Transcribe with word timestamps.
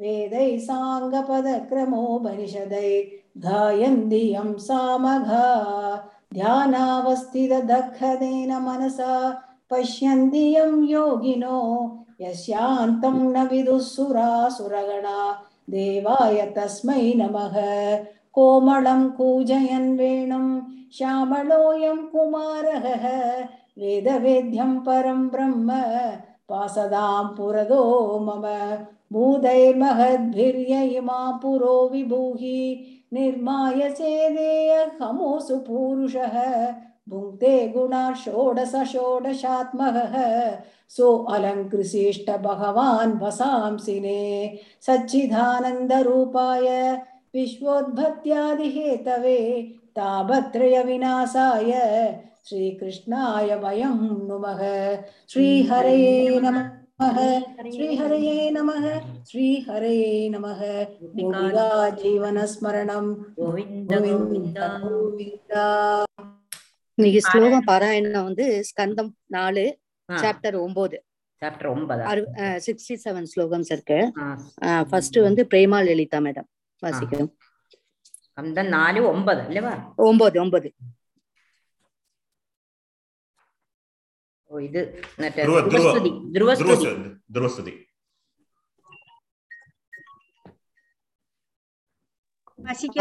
वेदैः 0.00 0.50
साङ्गपदक्रमोपनिषदै 0.66 2.92
गायन्ति 3.46 4.22
यं 4.34 4.50
सामघा 4.66 5.48
ध्यानावस्थितदग्धतेन 6.34 8.52
मनसा 8.66 9.14
पश्यन्ति 9.70 10.44
यं 10.54 10.72
योगिनो 10.88 11.58
यस्यान्तं 12.20 13.16
न 13.32 13.46
विदुःसुरासुरगणा 13.50 15.18
देवाय 15.70 16.38
तस्मै 16.56 17.02
नमः 17.16 17.56
कोमलं 18.34 19.08
कूजयन् 19.18 19.96
वेणुं 19.98 20.46
श्यामलोऽयं 20.98 22.04
कुमारः 22.12 22.84
वेदवेद्यं 23.78 24.78
परं 24.86 25.26
ब्रह्म 25.28 25.78
पासदां 26.48 27.24
पुरदो 27.36 27.84
मम 28.26 28.46
भूतैर्महद्भिर्य 29.12 30.82
इमा 30.98 31.20
पुरो 31.42 31.76
विभूहि 31.92 32.60
निर्माय 33.12 33.90
चेदेय 33.90 34.72
हमोऽसु 35.00 35.56
पूरुषः 35.68 36.36
भुङ्क्ते 37.10 37.52
गुणा 37.74 38.02
षोडश 38.24 38.72
षोडशात्मकः 38.92 40.16
सो 40.96 41.12
अलङ्कृशिष्ट 41.34 42.30
भगवान् 42.44 43.18
वसांसिने 43.22 44.20
सच्चिदानन्दरूपाय 44.86 46.68
विश्वोद्भत्यादिहेतवे 47.34 49.38
तापत्रयविनाशाय 49.98 51.72
श्रीकृष्णाय 52.48 53.54
वयं 53.62 53.96
नुमः 54.28 54.60
श्रीहरये 55.30 56.38
नमः 56.40 56.68
श्रीहरये 57.72 58.50
नमः 58.50 58.84
श्रीहरये 59.24 60.28
नमः 60.28 60.60
गोपिका 61.16 61.66
जीवनस्मरणं 61.98 63.06
கோவிந்த 63.38 63.92
गोविन्द 63.96 64.14
கோவிந்தா 64.14 64.68
गोविन्द 64.86 65.52
இன்னைக்கு 66.98 67.20
ஸ்லோகம் 67.24 67.66
பாராயணம் 67.66 68.24
வந்து 68.28 68.44
ஸ்கந்தம் 68.68 69.10
நாலு 69.30 69.62
சாப்டர் 70.08 70.56
ஒன்பது 70.62 70.96
சாப்டர் 71.42 71.68
ஒன்பதா 71.72 72.04
சிக்ஸ்டி 72.64 72.94
செவன் 73.02 73.28
ஸ்லோகம்ஸ் 73.32 73.70
இருக்கு 73.74 73.98
ആ, 74.62 74.68
ஃபர்ஸ்ட் 74.88 75.18
வந்து 75.26 75.42
பிரேமா 75.52 75.78
லலிதா 75.86 76.18
மேடம் 76.24 76.48
വാസിക്കാം 76.83 77.25
അന്തം 78.37 78.67
നാല് 78.71 78.99
ഒമ്പത് 79.11 79.41
അല്ലേ 79.45 79.61
ഒമ്പത് 80.05 80.37
ഒമ്പത് 80.43 80.67
ഓ 84.51 84.59
ഇത് 84.61 84.79
ധ്രുവസ്തുതി 85.67 86.11
ധ്രുവസ്തുതി 86.35 86.89
ധ്രുവസ്തുതി 87.33 87.73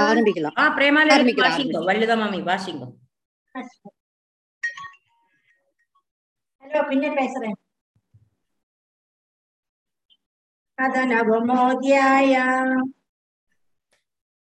ஆரம்பிக்கலாம் 0.05 0.57
ஆ 0.61 0.67
பிரேமால 0.77 1.17
வாசிங்க 1.41 1.83
வள்ளுத 1.89 2.15
மாமி 2.21 2.41
வாசிங்க 2.49 2.85
ஹலோ 6.63 6.81
பின்ன 6.89 7.07
பேசுறேன் 7.17 7.59
அதனவமோத்யாயா 10.79 12.47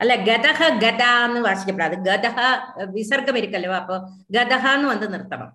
അല്ല 0.00 0.14
ഗതഹ 0.14 0.60
ഗത 0.78 1.02
എന്ന് 1.24 1.40
വാശിക്കപ്പെടാതെ 1.40 1.96
ഗതഹ 1.96 2.36
വിസർഗം 2.90 3.38
ഇരിക്കല്ലോ 3.38 3.72
അപ്പൊ 3.74 3.96
ഗതഹ 4.30 4.66
എന്ന് 4.74 4.88
വന്ന് 4.88 5.06
നിർത്തണം. 5.14 5.50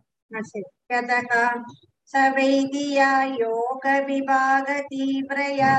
സവൈദിയ 2.06 3.00
യോഗ 3.40 3.86
വിഭാഗ 4.06 4.68
തീവ്രയാ. 4.82 5.74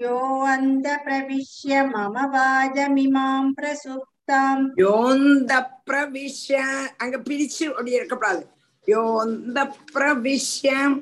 यो 0.00 0.16
अन्तप्रविश्य 0.52 1.82
मम 1.92 2.16
वाजमिमां 2.34 3.42
प्रसुप्ताम् 3.58 4.64
யோந்த 4.82 5.52
பிரவிஷ்ய 5.88 6.58
அங்க 7.02 7.16
பிரிச்சு 7.26 7.64
அப்படி 7.70 7.92
இருக்கக்கூடாது 7.98 8.42
யோந்த 8.86 9.58
பிரவிஷ்யம் 9.94 10.96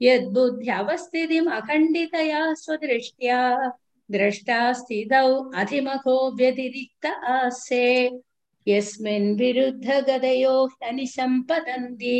यद्बुद्ध्यवस्थितिम् 0.00 1.52
अखण्डितया 1.58 2.42
स्वदृष्ट्या 2.62 3.38
द्रष्टा 4.10 4.60
स्थितौ 4.80 5.28
अधिमखो 5.60 6.16
व्यतिरिक्त 6.36 7.06
आसे 7.36 7.86
यस्मिन् 8.68 9.36
विरुद्धगदयो 9.38 10.54
ह्यनिशम्पतन्ति 10.72 12.16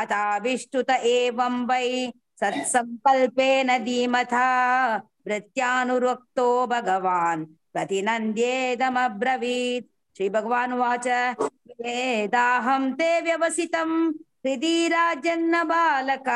अताविष्टुत 0.00 0.90
एवं 0.90 1.66
वै 1.66 2.12
सत्सङ्कल्पेन 2.40 3.68
धीमता 3.84 4.48
वृत्यानुरक्तो 5.26 6.66
भगवान् 6.66 7.46
प्रतिनन्द्येदमब्रवीत्। 7.72 9.86
श्रीभगवान् 10.16 10.72
उवाच, 10.72 11.06
वेदाहं 11.80 12.82
ते 12.98 13.20
व्यवसितं, 13.20 13.90
हृदि 14.44 14.88
राजन्न 14.88 15.62
बालक 15.64 16.28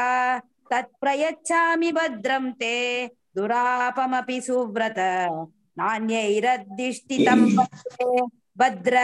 तत्प्रयच्छामि 0.71 1.93
भद्रं 1.93 2.53
ते। 2.53 3.11
दुरापमपि 3.37 4.41
सुव्रत। 4.41 4.95
नान्यैरद्दिष्टितं 5.79 7.57
भद्रे 7.57 8.21
भद्र 8.59 8.99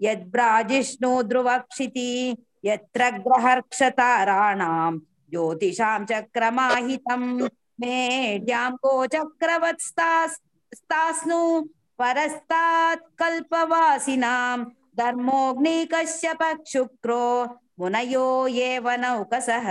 यद्ब्राजिष्णु 0.00 1.22
ध्रुवक्षिति। 1.22 2.36
यत्र 2.64 3.10
ग्रहर्क्षताराणां। 3.10 4.98
ज्योतिषां 5.30 6.04
चक्रमाहितं। 6.04 7.48
मेढ्यां 7.80 8.72
गोचक्रवत्स्तास्नु 8.72 11.68
परस्तात् 11.98 13.18
कल्पवासिनां। 13.18 14.64
धर्मोऽग्निकश्यप 14.98 16.62
शुक्रो 16.66 17.58
मुनयो 17.80 18.46
एव 18.46 18.90
नौकसः। 18.90 19.68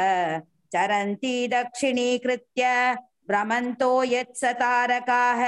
चरन्ति 0.73 1.47
दक्षिणीकृत्य 1.47 2.95
भ्रमन्तो 3.27 4.03
यत्सतारकाः 4.03 5.41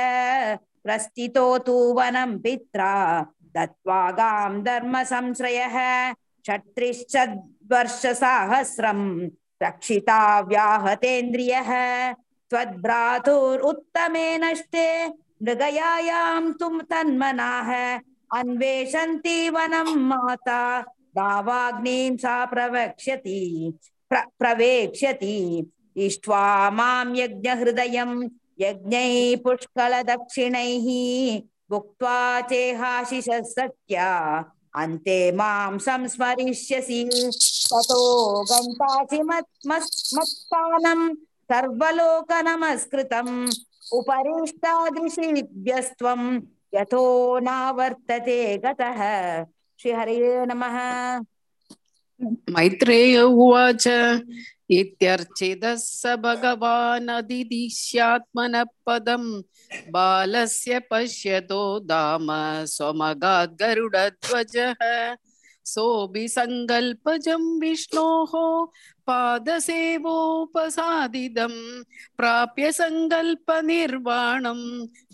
प्रस्थितो 0.55 1.57
तु 1.57 1.93
वनं 1.93 2.39
पित्रा। 2.39 3.21
दत्त्वा 3.55 4.11
गां 4.11 4.63
धर्मसंश्रयः 4.63 5.77
रक्षिता 9.63 10.39
व्याहतेन्द्रियः। 10.39 11.71
त्वद्भ्रातुरुत्तमे 12.49 14.37
नष्टे 14.37 15.07
मृगयायां 15.43 16.53
तुं 16.53 16.79
तन्मनाः। 16.79 17.99
अन्वेषन्ति 18.39 19.49
वनं 19.49 19.95
माता। 19.95 20.81
दावाग्निं 21.17 22.17
सा 22.17 22.45
प्रवक्ष्यति। 22.45 23.73
प्र, 24.13 24.21
प्रवेक्ष्यति। 24.39 25.71
इष्ट्वा 25.97 26.69
माँ 26.69 27.13
यज्ञहृदयं 27.15 28.29
यज्ञैः 28.59 29.37
पुष्कलदक्षिणैः, 29.37 30.87
भुक्त्वा 31.69 32.41
चेहाशिषः 32.41 33.41
सत्या 33.41 34.45
अन्ते 34.75 35.31
माँ 35.31 35.79
संस्मरिष्यसि। 35.79 37.31
ततो 37.73 38.43
गन्तासि 38.43 39.21
मत् 39.21 39.67
सर्वलोकनमस्कृतम्। 41.51 43.51
यतो 46.75 47.39
नावर्तते 47.39 48.57
गतः। 48.57 49.43
नमः। 50.45 51.19
मैत्रेय 52.54 53.16
उवाच 53.20 53.84
इत्यर्चितः 54.78 55.74
स 55.80 56.14
भगवानदिदिश्यात्मनः 56.24 58.64
पदम् 58.86 59.30
बालस्य 59.94 60.72
पश्यतो 60.90 61.62
धाम 61.88 62.26
स्वमगात् 62.74 63.56
गरुडध्वजः 63.62 64.80
सोऽपि 65.66 66.24
सङ्कल्पजं 66.34 67.42
विष्णोः 67.60 68.32
पादसेवोपसादिदं 69.08 69.64
प्राप्य 72.18 72.64
सङ्कल्पनिर्वाणं 72.80 74.60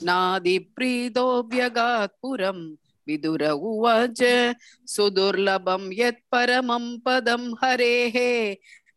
नादिप्रीतोऽभ्यगात् 0.09 2.19
पुरम् 2.23 2.65
विदुर 3.09 3.43
उवाच 3.71 4.21
सुदुर्लभं 4.89 5.83
यत्परमं 5.99 6.85
पदं 7.07 7.43
हरेः 7.63 8.17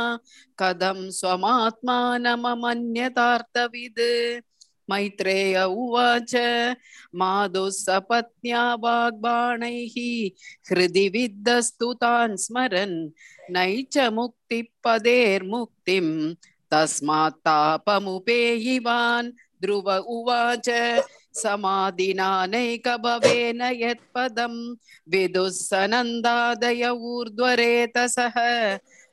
कथं 0.60 0.98
स्वमात्मानममन्यतार्थविद् 1.18 4.02
मैत्रेय 4.89 5.63
उवाच। 5.63 6.35
माधुः 7.15 7.69
सपत्न्या 7.69 8.75
वाग्बाणैः 8.75 9.93
हृदि 10.71 11.09
विद्धस्तु 11.09 11.93
तान् 11.93 12.37
स्मरन्। 12.37 13.11
नैच 13.51 13.97
मुक्तिपदेर्मुक्तिं 14.13 16.33
तस्मात् 16.71 17.41
तापमुपेयिवान् 17.45 19.31
ध्रुव 19.61 19.97
उवाच। 19.97 20.69
समाधिनानैकभवेन 21.33 23.61
यत्पदं 23.61 24.75
विदुः 25.09 25.49
सनन्दादय 25.49 26.89
ऊर्ध्वरेतसः। 26.89 28.33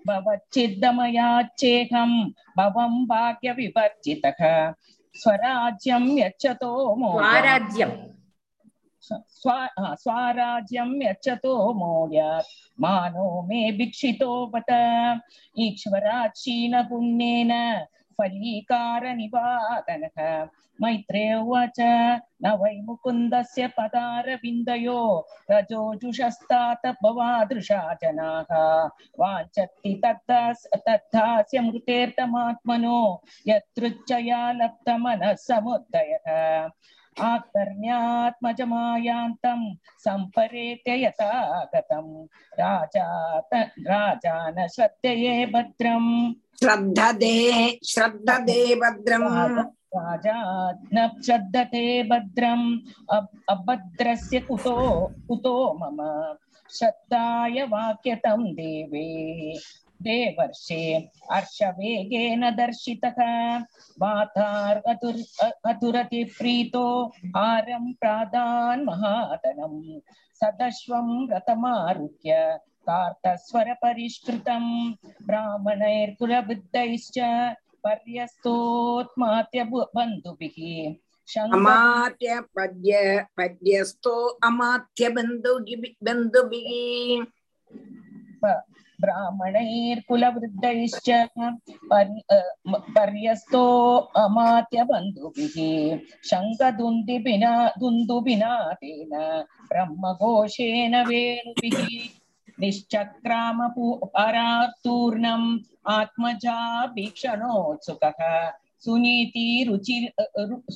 भवच्चिद्दमयाच्चेहं 0.07 2.11
भवं 2.59 3.07
भाग्यविवर्जितः। 3.07 4.73
स्वराज्यं 5.14 6.19
यच्छतो 6.19 6.97
मोदम् 6.97 7.28
स्वाराज्यं 9.05 9.85
स्वा 9.85 9.95
स्वाराज्यं 9.95 11.03
यच्छतो 11.03 11.73
मोयात् 11.73 12.45
मानो 12.81 13.43
मे 13.43 13.73
भिक्षितो 13.73 14.47
बत 14.47 14.65
ईश्वरात् 15.59 16.33
क्षीणपुण्येन 16.33 17.85
फलीकारनिवादनः 18.21 20.47
मैत्रेय 20.83 21.35
उवाच, 21.35 21.81
न 22.43 22.47
वै 22.47 22.81
मुकुन्दस्य 22.85 23.67
पदारविन्दयो। 23.67 25.29
रजोजुषस्तात 25.51 26.87
भवादृशा 26.87 27.95
जनाः। 27.95 28.89
वाञ्छति 29.21 30.01
तद्दास्, 30.05 30.67
तद्दास्य 30.75 31.61
मृतेर्तमात्मनो। 31.61 33.23
यदृच्छया 33.49 34.53
लब्धमनः 34.53 35.35
समुदयः। 35.35 36.69
आकर्ण्यात्मजमायान्तं 37.21 39.75
सम्परेत्य 39.99 41.04
यथा 41.04 41.64
गतं 41.75 42.26
राजा 42.59 43.38
राजान 43.80 44.66
श्रद्धये 44.66 45.47
भद्रम्। 45.47 46.33
श्रद्धदे 47.85 48.75
भद्रम्। 48.75 49.59
राजा 49.97 50.73
न 50.94 51.09
श्रद्धते 51.25 52.02
भद्रम्। 52.02 52.78
अभद्रस्य 53.49 54.40
कुतो 54.40 55.12
कुतो 55.28 55.73
मम। 55.73 56.35
श्रद्धाय 56.71 57.62
वाक्यतं 57.62 58.52
देवे। 58.52 59.59
देवर्षे 60.03 61.11
हर्षवेगेन 61.33 62.51
दर्शितः। 62.51 63.65
मातार् 64.01 64.89
अतुर् 64.89 65.47
अतुरति 65.67 66.25
प्रीतो 66.25 67.07
हारं 67.07 67.93
प्रादान् 67.93 68.85
महादनं। 68.85 70.01
सदश्वं 70.35 71.31
रथमारुह्य 71.31 72.59
कार्तस्वरपरिष्कृतं। 72.89 74.95
ब्राह्मणैर्कुलबुद्धैश्च 75.27 77.19
पर्यस्तोत्मात्य 77.85 79.65
बन्धुभिः। 79.65 80.95
अमात्य 81.53 82.41
पद्य 82.41 83.27
पद्यस्थो 83.37 84.27
अमात्य 84.27 85.09
बन्धुभिः 85.09 87.25
ब्राह्मणैर्कुलवृद्धैश्च 89.05 91.09
पर्यस्तो 92.97 93.65
अमात्यबन्धुभिः 94.25 95.57
शङ्खदुन्दुभिना 96.31 97.53
दुन्दुभिनादेन 97.81 99.15
ब्रह्मघोषेण 99.71 100.95
वेणुभिः 101.09 101.79
निश्चक्राम 102.61 103.59
परार्तूर्णम् 103.79 105.49
आत्मजा 105.93 106.59
भीक्षणोत्सुकः 106.95 108.21
सुनीति 108.85 109.47
रुचि 109.69 109.97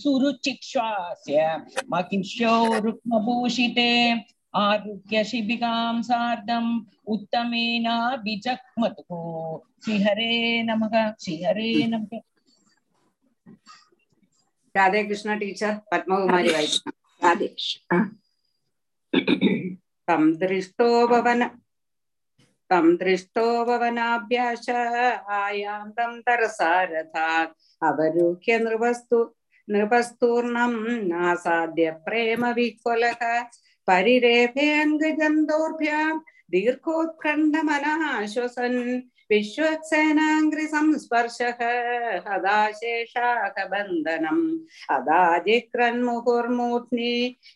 सुरुचिक्ष्वास्य 0.00 1.46
महिष्यो 1.92 2.54
रुक्मभूषिते 2.84 3.92
आरुह्यशिबिकां 4.54 6.02
सार्धम् 6.02 6.80
उत्तमेनाभिचक्मतुः 7.06 8.30
श्रीहरे 9.84 10.62
नम 10.62 10.88
श्रीहरे 11.24 11.86
नम। 11.86 12.06
राधे 14.76 15.04
कृष्ण 15.04 15.38
टीचर 15.38 15.74
पद्मकुमारी 15.74 16.48
वैष्णव। 16.48 17.26
राधे 17.28 17.46
कृष्ण। 17.48 18.08
दृष्टो 20.34 21.08
भवन 21.08 21.50
दृष्टो 22.72 23.64
आयां 25.30 25.90
नृपस्तु 29.70 30.42
नासाद्य 31.02 31.90
परिरेफे 33.88 34.66
अङ्गजम् 34.82 35.46
दोर्भ्याम् 35.52 36.20
दीर्घोत्कण्ठमनः 36.52 38.02
श्वसन् 38.32 38.80
विश्वक्सेनाङ्घ्रिसंस्पर्शः 39.30 41.58
हदाशेषाः 42.26 43.56
बन्धनम् 43.72 44.44
अदाजिक्रन्मुहुर्मूर्ध्नि 44.96 47.12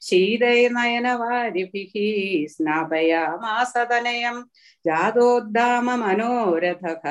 शीलैर्नयनवारिभिः 0.08 1.94
स्नापयामासतनयम् 2.54 4.40
जातोद्दाममनोरथः 4.86 7.04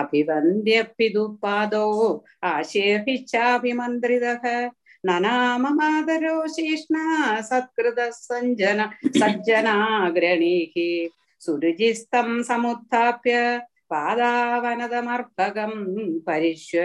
अभिवन्द्यपिदुपादौ 0.00 1.88
आशेभिश्चाभिमन्त्रितः 2.52 4.44
ननाम 5.05 5.63
मादरो 5.77 6.35
शिष्णा 6.55 7.05
सत्कृतः 7.49 8.09
सञ्जन 8.19 8.79
सज्जनाग्रणीः 9.19 10.75
सुरुजिस्तं 11.41 12.29
समुत्थाप्य 12.49 13.33
पादावनदमर्पकं 13.93 15.73
परिष्व 16.27 16.77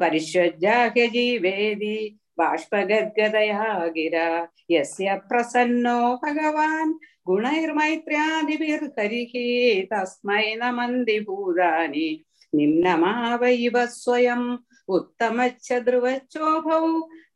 परिष्वज्जाह्य 0.00 1.06
जीवेदि 1.14 1.96
बाष्पगद्गदया 2.38 3.64
गिरा 3.96 4.28
यस्य 4.70 5.08
प्रसन्नो 5.28 5.98
भगवान् 6.24 6.92
गुणैर्मैत्र्यादिभिर्हरिः 7.28 9.32
तस्मै 9.92 10.44
नमन्ति 10.62 11.16
भूतानि 11.26 12.08
निम्नमावैव 12.52 13.76
स्वयम् 13.96 14.46
उत्तमच्च 14.96 15.68
ध्रुवच्चोभौ 15.88 16.80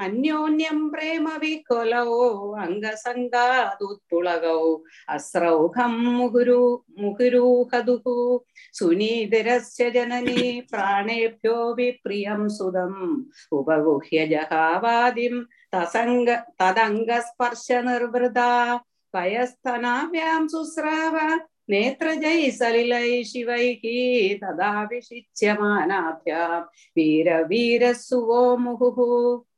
അന്യോന്യം 0.02 0.94
പ്രേമ 0.94 1.38
വികുലവോ 1.38 2.58
അംഗസംഗാതുളകൗ 2.58 4.86
അസ്രൗഹം 5.10 6.18
മുഹുരു 6.18 6.88
മുഹുരൂഹദുഹു 6.98 8.44
സുനീതിരസ്യ 8.76 9.90
ജനനീ 9.90 10.62
പ്രാണേഭ്യോ 10.72 11.74
വിപ്രിയം 11.74 12.50
സുതം 12.50 13.22
ഉപഗുഹ്യ 13.52 14.26
ജഹാവാദിം 14.26 15.48
തസംഗ 15.74 16.38
തദംഗസ്പർശ 16.62 17.82
നിർവൃത 17.82 18.40
പയസ്തനാഭ്യാം 19.14 20.48
സുസ്രാവ 20.48 21.42
നേത്രജൈ 21.70 22.52
സലിലൈ 22.52 23.24
ശിവൈഹ 23.24 23.82
തദാവിഷിച്യമാനാഭ്യാം 24.42 26.70
വീരവീരസുവോ 26.96 28.58
മുഹുഹു 28.58 29.46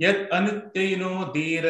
यत् 0.00 0.32
अनुत्ययिनो 0.34 1.10
धीर 1.34 1.66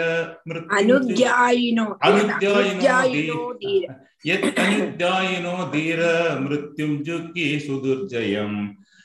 अनुध्यायिनो 0.77 1.85
धीर 2.05 3.87
यत् 4.27 4.59
अनुध्यायिनो 4.61 5.57
धीर 5.73 6.01
मृत्युं 6.45 6.97
जुह्ये 7.07 7.59
सुदुर्जयम् 7.67 8.57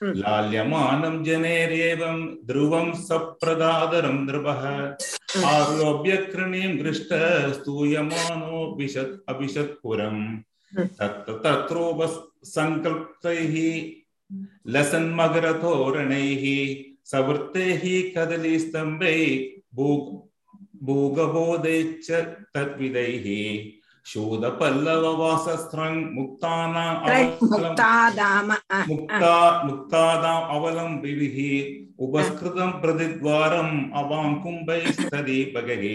लाल्यमानं 0.03 1.23
जनेरेवं 1.23 2.19
ध्रुवं 2.47 2.91
सप्रदादरं 3.08 4.17
नृपः 4.25 4.62
आरोप्य 5.47 6.17
कृणीं 6.32 6.77
दृष्ट 6.77 7.10
स्तूयमानो 7.55 8.60
विशत् 8.77 9.19
अभिषत्पुरम् 9.29 10.21
तत्र 10.99 11.34
तत्रोपसङ्कल्पैः 11.45 13.55
लसन्मगरतोरणैः 14.73 16.45
सवृत्तैः 17.12 17.84
कदलीस्तम्भैः 18.15 19.22
भूग 19.76 20.04
भूगबोधैश्च 20.88 22.10
तद्विदैः 22.56 23.26
शूदपल्लववासस्त्रं 24.12 25.95
मुक्तानाम् 26.15 27.00
मुक्तादाम 27.41 28.50
मुक्ता 28.89 29.36
मुक्तादाम् 29.65 30.50
अवलम्बिभिः। 30.56 31.38
उपस्कृतं 32.06 32.69
प्रतिद्वारम् 32.82 33.74
अवां 34.02 34.30
कुम्भैस्तदीपगैः 34.43 35.86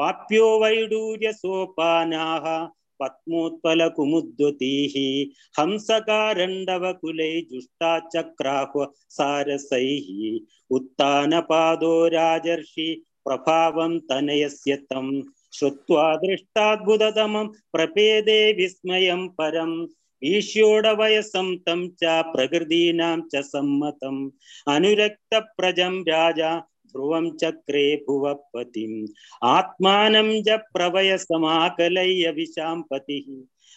वाप्यो 0.00 0.58
वैडूर्यसोपानाः 0.58 2.68
पद्मोत्पलकुमुद्वतीः 3.00 5.26
हंसकारण्डवकुलै 5.60 7.40
जुष्टाचक्राह्व 7.40 8.92
सारसैः 9.08 10.38
उत्तानपादो 10.70 12.08
राजर्षि 12.08 13.04
प्रभावं 13.24 13.98
तनयस्य 13.98 14.76
तं। 14.76 15.22
श्रुत्वा 15.52 16.16
दृष्टाद्भुततमं 16.16 17.46
प्रपेदे 17.46 18.52
विस्मयं 18.52 19.28
परम्। 19.28 19.86
ईश्योडवयसं 20.24 21.56
तं 21.56 21.88
च 21.88 21.98
प्रकृतीनां 22.04 23.20
च 23.20 23.36
सम्मतम्। 23.36 24.30
अनुरक्तप्रजं 24.68 26.00
राजा 26.00 26.62
ध्रुवं 26.92 27.30
चक्रे 27.42 27.84
भुवः 28.08 28.62
आत्मानं 29.50 30.30
च 30.48 30.58
प्रभयसमाकलय्य 30.74 32.30
विशां 32.36 32.76
पतिः 32.90 33.30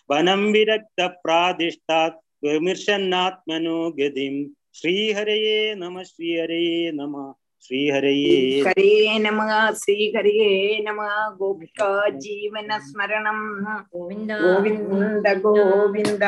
वनं 0.10 0.52
विरक्तप्रादिष्टात् 0.54 2.20
विमर्शन्नात्मनो 2.44 3.78
गतिं 4.00 4.34
श्रीहरये 4.80 5.58
नमः 5.76 6.04
श्रीहरये 6.04 6.92
नमः 6.96 7.32
श्रीहरये 7.66 8.62
हरे 8.62 9.20
नमः 9.20 9.52
श्रीहरये 9.82 10.80
नमः 10.88 11.14
गोपिका 11.38 11.92
जीवनस्मरणं 12.24 13.40
गोविन्द 13.94 14.32
गोविन्द 14.42 15.28
गोविन्द 15.46 16.24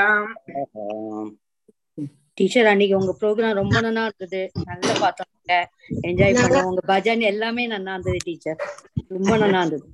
டீச்சர் 2.38 2.69
அன்னைக்கு 2.71 2.98
உங்க 2.98 3.13
ப்ரோக்ராம் 3.21 3.60
ரொம்ப 3.62 3.78
நல்லா 3.82 4.04
இருந்தது. 4.08 4.41
நல்லா 4.69 4.93
பார்த்தோம் 5.00 5.32
என்ஜாய் 6.10 6.38
பண்ணோம். 6.39 6.67
உங்க 6.69 6.82
பஜன் 6.88 7.24
எல்லாமே 7.32 7.63
நல்லா 7.67 7.93
இருந்தது 7.93 8.19
டீச்சர். 8.24 8.60
ரொம்ப 9.15 9.34
நல்லா 9.43 9.62
இருந்தது. 9.62 9.86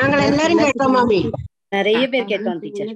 நாங்கள் 0.00 0.26
எல்லாரும் 0.28 0.62
கேட்டோம் 0.64 0.94
மாமி. 0.96 1.20
நிறைய 1.74 2.02
பேர் 2.08 2.30
கேட்டோம் 2.32 2.60
டீச்சர். 2.64 2.92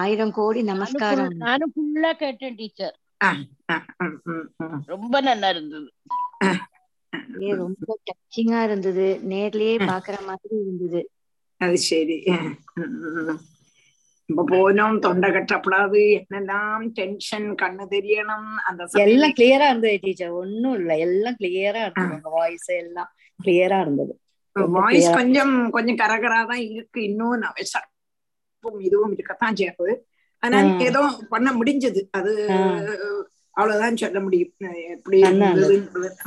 ஆயிரம் 0.00 0.32
கோடி 0.32 0.60
நமஸ்காரம். 0.72 1.32
நானும் 1.44 1.72
ஃபுல்லா 1.74 2.10
கேட்டேன் 2.22 2.56
டீச்சர். 2.60 2.96
ரொம்ப 4.92 5.20
நல்லா 5.20 5.48
இருந்தது. 5.48 5.88
ரொம்ப 7.60 7.86
டச்சிங்கா 8.08 8.60
இருந்தது. 8.62 9.06
நேர்லயே 9.32 9.76
பாக்குற 9.90 10.16
மாதிரி 10.28 10.54
இருந்தது. 10.62 11.00
அது 11.60 11.76
சரி. 11.88 12.16
இப்ப 14.28 14.44
போனோம் 14.48 14.98
தொண்டை 14.98 15.30
கட்டப்படாது 15.30 16.00
என்னெல்லாம் 16.18 16.86
டென்ஷன் 16.92 17.54
கண்ணு 17.54 17.84
தெரியணும் 17.90 18.48
அந்த 18.64 18.86
எல்லாம் 18.92 19.30
கிளியரா 19.30 19.66
இருந்தது 19.66 19.98
டீச்சர் 20.02 20.30
ஒண்ணும் 20.30 20.74
இல்ல. 20.74 20.96
எல்லாம் 20.96 21.36
கிளியரா 21.40 21.80
இருந்தது. 21.80 22.14
உங்க 22.14 22.28
வாய்ஸ் 22.28 22.70
எல்லாம் 22.76 23.10
கிளியரா 23.44 23.80
இருந்தது. 23.80 24.18
வாய்ஸ் 24.56 25.10
கொஞ்சம் 25.12 25.70
கொஞ்சம் 25.70 25.96
கரகராதான் 25.96 26.62
இருக்கு. 26.70 27.02
இன்னும் 27.02 27.38
நான் 27.38 27.56
விசாரிப்பும் 27.56 28.80
இதுவும் 28.80 29.12
இருக்கத்தான் 29.12 29.54
செய்யுது. 29.54 29.94
ஆனால் 30.42 30.70
ஆ. 30.70 30.78
ஏதோ 30.78 31.00
பண்ண 31.28 31.52
முடிஞ்சது. 31.52 32.00
அது. 32.10 32.32
அவ்வளவுதான் 33.50 33.96
சொல்ல 33.96 34.20
முடியும். 34.20 34.52
எப்படி 34.88 35.18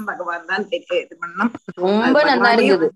பகவான் 0.06 0.46
தான் 0.46 0.66
இது 0.70 1.18
பண்ணணும். 1.22 1.52
ரொம்ப 1.76 2.24
நல்லா 2.24 2.52
இருந்தது. 2.52 2.88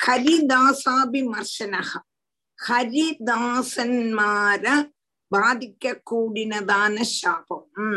ஹரிதாசாபிமர்ஷனகா 0.05 2.01
ஹரிதாசன்மார 2.59 4.65
பாதிக்க 5.31 5.93
கூடினதான 6.11 6.97
சாபம் 7.13 7.95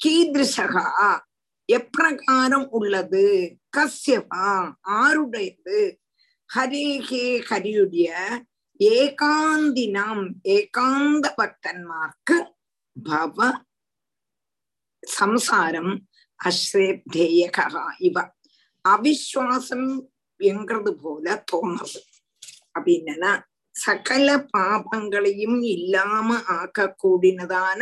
கீதிருஷகா 0.00 0.86
எப்பிரகாரம் 1.68 2.68
உள்ளது 2.70 3.24
கசியவா 3.76 4.50
ஆருடையது 4.98 5.80
ஹரேகே 6.54 7.26
ஹரியுடைய 7.48 8.08
ஏகாந்தினாம் 8.80 10.24
ஏகாந்த 10.42 11.26
பக்தன்மார்க்கு 11.36 12.36
பவ 13.04 13.38
சம்சாரம் 15.02 16.06
அஸ்ரேப்தேயகா. 16.40 17.66
இவ 17.98 18.34
அவிஸ்வாசம் 18.84 19.88
என்கிறது 20.36 20.94
போல 20.94 21.44
தோணுது 21.52 22.00
அப்படின்னா 22.78 23.42
சகல 23.70 24.46
பாபங்களையும் 24.50 25.62
இல்லாம 25.62 26.42
ஆக்க 26.42 26.96
கூடினதான 27.04 27.80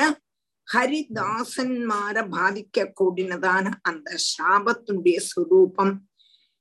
ஹரிதாசன்மார 0.74 2.16
பாதிக்க 2.30 2.86
கூடினதான 3.00 3.72
அந்த 3.82 4.16
சாபத்துடைய 4.30 5.18
சுரூபம் 5.30 5.94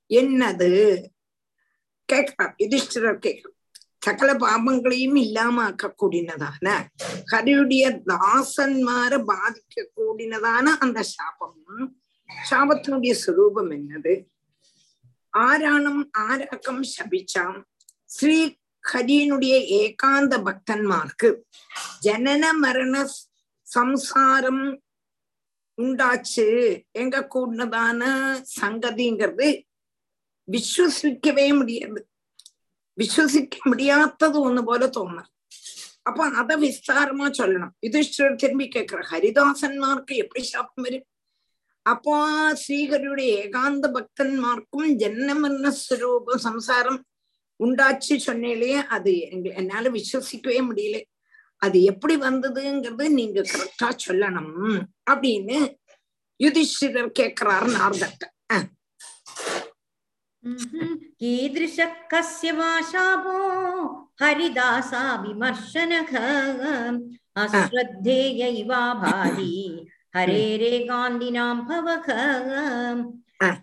என்னது? 0.10 0.72
கேட்கிறான் 2.12 2.54
யுதிஷ்டர் 2.58 3.24
கேட்கிறான் 3.26 3.58
சகல 4.06 4.30
பாபங்களையும் 4.42 5.18
இல்லாம 5.18 5.64
ஆக்க 5.64 5.88
கூடினதான 5.94 6.68
ஹரியுடைய 7.32 7.86
தாசன்மார 8.08 9.20
பாதிக்க 9.28 9.84
கூடினதான 9.98 10.74
அந்த 10.80 11.00
சாபம் 11.12 11.60
சாபத்தினுடைய 12.30 13.14
சுரூபம் 13.22 13.72
என்னது 13.72 14.14
ஆராணம் 15.34 16.02
ஆராக்கம் 16.24 16.84
சபிச்சாம் 16.92 17.60
ஸ்ரீ 18.10 18.38
ஹரியனுடைய 18.84 19.56
ஏகாந்த 19.80 20.36
பக்தன்மார்க்கு 20.48 21.30
ஜனன 22.06 22.46
மரண 22.60 22.96
சம்சாரம் 23.68 24.64
உண்டாச்சு 25.78 26.48
எங்க 26.94 27.20
கூடினதான 27.34 28.02
சங்கதிங்கிறது 28.56 29.50
விஸ்வசிக்கவே 30.52 31.48
முடியாது 31.54 32.02
விஸ்வசிக்க 32.98 33.56
முடியாதது 33.66 34.40
ஒண்ணு 34.40 34.62
போல 34.62 34.86
தோணும் 34.96 35.30
அப்ப 36.04 36.26
அத 36.36 36.52
விஸ்தாரமா 36.58 37.26
சொல்லணும் 37.40 37.74
யுதிஷ்டர் 37.84 38.36
திரும்பி 38.36 38.68
கேட்கிற 38.68 39.02
ஹரிதாசன்மார்க்கு 39.12 40.14
எப்படி 40.16 40.44
சாப்பம் 40.46 40.86
வரும் 40.86 41.08
அப்போ 41.86 42.16
ஸ்ரீகருடைய 42.62 43.32
ஏகாந்த 43.44 43.86
பக்தன்மார்க்கும் 43.94 44.90
ஜன்மன்ன 44.96 45.72
ஸ்வரூப 45.78 46.38
சம்சாரம் 46.40 47.00
உண்டாச்சு 47.60 48.16
சொன்னேலே 48.26 48.74
அது 48.88 49.14
என்னால 49.54 49.90
விசுவசிக்கவே 49.90 50.60
முடியல 50.70 51.00
அது 51.62 51.78
எப்படி 51.84 52.16
வந்ததுங்கிறது 52.18 53.08
நீங்க 53.12 53.40
கரெக்டா 53.52 53.90
சொல்லணும் 54.06 54.54
அப்படின்னு 55.12 55.58
யுதிஷ்டிரர் 56.40 57.12
கேட்கிறார் 57.12 57.68
நார்தட்ட 57.70 58.24
कीदृश 61.21 61.77
कस्य 62.13 62.49
वा 62.59 62.71
शापो 62.91 63.39
हरिदासा 64.23 65.03
विमर्शनः 65.23 66.13
अश्रद्धेयैवा 67.43 68.83
भाति 69.03 69.55
हरेरेकान्दिनां 70.17 71.57
भवः 71.69 72.07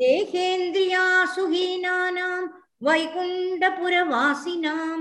देहेन्द्रियासुहीनानां 0.02 2.42
वैकुण्ठपुरवासिनां 2.88 5.00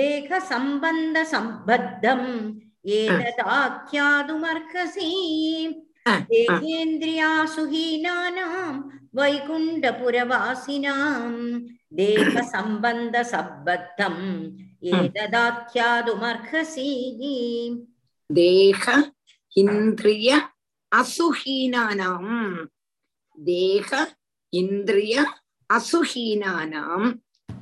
देहसम्बन्धसम्बद्धम् 0.00 2.28
एतदाख्यातुमर्हसि 2.98 5.10
देहेन्द्रियासुहीनानां 6.30 8.72
वैकुण्ठपुरवासिनां 9.17 11.01
देहसम्बन्धसम्बद्धम् 11.97 14.23
एतदाख्यातुमर्हसि 14.99 16.89
देह 18.29 18.83
इन्द्रिय 19.61 20.29
असुहीनानां 20.91 22.25
देह 23.37 23.89
इन्द्रिय 24.53 25.15
असुहीनानां 25.69 26.99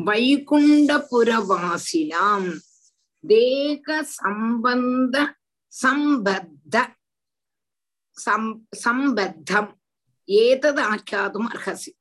वैकुण्ठपुरवासिनां 0.08 2.42
देहसम्बन्ध 3.24 5.16
सम्बद्ध 5.74 6.76
सम्बद्धम् 8.18 9.72
ஏதது 10.30 10.82
ஆக்கியாதும் 10.90 11.48
அர்ஹசி 11.50 11.92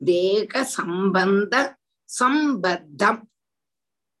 தேக 0.00 0.62
சம்பந்த 0.72 1.54
சம்பத்தம் 2.08 3.20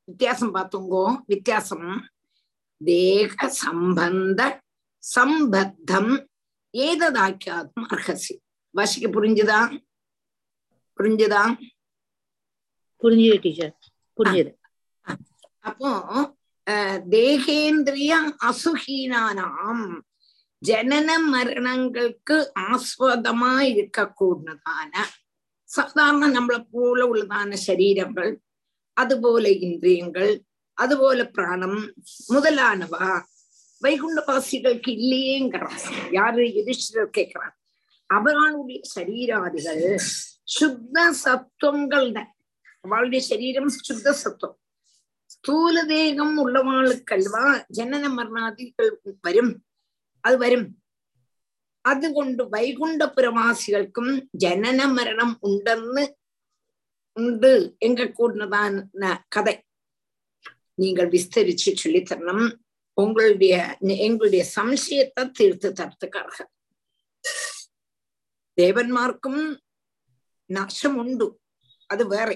வித்தியாசம் 0.08 0.52
பார்த்துங்கோ 0.54 1.04
வித்தியாசம் 1.26 1.88
தேக 2.80 3.48
சம்பந்த 3.56 4.40
சம்பத்தம் 5.02 6.12
ஏததாக்கியாதும் 6.74 7.86
அர்ஹசி 7.88 8.34
வாசிக்க 8.74 9.06
புரிஞ்சுதா 9.08 9.60
புரிஞ்சுதா 10.98 11.42
புரிஞ்சுது 13.02 13.38
டீச்சர் 13.38 13.74
புரிஞ்சுது 14.18 14.52
அப்போ 15.64 15.90
தேகேந்திரிய 17.10 18.12
அசுகீனானாம் 18.46 19.86
ஜனன 20.66 21.08
மரணங்களுக்கு 21.32 22.36
ஆஸ்வாதமா 22.70 23.52
இருக்கக்கூடதான 23.72 24.92
சாதாரண 25.64 26.40
நம்மளை 26.40 26.66
போல 26.70 27.00
உள்ளதான 27.12 27.56
சரீரங்கள் 27.66 28.32
அதுபோல 28.92 29.50
இந்திரியங்கள் 29.50 30.32
அதுபோல 30.78 31.20
பிராணம் 31.26 31.78
முதலானவா? 32.28 33.06
வைகுண்டவாசிகளுக்கு 33.82 34.90
இல்லையேங்கிறான் 34.96 35.82
யாரு? 36.10 36.44
யுதிஷ்டர் 36.58 37.16
கேட்கிறான் 37.18 37.54
அவர்களுடைய 38.10 38.80
சரீராதிகள் 38.96 39.84
சுத்த 40.42 41.12
சத்துவங்கள் 41.24 42.12
தான். 42.12 42.30
அவளுடைய 42.80 43.24
சரீரம் 43.24 43.68
சுத்த 43.68 44.12
சத்துவம். 44.12 44.58
ஸ்தூல 45.26 45.84
தேகம் 45.84 46.36
உள்ளவாளுக்கல்வா 46.46 47.46
ஜனன 47.76 48.04
மரணாதிகள் 48.08 48.92
வரும். 49.20 49.54
അത് 50.25 50.35
വരും 50.37 50.63
അതുകൊണ്ട് 51.85 52.41
വൈകുണ്ഠപുരവാസികൾക്കും 52.53 54.07
ജനന 54.37 54.81
മരണം 54.87 55.29
ഉണ്ടെന്ന് 55.43 56.03
ഉണ്ട് 57.17 57.51
എങ്ക 57.81 58.01
കൂടുന്നതാണ് 58.11 58.81
കഥ 59.35 59.47
நீங்கள் 60.79 61.09
விஸ்தரிச்சு 61.09 61.71
சொல்லித்தரணும் 61.83 62.45
உங்களுடைய 62.97 63.55
எங்களுடைய 63.99 64.43
சம்சயத்தை 64.55 65.23
தீர்த்து 65.31 65.69
தரத்துக்காக 65.71 66.35
தேவன்மார்க்கும் 68.57 69.43
நாசம் 70.49 70.97
உண்டு 70.97 71.27
அது 71.89 72.03
வேற 72.07 72.29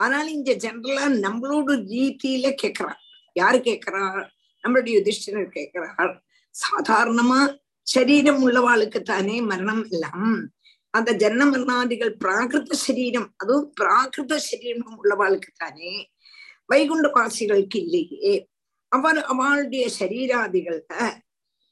ஆனால் 0.00 0.28
இங்க 0.28 0.50
ஜெனரலா 0.64 1.06
நம்மளோட 1.24 1.70
ரீதியில 1.88 2.48
கேக்குறார் 2.62 3.00
யாரு 3.36 3.58
கேக்குறார் 3.60 4.24
நம்மளுடைய 4.64 4.92
யுதிஷ்டனர் 4.98 5.48
கேட்கிறார் 5.50 6.12
சாதாரணமா 6.55 7.39
சரீரம் 7.87 8.41
உள்ளவாளுக்கு 8.47 9.01
தானே 9.01 9.41
மரணம் 9.41 9.83
எல்லாம். 9.89 10.35
அந்த 10.89 11.11
ஜன்ன 11.13 11.41
மரணாதிகள் 11.49 12.17
பிராகிருத 12.23 12.73
சரீரம் 12.73 13.33
அதுவும் 13.37 13.73
பிராகிருத 13.81 14.35
சரீரம் 14.35 14.95
உள்ளவாளுக்கு 15.01 15.51
தானே. 15.57 15.93
வைகுண்ட 16.65 17.07
வாசிகளுக்கு 17.09 17.77
இல்லையே. 17.85 18.33
அவர் 18.87 19.19
அவளுடைய 19.23 19.89
சரீராதிகள்ல 19.99 21.21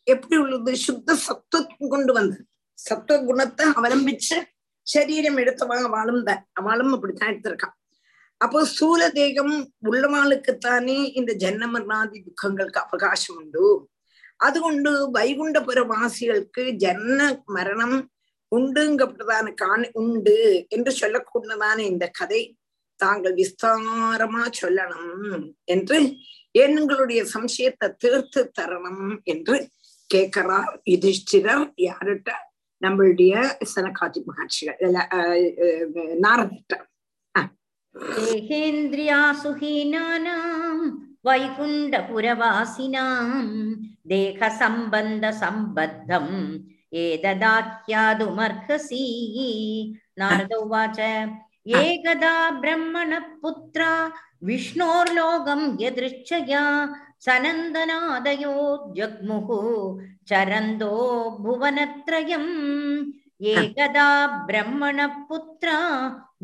எப்படி 0.03 0.37
உள்ளது? 0.41 0.75
சுத்த 0.77 1.15
சத்துவம் 1.15 1.91
கொண்டு 1.93 2.13
வந்தது 2.13 2.43
சத்துவ 2.73 3.17
குணத்தை 3.23 3.65
அவலம்பிச்சு 3.69 4.37
சரீரம் 4.87 5.37
எடுத்தவங்க 5.37 5.87
அவளும் 5.89 6.23
தான் 6.23 6.47
அவளும் 6.53 6.93
அப்படித்தான் 6.93 7.31
எடுத்திருக்கான். 7.33 7.75
அப்போ 8.37 8.65
ஸ்தூல 8.65 9.09
தேகம் 9.09 9.55
உள்ளவாளுக்குத்தானே 9.89 10.97
இந்த 11.15 11.31
ஜன்மரணாதி 11.39 12.23
துக்கங்களுக்கு 12.23 12.79
அவகாசம் 12.79 13.35
உண்டு. 13.35 13.65
അതുകൊണ്ട് 14.41 14.89
வைகுண்டபுரவாசிகளுக்கு 15.13 16.63
ஜன்ன 16.77 17.19
மரணம் 17.45 17.97
உண்டுங்கப்பட்டதான 18.51 19.53
காண 19.53 19.89
உண்டு 19.93 20.37
என்று 20.69 20.91
சொல்லக்கூடதான 21.01 21.77
இந்த 21.83 22.05
கதை. 22.09 22.41
தாங்கள் 22.99 23.35
விஸ்தாரமா 23.35 24.41
சொல்லணும் 24.61 25.43
என்று 25.65 25.97
எங்களுடைய 26.55 27.21
சம்சயத்தை 27.33 27.87
தீர்த்து 27.97 28.41
தரணும் 28.59 29.05
என்று 29.23 29.55
கேட்கிறார் 30.09 30.73
யுதிஷ்டிரர் 30.89 31.65
யாருட்ட? 31.81 32.29
நம்மளுடைய 32.81 33.33
சனகாதி 33.71 34.21
மகர்ஷிகள் 34.27 34.79
நாரதிட்ட 36.19 36.73
சுஹீனானாம் 39.43 40.83
वैकुण्ठपुरवासिनां 41.27 43.27
देहसम्बन्धसम्बद्धम् 44.11 46.31
एतदाख्यातुमर्हसि 47.01 49.03
नारद 50.19 50.53
उवाच 50.53 50.99
एकदा 51.81 52.33
ब्रह्मणः 52.61 53.25
पुत्रा 53.41 53.89
विष्णोर्लोकं 54.49 55.61
यदृच्छया 55.81 56.63
सनन्दनादयो 57.25 58.55
जग्मुः 58.97 59.49
चरन्दो 60.29 60.93
भुवनत्रयम् 61.43 62.49
ஏகதா 63.41 64.09
பிரம்மண 64.47 64.99
புத்ரா 65.29 65.77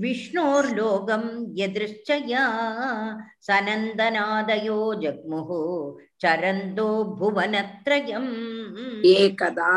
விஷ்ணோர்லோகம் 0.03 1.29
எதிர்ச்சயா 1.65 2.45
சனந்தனாதயோ 3.47 4.79
ஜக்முகு 5.03 5.61
சரந்தோ 6.23 6.89
புவனத்ரயம். 7.19 8.33
ஏகதா 9.17 9.75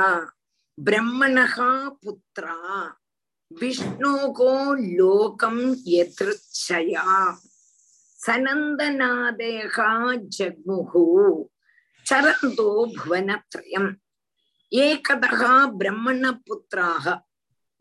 பிரம்மணः 0.78 1.56
புத்ரா 2.02 2.56
விஷ்ணோகோ 3.50 4.54
லோகம் 4.98 5.64
எதிர்ச்சயா 6.00 7.06
சனந்தநாதேக 8.18 9.76
ஜக்முஹு 10.38 11.04
சரந்தோ 12.06 12.70
புவனத்ரயம். 12.96 13.90
ஏகதா 14.71 15.51
பிரம்மண 15.77 16.31
புத்திராக 16.45 17.05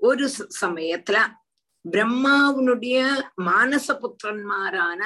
ஒரு 0.00 0.28
ச- 0.28 0.48
சமயத்துல 0.60 1.18
பிரம்மாவினுடைய 1.84 2.98
மானச 3.40 3.86
புத்திரன்மாரான 4.02 5.00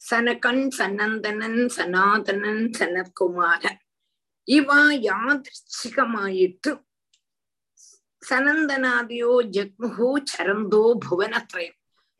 சனகன் 0.00 0.70
சனந்தனன் 0.70 1.68
சனாதனன் 1.68 2.64
சனத்குமாரன் 2.74 3.78
இவ 4.48 4.70
யாதிர்ச்சிகமாயிட்டு 5.04 6.72
സനന്ദനാദിയോ 8.22 9.42
ജഗ്മുഹു 9.50 10.08
ചരന്തോ 10.30 10.82
ഭുവനത്രയം 11.04 11.74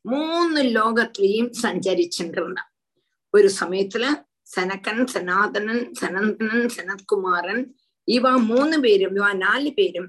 മൂന്ന് 0.05 0.63
ലോകത്തിലെയും 0.75 1.53
സഞ്ചരിച്ചിട്ടുണ്ട് 1.63 2.63
ഒരു 3.35 3.49
സമയത്തില് 3.55 4.11
സനക്കൻ 4.47 5.07
സനാതനൻ 5.07 5.79
സനന്ദനൻ 5.95 6.69
സനത്കുമാരൻ 6.69 7.59
ഇവ 8.09 8.31
മൂന്ന് 8.47 8.77
പേരും 8.79 9.13
ഇവ 9.17 9.33
നാല് 9.41 9.71
പേരും 9.71 10.07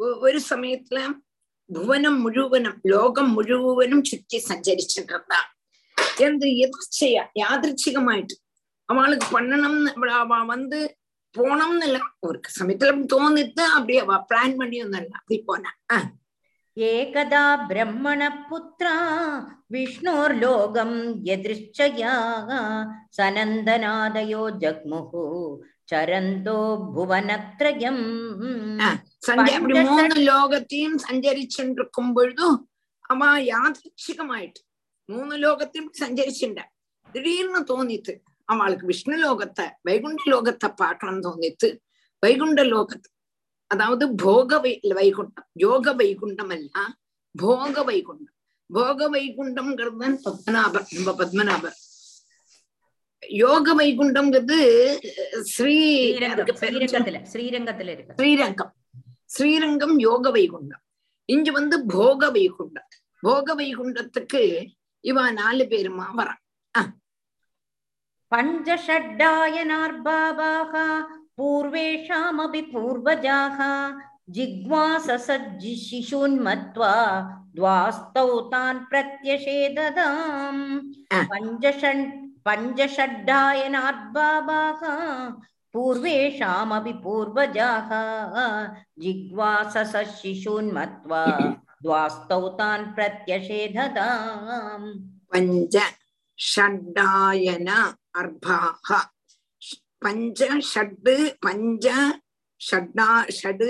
ഒ- 0.00 0.18
ഒരു 0.22 0.38
സമയത്തില് 0.48 1.04
ഭുവനം 1.70 2.22
മുഴുവനും 2.22 2.74
ലോകം 2.86 3.26
മുഴുവനും 3.34 4.04
ചുറ്റി 4.04 4.38
സഞ്ചരിച്ചിട്ടുണ്ട് 4.44 5.38
എന്ത് 6.20 6.46
എതിർച്ചയ 6.58 7.16
യാദൃച്ഛികമായിട്ട് 7.36 8.36
அவளுக்கு 8.88 9.26
பண்ணணும்னு 9.32 9.90
அவ- 9.96 10.36
அவ 10.36 10.44
வந்து 10.46 10.78
போனோம்னு 11.34 11.84
இல்ல 11.84 11.98
ஒரு 12.22 12.38
சமயத்துல 12.50 12.92
தோணித்து 13.06 13.62
அப்படியே 13.74 14.00
அவ 14.00 14.16
பிளான் 14.30 14.56
பண்ணி 14.56 14.78
ஒன்னும் 14.82 15.18
அப்படி 15.18 15.36
போனா 15.42 15.70
ஆஹ் 15.92 16.08
ஏகதா 16.76 17.42
பிரம்மண 17.68 18.20
புத்ரா 18.48 18.94
விஷ்ணோர்லோகம் 19.70 20.96
எதிர்ச்சயா 21.26 22.14
சனந்தநாதயோ 23.18 24.42
ஜக்முகு 24.58 25.24
சரந்தோ 25.90 26.60
புவனத்ரயம் 26.94 28.02
സഞ്ച 29.22 29.48
அப்படி 29.52 29.74
മൂന്ന് 29.88 30.16
ലോകത്തെയും 30.22 30.94
സഞ്ചരിച്ചിരിക്കും 31.06 32.08
പൊഴുതും 32.14 32.56
അവ 33.04 33.30
യാദൃച്ഛികമായിട്ട് 33.46 34.60
മൂന്ന് 35.08 35.36
ലോകത്തെയും 35.36 35.86
സഞ്ചരിച്ചിട്ടുണ്ട് 36.00 36.64
திடீர்னு 37.08 37.60
தோணித்து 37.64 38.14
அவளுக்கு 38.48 38.86
விஷ்ணு 38.86 39.16
லோகத்தை 39.18 39.66
வைகுண்ட 39.86 40.22
லோகத்தை 40.30 40.68
பார்க்கணும்னு 40.78 41.24
தோணித்து 41.24 41.68
வைகுண்ட 42.22 42.60
லோகத்தை 42.64 43.10
அதாவது 43.70 44.04
போக 44.22 44.58
வை 44.58 44.72
வைகுண்டம் 44.98 45.48
யோக 45.60 45.92
வைகுண்டம் 45.92 46.52
அல்ல 46.54 46.84
போக 47.34 47.82
வைகுண்டம் 47.82 48.34
போக 48.70 49.08
வைகுண்டம்ங்கிறது 49.08 49.98
தான் 49.98 50.16
பத்மநாபர் 50.24 50.86
நம்ம 50.94 51.12
பத்மநாபர் 51.12 51.76
யோக 53.22 53.66
வைகுண்டம்ங்கிறது 53.78 54.58
ஸ்ரீ 55.52 55.76
அதுக்கு 56.28 56.54
பேரு 56.60 56.74
ஸ்ரீரங்கத்துல 56.74 57.20
ஸ்ரீரங்கத்துல 57.32 57.92
இருக்கு 57.94 58.14
ஸ்ரீரங்கம் 58.18 58.70
ஸ்ரீரங்கம் 59.36 59.96
யோக 60.06 60.30
வைகுண்டம் 60.36 60.82
இங்க 61.28 61.48
வந்து 61.58 61.78
போக 61.94 62.30
வைகுண்டம் 62.36 62.88
போக 63.22 63.54
வைகுண்டத்துக்கு 63.60 64.42
இவ 65.04 65.24
நாலு 65.40 65.66
பேருமா 65.72 66.06
வரான் 66.20 66.40
पञ्चषड्डायनार्भावाः 68.32 70.72
पूर्वेषामपि 71.38 72.62
पूर्वजाः 72.72 73.58
जिग्वाससज्जि 74.30 75.74
शिशून्मत्वा 75.84 76.94
द्वास्तौ 77.56 78.28
तान् 78.52 78.84
प्रत्यषेददाम् 78.90 80.60
पञ्चषण् 81.30 82.02
पञ्चषड्डायनाद्बाबाः 82.47 84.81
पूर्वेषामपि 85.73 86.93
पूर्वजाः 87.03 87.89
जिग्वासस 89.03 89.93
शिशून्मत्वा 90.21 91.23
द्वास्तौ 91.83 92.41
तान् 92.59 92.91
प्रत्यषेधताम् 92.95 94.87
पञ्च 95.33 95.75
षड्डायन 96.39 97.69
अर्भाः 98.21 98.89
पञ्च 100.03 100.41
षड् 100.71 101.09
पञ्च 101.45 101.85
षड्डा 102.61 103.09
षड् 103.39 103.63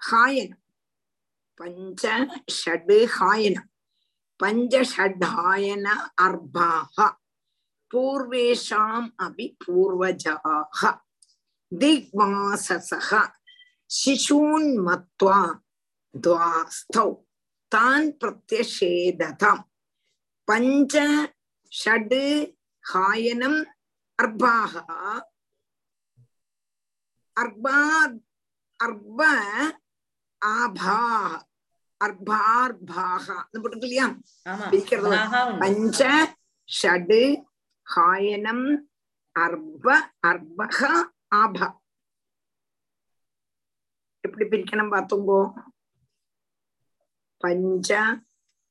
हायन 0.00 0.50
पञ्च 1.60 2.04
षड् 2.50 2.90
हायन 3.16 3.56
पञ्च 4.40 4.74
षड्हायन 4.92 5.86
अर्भाः 6.26 6.96
பூர்வேஷாம் 7.94 9.08
அபி 9.22 9.46
பூர்வஜாக 9.64 10.80
திக்வாசசக 11.72 13.10
சிசூன் 13.90 14.70
மத்வா 14.86 15.38
துவாஸ்தௌ 16.14 17.10
தான் 17.72 18.08
பிரத்யஷேததாம் 18.20 19.62
பஞ்ச 20.48 20.94
ஷட் 21.72 22.18
ஹாயனம் 22.84 23.60
அர்பாக 24.18 24.74
அர்பா 27.36 27.78
அர்ப 28.80 29.20
ஆபா 30.42 30.98
அர்பார்பாக 32.00 33.26
போட்டிருக்கு 33.54 33.88
இல்லையா 33.88 34.08
பஞ்ச 35.62 36.00
ஷட் 36.68 37.16
ஹாயனம் 37.86 38.66
அர்ப 39.36 39.86
அர்பக 40.26 40.78
ஆப 41.34 41.58
எப்படி 44.24 44.44
பிரிக்கணும் 44.44 44.92
பார்த்துங்கோ 44.94 45.40
பஞ்ச 47.42 47.90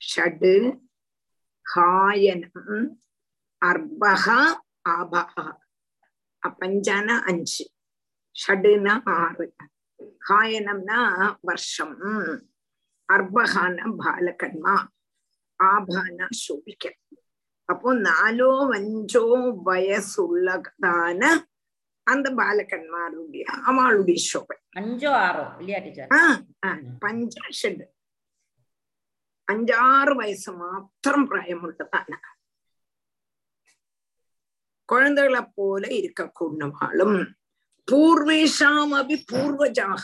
ஷடு 0.01 0.55
ஹாயனம் 1.65 2.87
அர்பக 3.61 4.25
ஆபக 4.89 5.35
பஞ்சான 6.59 7.09
அஞ்சு. 7.29 7.63
ஷடுனா 8.35 8.93
ஆறு. 9.17 9.45
ஹாயனம்னா 10.29 10.99
வருஷம். 11.41 11.95
அர்பகான 13.09 13.77
பாலகன்மா 13.99 14.75
ஆபானா 15.59 16.27
சூழிக்கன் 16.41 16.99
அப்போ 17.69 17.89
நாலோ 18.07 18.49
அஞ்சோ 18.77 19.23
வயசுள்ளதான 19.65 21.21
அந்த 22.07 22.27
பாலகன்மாருடைய 22.39 23.43
அவளுடைய 23.69 24.19
சோபை 24.29 24.55
அஞ்சோ 24.79 25.11
ஆறோ 25.25 25.43
இல்லையா 25.59 25.79
டீச்சர்? 25.85 26.09
ஆஹ் 26.17 26.39
ஆஹ் 26.67 26.81
பஞ்சாஷட் 27.03 27.83
அஞ்சாறு 29.47 30.13
வயசு 30.15 30.51
மாத்திரம் 30.53 31.25
பிராயமுள்ளதான. 31.29 32.11
குழந்தைகளை 34.89 35.41
போல 35.55 35.83
இருக்கக்கூடியவாளும் 35.99 37.17
பூர்வேஷாம் 37.87 38.93
அபி 38.99 39.15
பூர்வஜாக. 39.31 40.03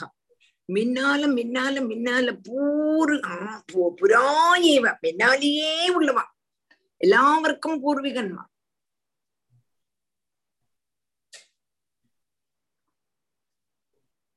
மின்னால 0.70 1.22
மின்னால 1.38 1.76
மின்னால 1.92 2.28
பூரு 2.48 3.16
புராயேவ 4.00 4.86
மின்னாலேயே 5.06 5.72
உள்ளவா. 5.98 6.24
എല്ലാവർക്കും 7.02 7.74
പൂർവികന്മാർ 7.84 8.48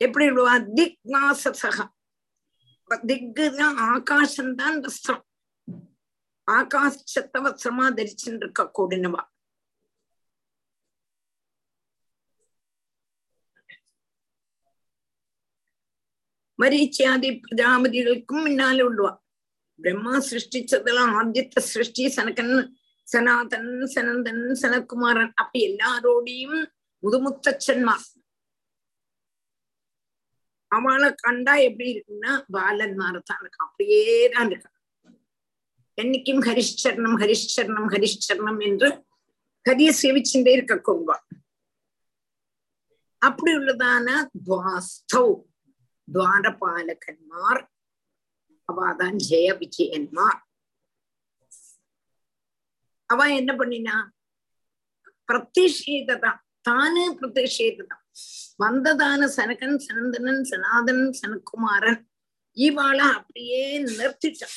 எப்படி 0.01 0.25
இவ்வளவா 0.31 0.55
திக்னாசசகா. 0.77 1.85
திக்குனா 3.11 3.67
ஆகாசம் 3.93 4.55
தான் 4.61 4.79
வஸ்திரம். 4.85 5.23
ஆகாசத்தை 6.49 7.39
வஸ்திரமா 7.47 7.87
தரிச்சுட்டு 7.99 8.43
இருக்க 8.45 8.63
கூடினவா. 8.79 9.23
மரீச்சியாதி 16.59 17.31
பிரஜாபதிகளுக்கும் 17.45 18.45
முன்னால 18.47 18.83
உள்ளுவா 18.89 19.13
பிரம்மா 19.83 20.15
சிருஷ்டிச்சதெல்லாம் 20.31 21.13
ஆத்தியத்த 21.19 21.65
சிருஷ்டி 21.73 22.05
சனகன் 22.17 22.55
சனாதன் 23.07 23.71
சனந்தன் 23.95 24.43
சனகுமாரன் 24.63 25.33
அப்படி 25.35 25.61
எல்லாரோடையும் 25.71 26.59
முதுமுத்தச்சன்மா. 27.03 27.95
அவளை 30.71 31.09
கண்டா 31.17 31.55
எப்படி 31.69 31.89
இருக்குன்னா 31.95 32.33
பாலன் 32.55 32.95
மாறத்தான் 33.01 33.41
இருக்கான். 33.43 33.67
அப்படியே 33.67 34.05
தான் 34.35 34.51
இருக்கான். 34.51 34.77
என்னைக்கும் 35.99 36.43
ஹரிஷ்சரணம் 36.49 37.17
ஹரிஷ்சரணம் 37.23 37.89
ஹரிஷ்சரணம் 37.95 38.61
என்று 38.69 38.89
ஹரிய 39.67 39.91
சேவிச்சுட்டே 40.03 40.53
இருக்க 40.57 40.75
கொங்கா 40.89 41.17
அப்படி 43.23 43.51
உள்ளதான 43.59 44.07
துவாஸ்தௌ 44.47 45.27
துவாரபாலகன்மார் 46.09 47.61
அவாதான் 48.73 49.19
ஜெய 49.29 49.49
விஜயன்மா 49.61 50.27
அவ 53.11 53.25
என்ன 53.31 53.53
பண்ணினா 53.53 53.97
பிரத்யஷேததான் 55.29 56.39
தானே 56.61 57.05
பிரத்யஷேததான். 57.21 58.03
வந்ததான 58.59 59.29
சனகன் 59.37 59.77
சனந்தனன் 59.87 60.43
சனாதனன் 60.51 61.15
சனக்குமாரன் 61.21 62.01
இவாளை 62.57 63.07
அப்படியே 63.11 63.61
நிறுத்திட்டான். 63.89 64.57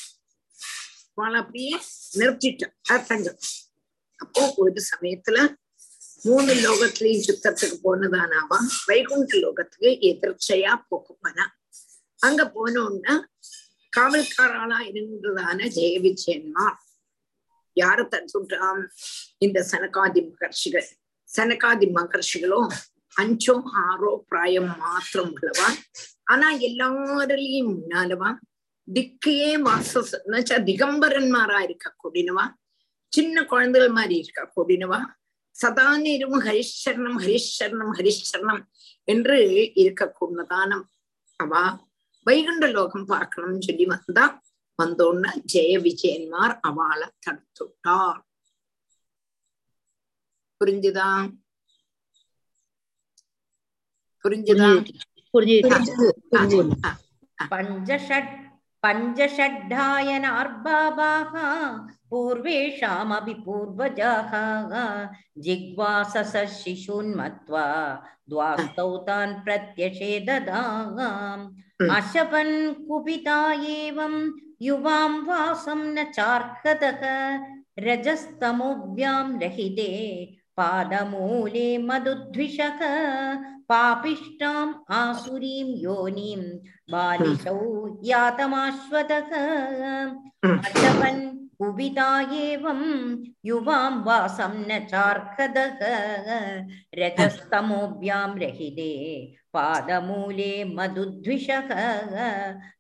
இவாளை 1.12 1.38
அப்படியே 1.42 1.76
நிறுத்திட்டான். 2.20 2.74
அர்த்தங்கள் 2.90 3.38
அப்போ 4.20 4.42
ஒரு 4.56 4.82
சமயத்துல 4.92 5.38
மூணு 6.24 6.52
லோகத்திலையும் 6.66 7.26
சுத்தத்துக்கு 7.28 7.78
போனதானாவா 7.86 8.60
வைகுண்ட 8.86 9.32
லோகத்துக்கு 9.38 9.90
எதிர்ச்சையா 10.10 10.74
போகுமானா 10.92 11.46
அங்க 12.20 12.44
போனோம்னா 12.56 13.16
காவல்காராளா 13.96 14.80
இருந்ததான 14.90 15.60
ஜெய 15.78 15.94
விஜயன்மார் 16.06 16.78
யார 17.78 17.98
தடுத்துட்டான் 18.12 18.82
இந்த 19.38 19.60
சனகாதி 19.72 20.22
மகர்ஷிகள். 20.28 20.88
சனகாதி 21.30 21.88
மகர்ஷிகளும் 21.98 22.70
அஞ்சோ 23.16 23.56
ஆறோ 23.84 24.12
பிராயம் 24.30 24.72
மாத்திரம் 24.82 25.32
உள்ளவா 25.34 25.70
ஆனா 26.24 26.48
எல்லாரிலையும் 26.68 27.72
முன்னாலவா 27.72 28.30
திக்கையே 28.88 29.52
வாச 29.68 29.92
திகம்பரன்மாரா 30.70 31.60
இருக்க 31.68 31.88
கூடினவா? 32.04 32.46
சின்ன 33.14 33.44
குழந்தைகள் 33.52 33.94
மாதிரி 33.98 34.16
இருக்க 34.24 34.42
கூடினவா? 34.56 35.00
சதா 35.56 35.88
நேரமும் 35.98 36.44
ஹரிஷரணம் 36.48 37.20
ஹரிஷரணம் 37.26 37.94
ஹரிஷரணம் 38.00 38.62
என்று 39.08 39.38
இருக்க 39.82 40.04
கூடதானம் 40.20 40.86
அவா 41.40 41.64
வைகுண்ட 42.26 42.66
லோகம் 42.68 43.08
பார்க்கணும்னு 43.08 43.62
சொல்லி 43.62 43.86
வந்தா 43.86 44.26
வந்தோன்னு 44.80 45.32
ஜெய 45.54 45.74
விஜயன்மார் 45.80 46.56
அவளை 46.62 47.08
தடுத்துட்டார் 47.26 48.22
புரிஞ்சுதா 50.62 51.10
புரிஞ்சுதா 54.26 54.70
பஞ்சஷட் 57.40 58.32
பஞ்சஷட்டாயனார் 58.84 60.54
பாபாக 60.64 61.34
पूर्वेषामपि 62.15 63.35
पूर्वजाः 63.45 64.33
जिग्वासस 65.45 66.35
शिशून्मत्वा 66.63 67.67
द्वास्तौ 68.31 68.97
तान् 69.07 69.41
प्रत्यषेददाम् 69.45 70.99
अशपन् 71.97 72.55
कुपिता 72.89 73.41
एवं 73.77 74.15
युवां 74.63 75.13
वासं 75.27 75.87
न 75.95 76.05
चार्हतः 76.17 77.03
रजस्तमोभ्यां 77.87 79.25
रहिते 79.41 79.89
पादमूले 80.57 81.69
मधुद्विषः 81.89 82.81
पापिष्टाम् 83.71 84.73
आसुरीं 85.01 85.69
योनिं 85.83 86.43
बालिशौ 86.93 87.61
यातमाश्वतः 88.05 89.31
अशपन् 90.49 91.23
குவிதா 91.60 92.12
ஏவம் 92.46 92.88
யுவாம் 93.44 94.00
வாசம் 94.04 94.58
ந 94.70 94.72
சார்கதக 94.92 95.82
ரஜஸ்தமோபியாம் 96.98 98.36
ரஹிதே 98.44 98.94
பாதமூலே 99.54 100.54
மதுத்விஷக. 100.78 101.70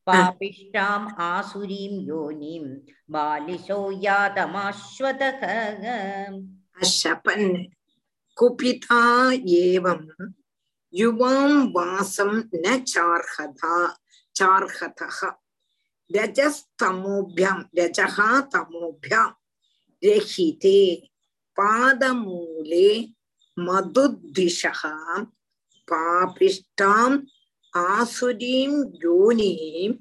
பாபிஷ்டாம் 0.07 1.07
ஆசுரீம் 1.29 1.99
யோனிம் 2.09 2.69
பாலிசோ 3.13 3.79
யாதமாஸ்வதக. 4.05 5.41
அஷபன். 6.81 7.49
குபிதா 8.37 9.03
ஏவம் 9.61 10.07
யுவாம் 10.93 11.59
வாசம் 11.71 12.37
ந 12.63 12.65
சார்கதா 12.93 13.77
சார்கதக. 14.35 15.19
रजस्तमोभ्यां 16.11 17.61
रजः 17.79 18.39
तमोभ्यां 18.39 19.27
रहिते 20.03 20.95
पादमूले 21.59 23.09
मधुद्विषः 23.59 24.81
पापिष्टाम् 25.89 27.19
आसुरीं 27.75 28.69
योनिं 28.87 29.93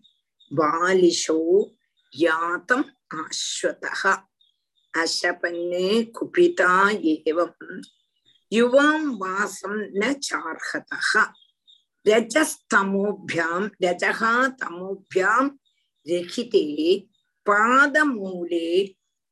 बालिशो 0.57 1.71
यातम् 2.17 2.85
आश्वतः। 3.15 4.13
अशपन्ने 5.03 6.05
कुपिता 6.05 6.91
एवं 6.91 7.83
युवां 8.53 9.17
वासं 9.17 9.99
न 9.99 10.13
चार्हतः। 10.13 11.33
रजस्तमोभ्यां 12.09 13.69
रजः 13.83 14.49
രഹിതേ 16.07 16.67
പാദമൂലേ 17.47 18.69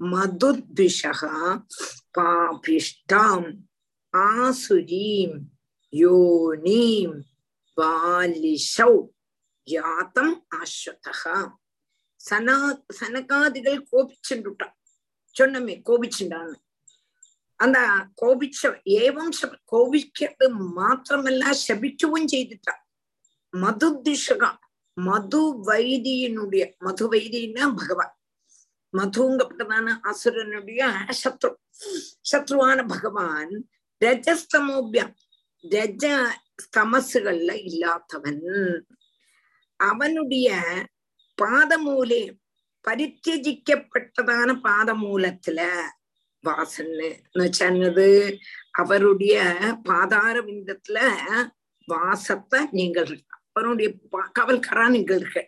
മധുദ്വിഷ 0.01 1.01
പാപിഷ്ടാം 2.17 3.43
ആസുരീം 4.15 5.33
യോനീം 5.93 7.11
ബാലിഷൗ 7.79 8.95
യാതം 9.69 10.31
അശ്വത 10.61 11.07
സനാ 12.21 12.59
സനകാദികൾ 12.99 13.77
കോപിച്ചുണ്ടാൻ 13.93 14.73
சொன்னமே 15.37 15.75
கோபிச்சுண்டான்னு 15.89 16.59
அந்த 17.61 17.79
கோபிச்ச 18.23 18.61
ஏவம் 19.01 19.33
கோபிக்கிறது 19.73 20.47
மாத்திரமல்ல 20.79 21.45
சபிக்கவும் 21.67 22.29
செய்துட்டா। 22.33 22.75
மதுதிஷகம் 23.55 24.62
மது 24.95 25.65
வைதியினுடைய 25.65 26.73
மது 26.79 27.11
வைதின்னா 27.13 27.75
பகவான். 27.77 28.17
மதுங்கப்பட்டதான 28.97 29.97
அசுரனுடைய 30.11 30.81
சத்ரு 31.23 31.55
சத்ருவான 32.33 32.89
பகவான் 32.89 33.69
ரஜஸ்தமோபியம் 34.01 35.15
ரஜ 35.71 36.31
ஸ்தமசுகள்ல 36.63 37.53
இல்லாதவன். 37.65 38.87
அவனுடைய 39.77 40.59
பாதமூலே 41.43 42.39
பரித்தியஜிக்கப்பட்டதான 42.89 44.49
பாதமூலத்துல 44.65 45.61
வாசன்னு. 46.45 47.11
சொன்னது 47.51 48.39
அவருடைய 48.71 49.41
பாதார 49.83 50.41
விந்தத்துல 50.41 50.99
வாசத்தை 51.87 52.69
நீங்கள் 52.71 53.19
அவருடைய 53.53 53.89
காவல்காரா 54.39 54.91
நீங்கள் 54.91 55.21
இருக்க 55.21 55.41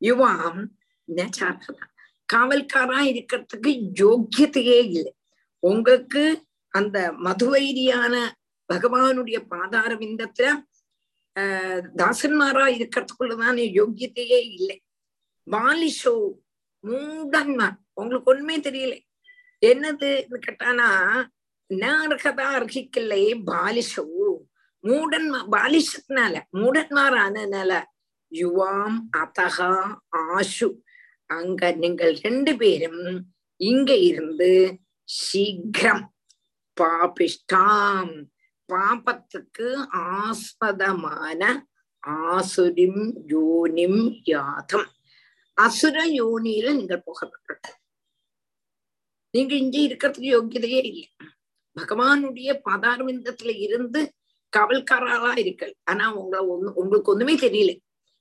யுவாம் 0.00 0.60
நச்சார்கதா 1.08 1.86
காவல்காரா 2.32 2.98
இருக்கிறதுக்கு 3.10 3.70
யோக்கியத்தையே 4.02 4.78
இல்லை. 4.88 5.14
உங்களுக்கு 5.62 6.22
அந்த 6.74 6.98
மதுவைரியான 7.24 8.14
பகவானுடைய 8.68 9.38
பாதார 9.52 9.94
விந்தத்துல 9.94 10.48
ஆஹ் 11.36 11.82
தாசன்மாரா 11.96 12.64
இருக்கிறதுக்குள்ளதான 12.78 13.56
யோக்கியத்தையே 13.78 14.40
இல்லை. 14.58 14.76
பாலிஷோ 15.50 16.14
மூடன்மார். 16.84 17.76
உங்களுக்கு 17.94 18.30
ஒண்ணுமே 18.30 18.56
தெரியல. 18.60 18.94
என்னதுன்னு 19.62 20.38
கேட்டானா 20.46 20.88
அர்ஹதா 22.04 22.46
அர்ஹிக்கலையே 22.58 23.32
பாலிஷோ. 23.50 24.04
மூடன் 24.84 25.28
பாலிஷத்தினால 25.54 26.34
மூடன்மாரானதுனால 26.60 27.72
யுவாம் 28.32 28.98
அதகா 29.22 29.72
ஆஷு 30.24 30.68
அங்க 31.30 31.70
நீங்கள் 31.82 32.14
ரெண்டு 32.26 32.52
பேரும் 32.56 33.04
இங்க 33.60 33.90
இருந்து 34.10 34.50
சீக்கிரம் 35.08 36.04
பாபிஷ்டாம். 36.76 38.14
பாபத்துக்கு 38.68 39.68
ஆஸ்பதமான 40.18 41.42
ஆசுரிம் 42.28 43.02
யோனிம் 43.32 44.02
யாதம். 44.24 44.88
அசுர 45.58 45.96
யோனியில 46.20 46.68
நீங்கள் 46.78 47.04
போகப்பட்டு 47.06 47.72
நீங்க 49.34 49.54
இங்கே 49.54 49.80
இருக்கிறதுக்கு 49.88 50.30
யோகியதையே 50.36 50.80
இல்லை. 50.90 51.04
பகவானுடைய 51.76 52.50
பாதாரவிந்தத்துல 52.66 53.50
இருந்து 53.66 54.00
காவல்காரர்களா 54.56 55.32
இருக்கல். 55.42 55.74
ஆனா 55.90 56.04
உங்களை 56.20 56.42
ஒண்ணு 56.54 56.70
உங்களுக்கு 56.80 57.12
ஒண்ணுமே 57.14 57.34
தெரியல. 57.46 57.72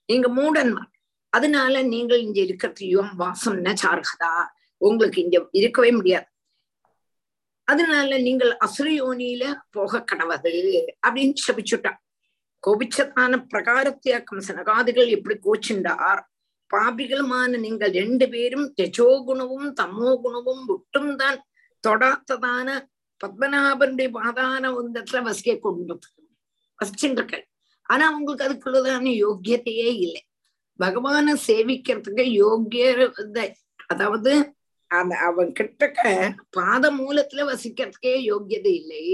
நீங்க 0.09 0.27
மூடன்மார் 0.39 0.91
அதனால 1.33 1.81
நீங்கள் 1.93 2.21
இங்க 2.27 2.39
இருக்கிறதையும் 2.47 3.09
வாசம்னா 3.21 3.73
சார்கதா 3.83 4.33
உங்களுக்கு 4.81 5.19
இங்க 5.25 5.37
இருக்கவே 5.59 5.91
முடியாது. 5.91 6.27
அதனால 7.67 8.17
நீங்கள் 8.27 8.51
அசுரயோனியில 8.65 9.43
போக 9.75 9.99
கடவது 10.11 10.53
அப்படின்னு 11.05 11.45
சபிச்சுட்டான் 11.47 11.99
கோபிச்சத்தான 12.63 13.33
பிரகாரத்தையா 13.51 14.17
கம்சனகாதிகள் 14.29 15.09
எப்படி 15.17 15.35
கோச்சுண்டார் 15.45 16.21
பாபிகளுமான 16.71 17.59
நீங்கள் 17.65 17.93
ரெண்டு 17.99 18.25
பேரும் 18.29 18.65
தெஜோ 18.79 19.07
குணவும் 19.27 19.69
தமோ 19.79 20.09
குணவும் 20.23 20.63
ஒட்டும் 20.73 21.13
தான் 21.21 21.37
தொடாத்ததான 21.83 22.67
பத்மநாபனுடைய 23.21 24.09
பாதான 24.17 24.71
உந்தத்துல 24.79 25.21
வசிய 25.27 25.53
கொண்டது. 25.59 26.09
வசிச்சுருக்கள் 26.79 27.43
ஆனா 27.89 28.03
அவங்களுக்கு 28.11 28.47
அதுக்குள்ளதான 28.47 29.11
யோக்கியத்தையே 29.25 29.89
இல்லை. 30.05 30.21
பகவான 30.79 31.35
சேவிக்கிறதுக்கு 31.47 32.23
யோக்கிய 32.43 32.85
அதாவது 33.87 34.31
அந்த 34.91 35.13
அவன் 35.27 35.49
கிட்டக்க 35.59 36.03
பாத 36.49 36.83
மூலத்துல 36.91 37.45
வசிக்கிறதுக்கே 37.51 38.13
யோக்கியதை 38.31 38.73
இல்லை. 38.81 39.05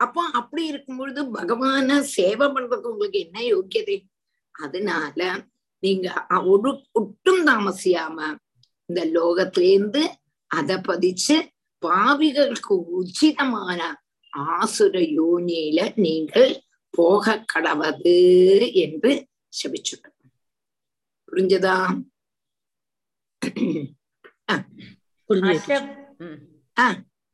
அப்போ 0.00 0.20
அப்படி 0.32 0.62
இருக்கும் 0.66 0.96
பொழுது 0.96 1.20
பகவான 1.32 1.98
சேவை 2.16 2.46
பண்றதுக்கு 2.46 2.92
உங்களுக்கு 2.92 3.18
என்ன 3.18 3.38
யோக்கியதை? 3.54 3.96
அதனால 4.54 5.20
நீங்க 5.82 6.08
ஒரு 6.52 6.70
ஒட்டும் 6.92 7.42
தாமசியாம 7.46 8.18
இந்த 8.88 9.02
லோகத்திலேருந்து 9.16 10.02
அதை 10.50 10.76
பதிச்சு 10.88 11.36
பாவிகளுக்கு 11.82 12.74
உச்சிதமான 12.98 13.80
ஆசுர 14.32 14.98
யோனியில 15.18 15.80
நீங்கள் 15.96 16.52
போக 16.94 17.36
கடவது 17.52 18.16
என்று 18.82 19.12
செபிச்சுடு 19.52 20.08
புரிஞ்சதா? 21.28 21.76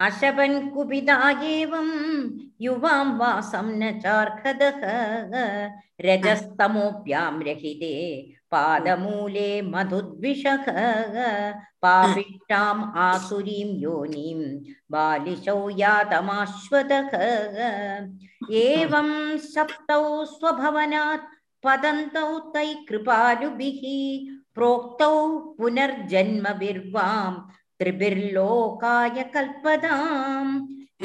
அசவன் 0.00 0.58
குபிதா 0.72 1.16
ஏவம் 1.50 1.94
யுவாம் 2.60 3.14
வாசம் 3.16 3.72
ந 3.76 3.90
சார்கதக 4.02 4.82
ரஜஸ்தமோப்யாம் 6.04 7.40
ரஹிதே 7.46 7.94
पादमूले 8.51 9.49
मधुद्विषः 9.71 10.65
पापिष्टाम् 11.85 12.83
आसुरीं 13.07 13.69
योनिं 13.81 14.41
बालिशौ 14.91 15.57
यातमाश्वतः 15.79 17.11
एवं 18.63 19.11
सप्तौ 19.53 20.03
स्वभवनात् 20.35 21.27
पतन्तौ 21.65 22.31
तै 22.53 22.67
कृपालुभिः 22.89 23.81
प्रोक्तौ 24.55 25.15
पुनर्जन्मभिर्वां 25.57 27.33
त्रिभिर्लोकाय 27.79 29.23
कल्पदाम् 29.33 30.53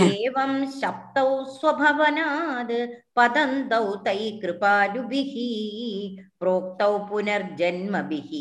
एवं 0.03 0.53
सप्तौ 0.81 1.29
स्वभवनाद् 1.55 2.73
पतन्तौ 3.17 3.85
तै 4.05 4.19
कृपालुभिः 4.43 5.35
प्रोक्तौ 6.45 6.93
पुनर्जन्मभिः 7.09 8.33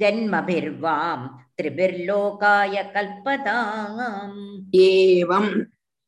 जन्मभिर्वां 0.00 1.18
त्रिभिर्लोकाय 1.58 2.82
कल्पदाम् 2.94 4.40
एवं 4.88 5.46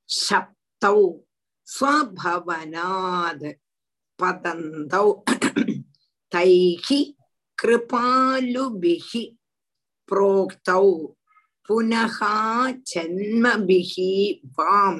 सप्तौ 0.08 0.98
स्वभवनाद् 1.74 3.44
पतन्तौ 4.20 5.06
तैः 6.34 6.88
कृपालुभिः 7.60 9.10
प्रोक्तौ 10.08 10.84
पुनः 11.68 12.18
जन्मभिः 12.92 13.94
वां 14.58 14.94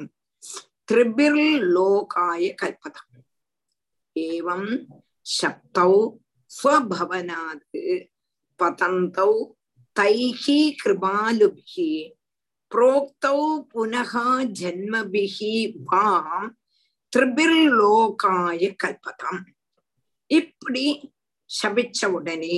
त्रिभिर्लोकाय 0.87 2.47
कल्पतम् 2.61 3.21
एवं 4.15 4.65
शप्तौ 5.25 5.93
स्वभवनात् 6.51 7.65
पतन्तौ 8.59 9.31
तैः 9.95 10.45
कृपालुभिः 10.81 11.75
प्रोक्तौ 12.71 13.37
पुनः 13.71 14.13
जन्मभिः 14.61 15.37
वां 15.85 16.49
திரிபிர்லோகாய 17.13 18.63
கல்பதம் 18.81 19.39
இப்படி 20.31 20.83
சபிச்ச 21.49 21.99
உடனே 22.17 22.57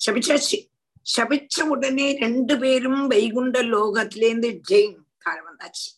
சபிச்சாச்சு 0.00 0.58
சபிச்ச 1.06 1.64
உடனே 1.74 2.06
ரெண்டு 2.22 2.54
பேரும் 2.62 3.02
வைகுண்ட 3.12 3.62
லோகத்திலேருந்து 3.72 4.50
ஜெயின் 4.70 5.00
தாழ 5.24 5.36
வந்தாச்சு 5.48 5.88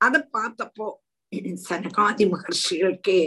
அத 0.00 0.22
பார்த்தப்போ 0.34 0.88
சனகாதி 1.66 2.24
மகர்ஷிகளுக்கே 2.32 3.20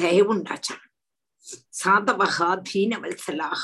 தயவுண்டாச்சான் 0.00 0.86
சாதவகா 1.74 2.48
தீனவல்சலாக 2.68 3.62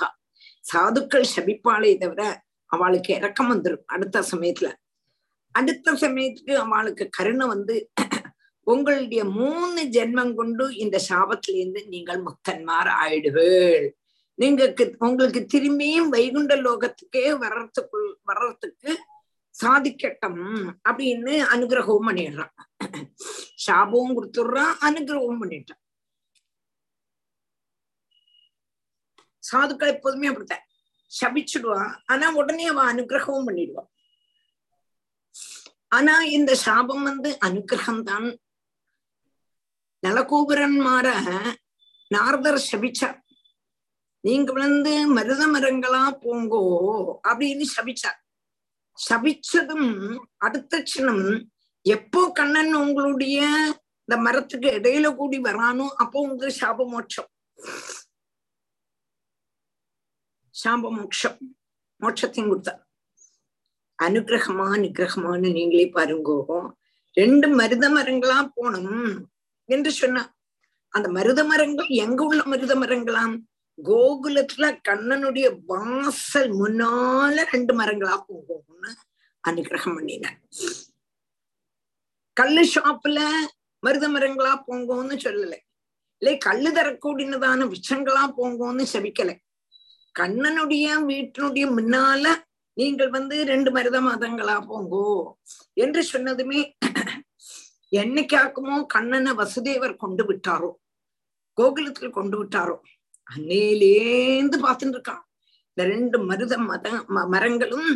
சாதுக்கள் 0.64 1.32
சபிப்பாளே 1.34 1.92
தவிர 1.98 2.22
அவளுக்கு 2.70 3.10
இறக்கம் 3.14 3.50
வந்துடும் 3.52 3.86
அடுத்த 3.86 4.22
சமயத்துல 4.32 4.70
அடுத்த 5.54 5.94
சமயத்துக்கு 5.94 6.54
அவளுக்கு 6.56 7.04
கருணை 7.10 7.46
வந்து 7.46 7.76
உங்களுடைய 8.66 9.22
மூணு 9.36 9.80
ஜென்மம் 9.94 10.34
கொண்டு 10.34 10.64
இந்த 10.76 10.96
சாபத்திலிருந்து 11.08 11.80
நீங்கள் 11.88 12.20
முக்தன்மார் 12.22 12.90
ஆயிடுவேள் 12.98 13.86
நீங்க 14.38 14.62
உங்களுக்கு 15.00 15.40
திரும்பியும் 15.46 16.10
வைகுண்ட 16.10 16.54
லோகத்துக்கே 16.56 17.24
வர்றதுக்குள் 17.38 18.10
வர்றதுக்கு 18.24 18.92
சாதிக்கட்டும் 19.54 20.42
அப்படின்னு 20.88 21.34
அனுகிரகமும் 21.54 22.08
பண்ணிடுறான் 22.08 22.54
சாபமும் 23.64 24.16
கொடுத்துடுறான் 24.16 24.74
அனுகிரகமும் 24.80 25.42
பண்ணிட்டான் 25.42 25.82
சாதுக்கள் 29.50 29.94
எப்போதுமே 29.94 30.30
அப்படித்தான். 30.30 30.64
சபிச்சுடுவான். 31.20 31.92
ஆனா 32.06 32.26
உடனே 32.40 32.66
அவன் 32.66 32.90
அனுகிரகமும் 32.92 33.48
பண்ணிடுவான். 33.48 33.90
ஆனா 35.88 36.14
இந்த 36.38 36.52
சாபம் 36.54 37.02
வந்து 37.02 37.30
அனுகிரகம் 37.46 38.02
தான் 38.02 38.28
நலகோபுரன்மார 40.02 41.06
நாரதர் 42.10 42.60
சபிச்சார். 42.70 43.18
நீங்க 44.24 44.52
வந்து 44.52 44.92
மருத 45.16 45.42
மரங்களா 45.46 46.02
போங்கோ 46.24 46.62
அப்படின்னு 47.28 47.66
சபிச்சார். 47.76 48.18
சபிச்சதும் 48.98 49.90
அடுத்த 50.36 50.78
க்ஷணம் 50.78 51.26
எப்போ 51.86 52.20
கண்ணன் 52.38 52.72
உங்களுடைய 52.74 53.38
இந்த 54.08 54.16
மரத்துக்கு 54.26 54.68
இடையில 54.78 55.06
கூடி 55.16 55.38
வரானோ 55.38 55.86
அப்போ 56.02 56.16
உங்களுக்கு 56.20 56.60
சாபமோட்சம். 56.60 57.30
சாம்ப 60.64 60.90
மோட்சம். 60.96 61.38
மோட்சத்தையும் 62.02 62.50
கொடுத்தார் 62.50 62.82
அனுகிரகமா 63.98 64.66
அனுகிரகமானு 64.76 65.48
நீங்களே 65.52 65.86
பாருங்கோ. 65.94 66.38
ரெண்டு 67.16 67.48
மருத 67.48 67.84
மரங்களா 67.90 68.38
போனோம் 68.56 69.14
என்று 69.68 69.90
சொன்னா. 69.90 70.22
அந்த 70.94 71.08
மருத 71.08 71.40
மரங்கள் 71.44 71.88
எங்க 72.04 72.20
உள்ள 72.24 72.42
மருத 72.44 72.74
மரங்களாம்? 72.74 73.34
கோகுலத்துல 73.84 74.64
கண்ணனுடைய 74.88 75.46
வாசல் 75.66 76.50
முன்னால 76.60 77.44
ரெண்டு 77.52 77.72
மரங்களா 77.80 78.14
போகும்னு 78.28 78.90
அனுகிரகம் 79.44 79.96
பண்ணினார். 79.96 80.38
கல்லு 82.32 82.64
ஷாப்ல 82.74 83.20
மருத 83.82 84.08
மரங்களா 84.08 84.52
போங்கோன்னு 84.66 85.16
சொல்லலை. 85.26 85.58
இல்லை 86.22 86.34
கல்லு 86.38 86.70
தரக்கூடியதான 86.70 87.66
விஷங்களா 87.74 88.22
போங்கோன்னு 88.38 88.84
செவிக்கலை 88.94 89.34
கண்ணனுடைய 90.14 90.86
வீட்டினுடைய 91.04 91.64
முன்னால 91.70 92.26
நீங்கள் 92.76 93.08
வந்து 93.08 93.44
ரெண்டு 93.44 93.70
மருத 93.70 94.00
மதங்களா 94.00 94.56
போங்கோ 94.68 95.06
என்று 95.74 96.02
சொன்னதுமே 96.12 96.60
என்னைக்காக்குமோ 97.92 98.76
கண்ணனை 98.86 99.32
வசுதேவர் 99.32 99.94
கொண்டு 99.96 100.24
விட்டாரோ? 100.24 100.70
கோகுலத்தில் 101.58 102.10
கொண்டு 102.10 102.36
விட்டாரோ? 102.38 102.76
அன்னையிலேந்து 103.26 104.56
பார்த்துட்டு 104.58 104.96
இருக்கான் 104.96 105.22
இந்த 105.68 105.84
ரெண்டு 105.84 106.18
மருத 106.18 106.58
மத 106.58 106.88
மரங்களும் 107.32 107.88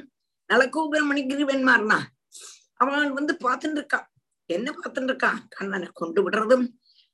நலகோபுர 0.50 1.00
கிரிவன்மார்னா 1.20 1.98
அவன் 2.76 3.12
வந்து 3.12 3.34
பார்த்துட்டு 3.44 3.80
இருக்கான் 3.80 4.06
என்ன 4.50 4.68
பார்த்துட்டு 4.72 5.10
இருக்கான் 5.12 5.40
கண்ணனை 5.48 5.88
கொண்டு 5.92 6.20
விடுறதும் 6.22 6.66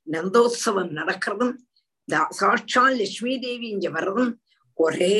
நந்தோத்சவம் 0.06 0.92
நடக்கிறதும் 0.92 1.54
சாட்சால் 2.30 2.96
லட்சுமி 2.96 3.38
தேவி 3.38 3.66
இங்க 3.68 3.88
வர்றதும் 3.90 4.30
ஒரே 4.78 5.14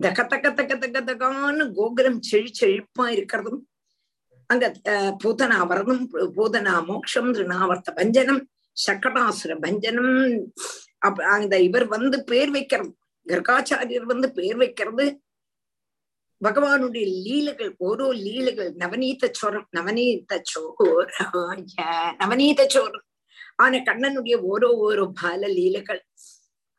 தக்க 0.00 0.20
தக்க 0.26 0.46
தக்க 0.58 0.72
தக்க 0.76 0.98
தக்கான்னு 1.08 1.64
கோகுலம் 1.76 2.20
செழி 2.28 2.50
செழிப்பா 2.60 3.04
இருக்கிறதும் 3.14 3.60
அங்க 4.50 4.64
அஹ், 4.92 5.14
பூதனா 5.22 5.58
வரதும் 5.70 6.02
பூதனா 6.36 6.74
மோட்சம் 6.88 7.30
திருநாவர்த்த 7.34 7.90
பஞ்சனம் 7.98 8.42
சக்கடாசுர 8.76 9.52
பஞ்சனம் 9.64 10.12
அப்ப 11.00 11.18
அந்த 11.34 11.54
இவர் 11.68 11.86
வந்து 11.94 12.18
பேர் 12.30 12.52
வைக்கிறது 12.56 12.92
கர்காச்சாரியர் 13.26 14.06
வந்து 14.12 14.28
பேர் 14.38 14.58
வைக்கிறது 14.60 15.04
பகவானுடைய 16.40 17.04
லீலைகள் 17.18 17.72
ஓரோ 17.86 18.06
லீலைகள் 18.22 18.70
நவநீத 18.80 19.28
சோரம் 19.38 19.66
நவநீத 19.76 20.38
சோர 20.50 21.06
நவநீத 22.20 22.62
சோரம் 22.74 23.06
ஆன 23.58 23.80
கண்ணனுடைய 23.88 24.36
ஓரோ 24.50 24.70
ஓரோ 24.86 25.04
பால 25.20 25.42
லீலைகள் 25.56 26.00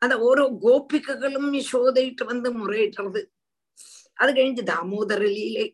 அந்த 0.04 0.14
ஓரோ 0.20 0.44
கோபிகைகளும் 0.62 1.50
சோதையிட்டு 1.68 2.24
வந்து 2.24 2.48
முறையிடுறது 2.52 3.22
அது 4.18 4.30
கழிஞ்சு 4.32 4.62
தாமோதர 4.62 5.22
லீலை 5.36 5.66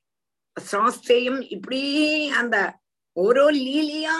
சாஸ்திரியம் 0.56 1.40
இப்படி 1.48 1.80
அந்த 2.32 2.56
ஓரோ 3.16 3.46
லீலையா 3.58 4.16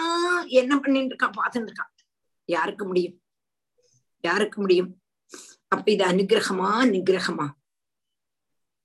என்ன 0.61 0.73
பண்ணிட்டு 0.79 1.13
இருக்கா 1.13 1.29
பார்த்துட்டு 1.37 1.69
இருக்கான் 1.69 1.93
யாருக்கு 2.49 2.85
முடியும் 2.85 3.17
யாருக்கு 4.23 4.57
முடியும் 4.61 4.91
அப்ப 5.71 5.85
இது 5.91 6.03
அனுகிரகமா 6.03 6.71
நிகிரகமா 6.91 7.47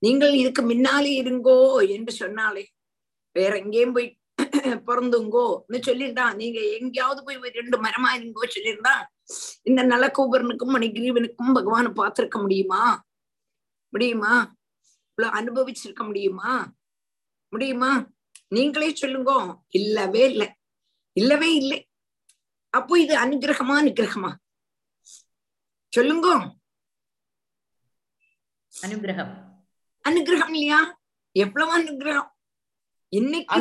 நீங்கள் 0.03 0.35
இதுக்கு 0.35 0.63
முன்னாலே 0.63 1.13
இருங்கோ 1.15 1.59
என்று 1.89 2.13
சொன்னாலே 2.13 2.65
வேற 3.37 3.53
எங்கேயும் 3.57 3.95
போய் 3.95 4.09
பிறந்துங்கோன்னு 4.89 5.79
சொல்லியிருந்தா 5.87 6.35
நீங்க 6.35 6.61
எங்கேயாவது 6.61 7.25
போய் 7.25 7.37
ஒரு 7.37 7.51
ரெண்டு 7.51 7.83
மரமா 7.83 8.11
இருங்கோ 8.17 8.43
சொல்லியிருந்தா 8.55 8.95
இந்த 9.63 9.83
நலக்கூபரனுக்கும் 9.83 10.75
மணிகிரீவனுக்கும் 10.75 11.55
பகவானை 11.55 11.91
பார்த்திருக்க 11.91 12.41
முடியுமா? 12.41 13.05
முடியுமா? 13.93 14.57
இவ்வளவு 15.11 15.37
அனுபவிச்சிருக்க 15.41 16.05
முடியுமா? 16.05 16.75
முடியுமா? 17.53 18.07
நீங்களே 18.49 18.95
சொல்லுங்க. 18.95 19.33
இல்லவே 19.69 20.31
இல்லை. 20.31 20.49
இல்லவே 21.13 21.55
இல்லை. 21.55 21.89
அப்போ 22.71 22.99
இது 22.99 23.17
அனுகிரகமா 23.17 23.77
நிகிரகமா? 23.83 24.31
சொல்லுங்க. 25.93 26.29
அனுகிரகம். 28.73 29.35
அனுகிரகம் 30.05 30.55
இல்லையா? 30.55 30.99
எவ்வளவு 31.33 31.79
அனுகிரகம்? 31.79 32.31
இன்னைக்கு. 33.09 33.55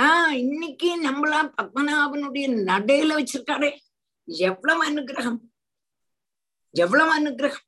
ஆஹ் 0.00 0.30
இன்னைக்கு 0.30 1.08
நம்மளா 1.08 1.52
பத்மநாபனுடைய 1.62 2.46
நடையில 2.70 3.12
வச்சிருக்காரே. 3.18 3.78
எவ்வளவு 4.24 4.90
அனுகிரகம். 4.90 5.38
எவ்வளவு 6.70 7.20
அனுகிரகம். 7.20 7.64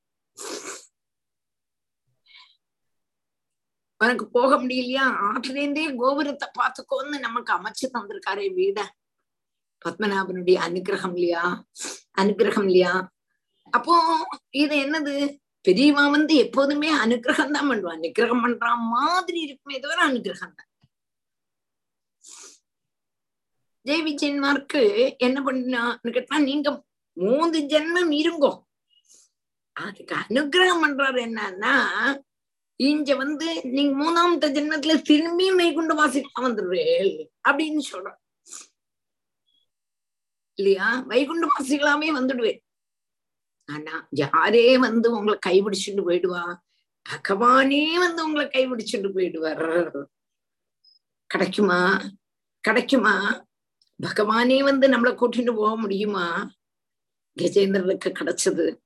உனக்கு 3.97 4.29
போக 4.31 4.57
முடியலையா? 4.57 5.05
ஆற்றிலேருந்தே 5.29 5.97
கோபுரத்தை 5.97 6.49
பார்த்துக்கோன்னு 6.59 7.19
நமக்கு 7.19 7.53
அமைச்சு 7.53 7.91
தந்திருக்காரே 7.93 8.47
வீட. 8.55 8.81
பத்மநாபனுடைய 9.85 10.59
அனுகிரகம் 10.59 11.13
இல்லையா? 11.13 11.65
அனுகிரகம் 12.21 12.65
இல்லையா? 12.65 13.11
அப்போ 13.71 13.95
இது 14.51 14.77
என்னது? 14.77 15.37
பெரியவா 15.69 16.11
வந்து 16.11 16.35
எப்போதுமே 16.35 16.95
அனுகிரகம் 16.95 17.51
தான் 17.51 17.71
பண்ணுவான். 17.71 17.99
அனுகிரகம் 17.99 18.43
பண்ற 18.43 18.75
மாதிரி 18.75 19.41
இருக்குமே 19.41 19.79
தவிர 19.79 20.07
அனுகிரகம் 20.07 20.55
தான் 20.55 20.69
தேவி 23.89 24.13
சென்மார்க்கு 24.15 24.83
என்ன 25.17 25.39
பண்ணான்னு 25.41 26.13
கேட்டா 26.13 26.39
நீங்க 26.39 26.69
மூன்று 27.13 27.59
ஜென்மம் 27.61 28.13
இருங்கோ. 28.23 28.53
அதுக்கு 29.73 30.15
அனுகிரகம் 30.15 30.83
பண்றாரு 30.85 31.21
என்னன்னா 31.29 31.75
இங்க 32.81 33.17
வந்து 33.17 33.49
நீங்க 33.65 33.93
மூணாமத்த 34.01 34.47
ஜென்மத்துல 34.57 34.95
திரும்பியும் 35.09 35.61
வைகுண்ட 35.61 35.95
வாசிக்கலாம் 35.95 36.47
வந்துடுவேல் 36.47 37.27
அப்படின்னு 37.49 37.81
சொல்ற 37.91 38.11
இல்லையா? 40.55 40.89
வைகுண்ட 41.07 41.47
வாசிகளாமே 41.47 42.09
வந்துடுவேன் 42.19 42.61
ஆனா 43.73 44.09
யாரே 44.11 44.79
வந்து 44.79 45.09
உங்களை 45.11 45.39
கைபிடிச்சுட்டு 45.47 46.03
போயிடுவா? 46.07 46.45
பகவானே 47.11 47.83
வந்து 47.95 48.25
உங்களை 48.25 48.47
கைபிடிச்சுட்டு 48.47 49.11
போயிடுவார். 49.17 50.05
கிடைக்குமா? 51.31 51.81
கிடைக்குமா? 52.61 53.15
பகவானே 54.03 54.63
வந்து 54.63 54.89
நம்மளை 54.89 55.15
கூட்டிட்டு 55.15 55.55
போக 55.55 55.77
முடியுமா? 55.77 56.51
கஜேந்திரனுக்கு 57.41 58.13
கிடைச்சது. 58.19 58.77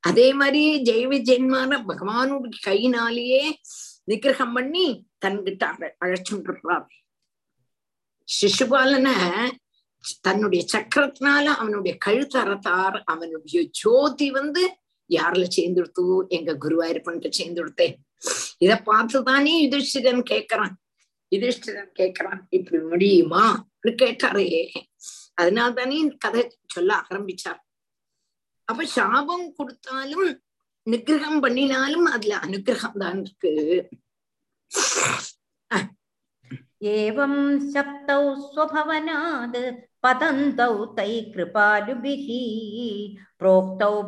அதே 0.00 0.32
மாதிரி 0.32 0.82
ஜெய 0.82 1.06
விஜயன்மான 1.06 1.82
பகவானுடைய 1.88 2.58
கையினாலேயே 2.62 3.58
நிகிரகம் 4.06 4.52
பண்ணி 4.52 5.06
தன்கிட்ட 5.26 5.64
அழ 5.64 5.96
அழைச்சுட்டுறார் 6.04 6.86
சிசுபாலனை 8.28 9.14
தன்னுடைய 10.20 10.64
சக்கரத்தினால 10.72 11.44
அவனுடைய 11.44 11.98
கழுத்தறத்தார். 12.06 13.00
அவனுடைய 13.04 13.68
ஜோதி 13.70 14.30
வந்து 14.30 14.76
யாருல 15.08 15.46
சேர்ந்துடுத்து? 15.56 16.26
எங்க 16.28 16.52
குருவாயிருப்பன்ட்டு 16.60 17.30
சேர்ந்துடுத்தேன் 17.38 17.94
இத 18.58 18.82
பார்த்துதானே 18.86 19.54
யுதிஷ்டிரன் 19.64 20.22
கேக்குறான். 20.30 20.74
யுதிஷ்டிரன் 21.30 21.90
கேக்குறான் 21.98 22.40
இப்படி 22.48 22.82
முடியுமா? 22.82 23.66
கேட்டாரே 23.84 24.48
அதனால 25.34 25.70
தானே 25.70 25.98
கதை 26.18 26.42
சொல்ல 26.66 26.92
ஆரம்பிச்சார் 27.02 27.60
அப்ப 28.68 28.86
சாபம் 28.94 29.46
கொடுத்தாலும் 29.54 30.28
நிகிரகம் 30.86 31.40
பண்ணினாலும் 31.40 32.06
அதுல 32.06 32.34
அனுகிரகம் 32.38 32.98
தான் 32.98 33.20
இருக்கு 33.20 33.52
ஏவம் 36.94 37.40
சப்தௌ 37.72 38.24
ஸ்வபவனாத் 38.42 39.62
பதந்தௌ 40.00 40.74
தை 40.94 41.12
கிருபாலுபிஹி 41.32 42.42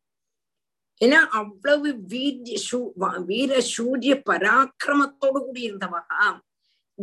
ஏன்னா 1.04 1.10
அவ்வளவு 1.10 2.06
வீர 2.06 2.56
சூ 2.56 2.92
வீர 3.24 3.60
சூரிய 3.60 4.22
பராக்கிரமத்தோடு 4.30 5.14
கூடி 5.18 5.70
இருந்தவா 5.70 6.40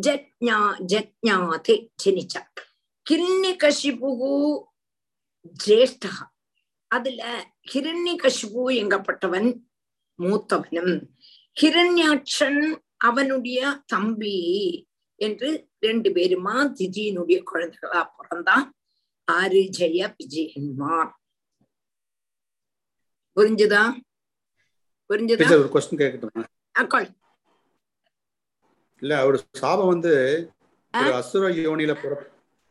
ஜத்ஞா 0.02 0.88
ஜத்ஞாதே 0.88 1.88
ஜனிச்சா. 2.04 2.42
கிரண்யகசிபு 3.10 4.60
ஜேஷ்டா 5.66 6.10
அதுல 6.88 7.46
ஹிரண்யகசிபு 7.74 8.66
எங்கப்பட்டவன்? 8.66 9.60
மூத்தவனும். 10.20 11.02
ஹிரண்யாட்சன் 11.58 12.62
அவனுடைய 13.02 13.60
தம்பி 13.86 14.38
என்று 15.20 15.50
ரெண்டு 15.84 16.10
பேருமா 16.16 16.56
திஜியினுடைய 16.78 17.40
குழந்தைகளா 17.50 18.02
பிறந்தான் 18.18 18.66
ஆறு 19.28 19.62
ஜெய 19.76 20.08
விஜயன்மார் 20.16 21.12
புரிஞ்சுதா? 23.38 23.84
புரிஞ்சுதா 25.10 25.48
ஒரு 25.58 25.70
கொஸ்டின் 25.74 26.02
கேட்கட்டுமா 26.02 26.44
இல்ல 29.02 29.14
அவரு 29.22 29.38
சாபம் 29.62 29.92
வந்து 29.94 30.12
ஒரு 30.94 31.12
அசுர 31.20 31.46
யோனியில 31.58 31.94
பிற 32.02 32.14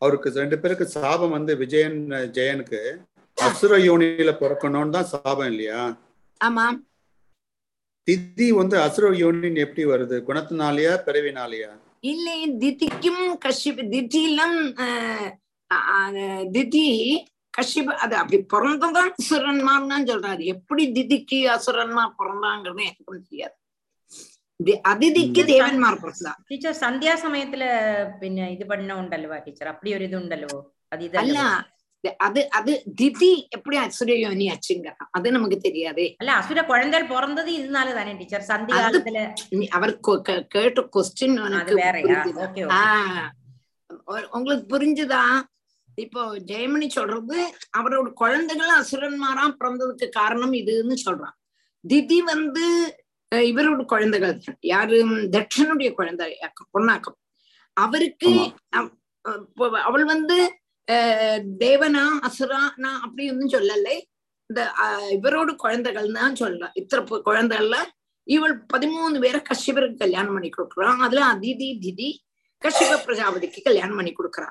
அவருக்கு 0.02 0.28
ரெண்டு 0.36 0.56
பேருக்கு 0.58 0.86
சாபம் 0.94 1.34
வந்து 1.36 1.52
விஜயன் 1.62 1.98
ஜெயனுக்கு 2.36 2.80
அசுர 3.38 3.74
யோனியில 3.84 4.30
பிறக்கணும்னு 4.38 4.94
தான் 4.96 5.10
சாபம் 5.12 5.50
இல்லையா? 5.52 5.80
ஆமா 6.40 6.64
திதி 8.07 8.47
வந்து 8.57 8.75
அசுர 8.81 9.11
யோனின்னு 9.19 9.63
எப்படி 9.63 9.83
வருது 9.91 10.15
குணத்தினாலயா 10.27 10.93
பிறவினாலயா 11.05 11.71
இல்லை 12.03 12.33
திதிக்கும் 12.61 13.23
கஷ்யப் 13.43 13.83
திதியிலும் 13.93 14.57
ஆஹ், 14.83 15.29
ஆஹ், 15.71 16.17
திதி 16.53 16.85
கஷ்யப் 17.53 17.91
அது 18.03 18.15
அப்படி 18.17 18.37
பிறந்ததான் 18.51 19.11
அசுரன்மார் 19.15 19.91
தான் 19.91 20.07
சொல்றாரு 20.07 20.43
எப்படி 20.53 20.83
திதிக்கு 20.95 21.37
அசுரன்மார் 21.53 22.17
பிறந்தாங்கிறது 22.17 22.83
எனக்கு 22.85 23.19
தெரியாது 23.23 23.55
தி- 24.59 24.81
அதிதிக்கு 24.89 25.41
ദേവന്മാർ 25.47 25.93
பிறந்தா 26.01 26.33
ടീച്ചർ 26.49 26.73
സന്ധ്യാസമയത്തില് 26.81 27.69
പിന്നെ 28.21 28.45
ഇത് 28.53 28.63
പഠനം 28.69 28.99
ഉണ്ടല്ലോ 29.01 29.39
ടീച്ചർ 29.45 29.67
അപ്പടി 29.71 29.91
ഒരു 29.95 30.05
ഇത് 30.05 30.17
ഉണ്ടല്ലോ 30.19 30.53
അത് 30.91 30.95
அல்ல 30.97 31.07
ഇതല്ല 31.07 31.39
தி- 31.39 31.63
அது 32.20 32.40
அது 32.50 32.72
திதி 32.98 33.30
எப்படி 33.50 33.76
அசுர 33.78 34.12
யோனி 34.16 34.44
ஆச்சுங்கிறான் 34.50 35.08
அது 35.10 35.32
நமக்கு 35.32 35.56
தெரியாதே. 35.58 36.06
அல்ல 36.18 36.30
அசுர 36.34 36.60
குழந்தை 36.64 37.00
பிறந்தது 37.10 37.50
இதனால 37.58 37.94
தானே 37.94 38.12
டீச்சர் 38.12 38.46
சந்திகாலத்துல 38.48 39.22
அவர் 39.70 39.92
கேட்ட 40.54 40.82
கொஸ்டின் 40.94 41.36
உங்களுக்கு 44.34 44.66
புரிஞ்சுதா 44.70 45.22
இப்போ 45.98 46.22
ஜெயமணி 46.48 46.86
சொல்றது 46.90 47.38
அவரோட 47.78 48.08
குழந்தைகள் 48.14 48.72
அசுரன்மாரா 48.76 49.44
பிறந்ததுக்கு 49.58 50.06
காரணம் 50.12 50.54
இதுன்னு 50.60 50.96
சொல்றான் 51.06 51.36
திதி 51.84 52.18
வந்து 52.30 52.64
இவரோட 53.32 53.82
குழந்தைகள் 53.86 54.32
தான் 54.38 54.58
யாரு 54.66 54.96
தட்சனுடைய 55.34 55.90
குழந்தை 55.92 56.26
பொண்ணாக்கம் 56.74 57.18
அவருக்கு 57.76 58.30
அவள் 59.84 60.06
வந்து 60.06 60.38
தேவனா 61.64 62.04
அசுரானா 62.28 62.90
அப்படி 63.04 63.24
ஒன்னும் 63.32 63.52
சொல்லலை. 63.56 63.96
இந்த 64.50 64.60
இவரோட 65.16 65.50
குழந்தைகள் 65.64 66.08
தான் 66.18 66.38
சொல்றா. 66.42 66.68
இத்தனை 66.80 67.20
குழந்தைகள்ல 67.28 67.76
இவள் 68.26 68.54
பதிமூணு 68.72 69.18
பேரை 69.24 69.40
கஷ்யபருக்கு 69.50 70.02
கல்யாணம் 70.04 70.34
பண்ணி 70.36 70.50
கொடுக்குறான் 70.56 71.02
அதுல 71.06 71.22
அதிதி 71.34 71.68
திதி 71.84 72.08
கஷ்யப 72.62 72.98
பிரஜாபதிக்கு 73.06 73.60
கல்யாணம் 73.68 73.98
பண்ணி 73.98 74.12
கொடுக்குறா. 74.14 74.48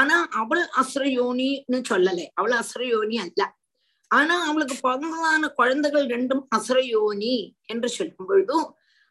ஆனா 0.00 0.16
அவள் 0.40 0.64
அசுரயோனின்னு 0.82 1.78
சொல்லலை. 1.90 2.26
அவள் 2.38 2.54
அசுரயோனி 2.62 3.16
அல்ல. 3.24 3.42
ஆனா 4.10 4.34
அவளுக்கு 4.48 4.76
பிறந்ததான 4.86 5.48
குழந்தைகள் 5.60 6.06
ரெண்டும் 6.14 6.42
அசுரயோனி 6.56 7.34
என்று 7.72 7.88
சொல்லும் 7.98 8.28
பொழுதும் 8.30 8.66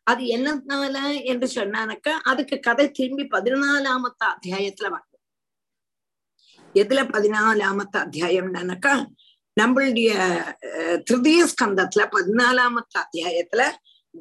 அது 0.07 0.23
என்னனால 0.35 0.97
என்று 1.31 1.47
சொன்னானக்கா 1.55 2.13
அதுக்கு 2.31 2.55
கதை 2.59 2.85
திரும்பி 2.91 3.25
பதினாலாமத்த 3.35 4.21
அத்தியாயத்துல 4.33 4.89
வரும் 4.95 5.10
எதுல 6.75 6.99
பதினாலாமத்த 7.05 8.05
அத்தியாயம்னாக்கா 8.05 9.05
நம்மளுடைய 9.59 10.09
அஹ், 10.69 10.99
திருதிய 11.01 11.45
ஸ்கந்தத்துல 11.45 12.09
பதினாலாமத்து 12.11 12.97
அத்தியாயத்துல 12.99 13.61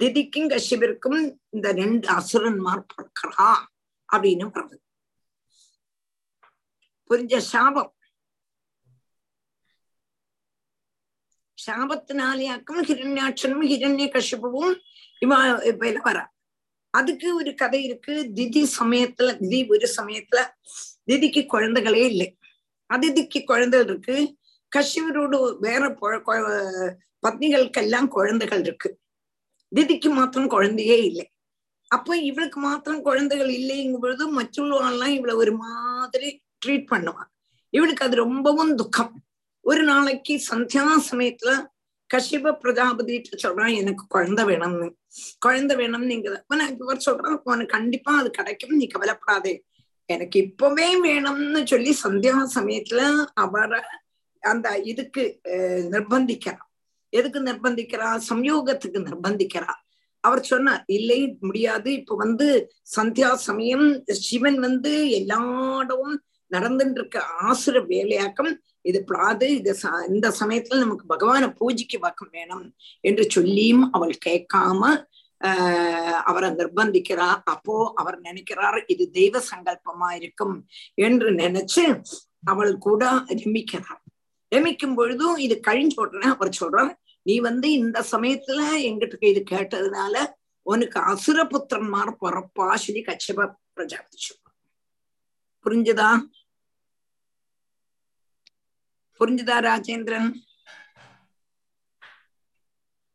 திதிக்கும் 0.01 0.51
கஷ்யபிற்கும் 0.51 1.21
இந்த 1.51 1.73
ரெண்டு 1.73 2.09
அசுரன்மார் 2.09 2.87
பிறக்கிறா 2.91 3.49
அப்படின்னு 4.17 4.51
வருது. 4.51 4.77
புரிஞ்ச 7.11 7.39
சாபம்? 7.39 7.93
சாபத்தினாலேயாக்கும் 11.67 12.83
ஹிரண்யாட்சனும் 12.87 13.65
ஹிரண்ய 13.73 14.11
கஷ்யபுவும் 14.11 14.75
இவ 15.19 15.33
இப்ப 15.65 15.87
எல்லாம் 15.87 16.05
வரா? 16.05 16.27
அதுக்கு 16.91 17.35
ஒரு 17.35 17.55
கதை 17.55 17.85
இருக்கு. 17.85 18.33
திதி 18.35 18.67
சமயத்துல 18.81 19.39
திதி 19.39 19.69
ஒரு 19.69 19.89
சமயத்துல 19.97 20.39
திதிக்கு 21.07 21.47
குழந்தைகளே 21.53 22.07
இல்லை. 22.07 22.39
அதிதிக்கு 22.91 23.45
குழந்தைகள் 23.45 23.89
இருக்கு. 23.89 24.37
கஷ்யபரோடு 24.77 25.59
வேற 25.59 25.89
பொ- 25.89 26.21
கொ- 26.27 26.95
பத்னிகளுக்கெல்லாம் 27.29 28.09
குழந்தைகள் 28.09 28.61
இருக்கு. 28.61 28.99
திதிக்கு 29.77 30.11
மாத்திரம் 30.11 30.49
குழந்தையே 30.49 31.05
இல்லை. 31.05 31.31
அப்போ 31.89 32.17
இவளுக்கு 32.17 32.61
மாத்திரம் 32.61 33.03
குழந்தைகள் 33.03 33.49
இல்லைங்கும் 33.49 33.99
பொழுது 33.99 34.29
மற்றவர்களெல்லாம் 34.29 35.13
இவளை 35.13 35.35
ஒரு 35.35 35.57
மாதிரி 35.57 36.43
ட்ரீட் 36.67 36.87
பண்ணுவான் 36.91 37.29
இவளுக்கு 37.71 38.05
அது 38.05 38.17
ரொம்பவும் 38.17 38.77
துக்கம். 38.77 39.23
ஒரு 39.61 39.83
நாளைக்கு 39.83 40.43
சந்தியா 40.51 40.87
சமயத்துல 41.11 41.67
கஷிப 42.15 42.53
பிரஜாபதி 42.53 43.23
சொல்றான் 43.43 43.77
எனக்கு 43.77 44.07
குழந்தை 44.09 44.45
வேணும்னு. 44.45 44.95
குழந்தை 45.39 45.77
வேணும்னு 45.77 45.99
நீங்க 45.99 46.45
நான் 46.49 46.79
இவர் 46.79 47.03
சொல்றான் 47.07 47.41
உனக்கு 47.45 47.67
கண்டிப்பா 47.67 48.19
அது 48.19 48.31
கிடைக்கும் 48.31 48.77
நீ 48.77 48.87
கவலைப்படாதே. 48.87 49.65
எனக்கு 50.11 50.41
இப்பவே 50.41 51.03
வேணும்னு 51.03 51.67
சொல்லி 51.67 51.97
சந்தியா 52.05 52.47
சமயத்துல 52.55 53.25
அவரை 53.35 53.81
அந்த 54.41 54.79
இதுக்கு 54.79 55.41
நிர்பந்திக்கிறா. 55.91 56.57
எதுக்கு 57.09 57.41
நிர்பந்திக்கிறா? 57.41 58.21
சம்யோகத்துக்கு 58.29 59.05
நிர்பந்திக்கிறா. 59.05 59.73
அவர் 60.21 60.45
சொன்னார் 60.45 60.85
இல்லை 60.87 61.37
முடியாது. 61.41 61.93
இப்ப 61.93 62.17
வந்து 62.17 62.73
சந்தியா 62.97 63.35
சமயம் 63.35 64.03
சிவன் 64.07 64.59
வந்து 64.59 65.11
எல்லாடவும் 65.11 66.25
நடந்துட்டு 66.51 66.91
இருக்க 66.91 67.25
ஆசுர 67.43 67.85
வேலையாக்கம். 67.87 68.55
இது 68.83 69.05
பிளாது 69.05 69.55
இது 69.55 69.77
ச- 69.83 70.09
இந்த 70.09 70.35
சமயத்துல 70.41 70.79
நமக்கு 70.79 71.07
பகவானை 71.07 71.51
பூஜைக்கு 71.51 71.99
பக்கம் 71.99 72.29
வேணும் 72.33 72.75
என்று 73.01 73.31
சொல்லியும் 73.31 73.93
அவள் 73.93 74.19
கேட்காம 74.27 75.05
ஆஹ் 75.41 76.21
அவரை 76.21 76.51
நிர்பந்திக்கிறார் 76.51 77.41
அப்போ 77.45 77.93
அவர் 77.95 78.21
நினைக்கிறார் 78.21 78.85
இது 78.87 79.11
தெய்வ 79.11 79.43
சங்கல்பமா 79.51 80.15
இருக்கும் 80.15 80.69
என்று 80.95 81.31
நினைச்சு 81.31 82.03
அவள் 82.45 82.79
கூட 82.79 83.05
ரமிக்கிறார். 83.13 84.03
ரமிக்கும் 84.55 84.95
பொழுதும் 84.95 85.37
இது 85.37 85.61
கழிஞ்ச 85.67 85.95
உடனே 85.97 86.29
அவர் 86.29 86.57
சொல்றார் 86.61 86.93
நீ 87.23 87.39
வந்து 87.39 87.71
இந்த 87.73 88.05
சமயத்துல 88.11 88.61
எங்கிட்ட 88.89 89.25
இது 89.25 89.45
கேட்டதுனால 89.51 90.27
உனக்கு 90.63 91.01
அசுர 91.01 91.45
புத்திரன்மார் 91.45 92.17
பிறப்பா 92.21 92.75
சொல்லி 92.75 93.03
கச்சப 93.03 93.55
பிரஜாபதி 93.73 94.19
சொல்றார். 94.29 94.57
புரிஞ்சுதா? 95.65 96.11
புரிஞ்சுதா 99.21 99.57
ராஜேந்திரன்? 99.61 100.43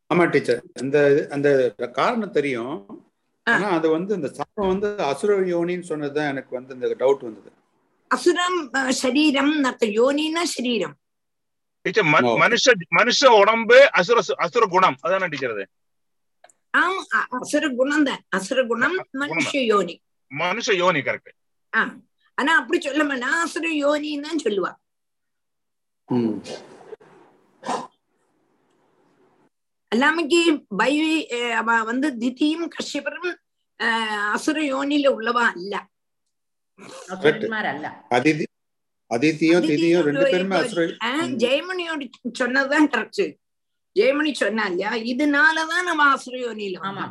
ஆமா 0.09 0.25
டீச்சர். 0.31 0.61
அந்த 0.81 0.97
அந்த 1.31 1.47
காரணம் 1.95 2.33
தெரியும். 2.33 2.73
ஆனா 3.47 3.67
அது 3.77 3.87
வந்து 3.89 4.11
இந்த 4.15 4.29
சாபம் 4.35 4.69
வந்து 4.71 4.89
அசுர 5.03 5.33
யோனின்னு 5.51 5.89
சொன்னதுதான் 5.89 6.29
எனக்கு 6.29 6.51
வந்து 6.55 6.75
இந்த 6.77 6.87
டவுட் 7.01 7.25
வந்தது. 7.27 7.49
அசுரம் 8.11 8.59
சரீரம் 8.99 9.53
நத்த 9.65 9.85
யோனினா 9.97 10.43
சரீரம். 10.53 10.95
டீச்சர் 11.85 12.07
மனுஷ 12.41 12.65
மனுஷ 12.95 13.21
உடம்பு 13.39 13.77
அசுர 13.99 14.17
அசுர 14.45 14.63
குணம். 14.67 14.97
அதான 15.05 15.29
டீச்சர் 15.29 15.55
அது? 15.55 15.65
ஆமா 16.73 17.01
அசுர 17.37 17.65
குணம் 17.75 18.07
தான். 18.07 18.21
அசுர 18.37 18.59
குணம் 18.65 18.97
மனுஷ 19.21 19.51
யோனி. 19.65 19.95
மனுஷ 20.31 20.67
யோனி 20.75 21.01
கரெக்ட் 21.01 21.33
ஆ. 21.73 21.81
ஆனா 22.37 22.51
அப்படி 22.59 22.77
சொல்ல 22.81 23.03
மாட்டா 23.03 23.29
அசுர 23.43 23.67
யோனின்னு 23.81 24.27
தான் 24.27 24.43
சொல்லுவா. 24.45 24.71
எல்லாமைக்கு 29.95 30.39
பைவி 30.77 31.15
அவ 31.61 31.83
வந்து 31.83 32.07
திதியும் 32.17 32.69
கஷ்யபரும் 32.75 33.33
அசுர 34.33 34.57
யோனில 34.73 35.07
உள்ளவா 35.17 35.43
அல்ல. 35.53 35.73
ஜெயமணியோட 41.43 42.01
சொன்னதுதான் 42.33 42.87
கரெக்ட் 42.89 43.25
ஜெயமணி 43.95 44.31
சொன்னா 44.33 44.63
இல்லையா? 44.65 44.91
இதனாலதான் 45.11 45.87
நம்ம 45.89 46.07
அசுர 46.11 46.35
யோனில 46.37 46.79
ஆமா 46.89 47.05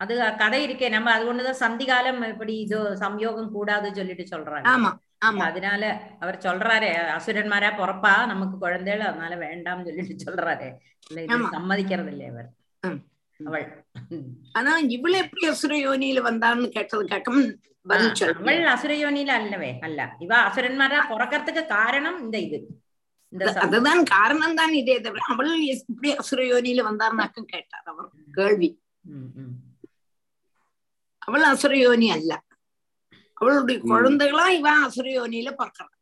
அது 0.00 0.14
கதை 0.38 0.58
இருக்கே. 0.66 0.88
நம்ம 0.90 1.10
அது 1.10 1.24
ஒண்ணுதான் 1.32 1.62
சந்திகாலம் 1.64 2.28
இப்படி 2.28 2.54
இது 2.56 2.78
சம்யோகம் 3.02 3.50
கூடாது 3.50 3.94
சொல்லிட்டு 3.94 4.24
சொல்றாங்க. 4.24 4.66
ஆமா. 4.74 4.90
ஆமா. 5.22 5.42
அதனால 5.42 5.82
அவர் 6.20 6.38
சொல்றாரு 6.38 6.88
அசுரன்மாரா 7.16 7.70
பொறப்பா 7.72 8.26
நமக்கு 8.26 8.58
குழந்தைகள் 8.58 9.06
அதனால 9.06 9.36
வேண்டாம்னு 9.36 9.84
சொல்லிட்டு 9.84 10.24
சொல்றாரு. 10.24 10.68
சம்மதிக்கிறது 11.54 12.06
இல்லை 12.06 12.26
அவர். 12.26 12.48
அவள். 13.40 13.64
ஆனா 14.52 14.78
இவள 14.88 15.14
எப்படி 15.16 15.46
அசுர 15.46 15.74
யோனியில 15.78 16.20
வந்தான்னு 16.22 16.68
கேட்டது 16.68 17.04
கேட்கும் 17.04 17.40
அவள் 17.86 18.14
சொல்ல 18.14 18.72
அசுரயோனியில 18.72 19.32
அல்லவே 19.32 19.78
அல்ல. 19.82 20.00
இவ 20.18 20.36
அசுரன்மாரா 20.48 21.00
பிறக்கறதுக்கு 21.10 21.66
காரணம் 21.66 22.18
இந்த 22.20 22.38
இது. 22.38 22.58
அதுதான் 23.60 24.02
காரணம் 24.04 24.54
தான் 24.54 24.72
இதே 24.72 25.00
தவிர 25.00 25.22
அவள் 25.28 25.52
எப்படி 25.68 26.16
அசுர 26.16 26.42
யோனியில 26.42 26.82
வந்தார்னாக்கும் 26.88 27.44
கேட்டார் 27.44 27.82
அவர். 27.84 28.08
கேள்வி. 28.32 28.70
அவள் 31.22 31.42
அசுர 31.42 31.76
யோனி 31.78 32.10
அல்ல. 32.10 32.32
அவளுடைய 33.37 33.77
குழந்தைகளா 33.85 34.45
இவன் 34.57 34.83
அசுர 34.85 35.07
யோனியில 35.13 35.51
பிறக்கிறான் 35.59 35.93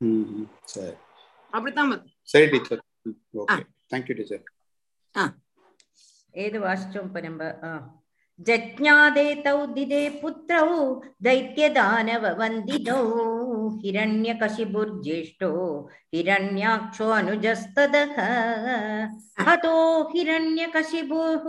ம், 0.00 0.46
சரி 0.72 0.94
அப்படித்தான் 1.52 1.90
வருது. 1.90 2.08
சரி 2.28 2.46
டீச்சர் 2.52 2.82
ஓகே 3.42 3.60
தேங்க்யூ 3.92 4.14
டீச்சர் 4.18 4.44
ഏത് 6.34 6.56
വാശിച്ചോ 6.62 7.00
ഇപ്പൊ 7.06 7.20
നമ്പ 7.24 7.42
ആ 7.62 7.70
ജജ്ഞാദേ 8.38 9.26
തൗ 9.44 9.58
ദിദേ 9.74 10.00
പുത്രൗ 10.20 10.70
ദൈത്യദാനവ 11.26 12.24
വന്ദിതൗ 12.40 13.02
ഹിരണ്യകശിപുർജ്യേഷ്ഠോ 13.82 15.50
ഹിരണ്യാക്ഷോ 16.14 17.06
അനുജസ്തദഃ 17.18 18.14
ഹതോ 19.40 19.76
ഹിരണ്യകശിപുഃ 20.12 21.44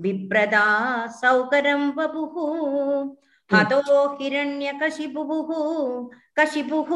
विप्रदा 0.00 1.06
सौकरं 1.06 1.92
वपुः। 1.92 3.16
हम्म। 3.52 3.56
हतो 3.56 4.16
हिरण्यकशिपुः 4.16 5.48
कशिपुः 6.38 6.88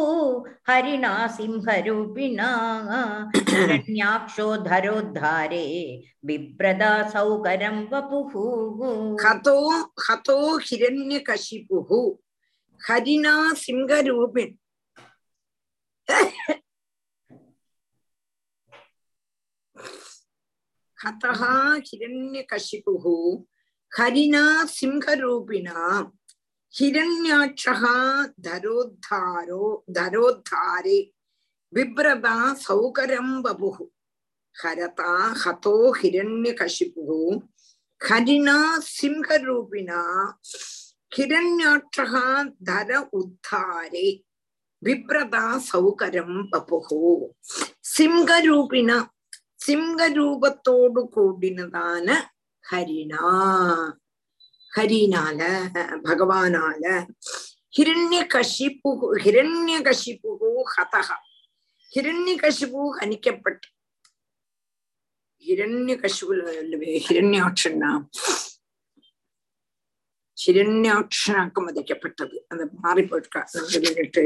हरिणा 0.68 1.26
सिंहरूपिणा 1.26 2.46
हिरण्याक्षोधरोद्धारे 3.36 6.02
बिभ्रदा 6.24 7.08
सौकरं 7.08 7.86
वपुः। 7.92 9.26
हतो 9.26 9.80
हतो 9.80 10.58
हिरण्यकशिपुः 10.58 12.16
हरिणा 12.80 13.54
सिंहरूपिण 13.54 14.54
கதகா 21.00 21.54
ஹிரண்ய 21.88 22.40
கஷிபு 22.50 22.94
ஹரினா 23.92 24.42
சிம்ஹரூபிணா 24.74 25.78
ஹிரண்யாட்சகா 26.74 27.94
தரோத்தாரோ 28.46 29.64
தரோத்தாரே 29.96 30.98
பிப்ரதா 31.72 32.36
சௌகரம் 32.64 33.34
பபு 33.44 33.70
ஹரதா 34.56 35.12
ஹதோ 35.42 35.74
ஹிரண்ய 36.00 36.52
கஷிபு 36.60 37.18
ஹரினா 38.00 38.58
சிம்ஹரூபிணா 38.96 40.02
ஹிரண்யாட்சகா 41.12 42.26
தர 42.68 42.90
உத்தாரே 43.20 44.08
பிப்ரதா 44.82 45.46
சௌகரம் 45.70 46.38
பபு 46.52 46.78
சிம்ஹரூபிணா 47.94 48.98
സിംഹരൂപത്തോടു 49.59 51.01
കൂടിനതാണ് 51.13 52.15
ഹരിണ 52.65 53.13
ഹരിനാല 54.71 55.41
ഭഗവാനാല 56.05 56.85
ഹിരണ്യകശിപു 57.73 58.91
ഹിരണ്യകശിപു 59.23 60.31
ഹതഹ 60.73 61.09
ഹിരണ്യകശിപു 61.93 62.81
ഹനിക്കപ്പെട്ടു 62.97 63.67
ഹിരണ്യകശിപുലേ 65.45 66.91
ഹിരണ്യാക്ഷനാ 67.05 67.91
ഹിരണ്യാക്ഷനാക്കം 70.37 71.65
വധിക്കപ്പെട്ടത് 71.67 72.35
അത് 72.51 72.63
മാറിപ്പോയിട്ട് 72.79 74.23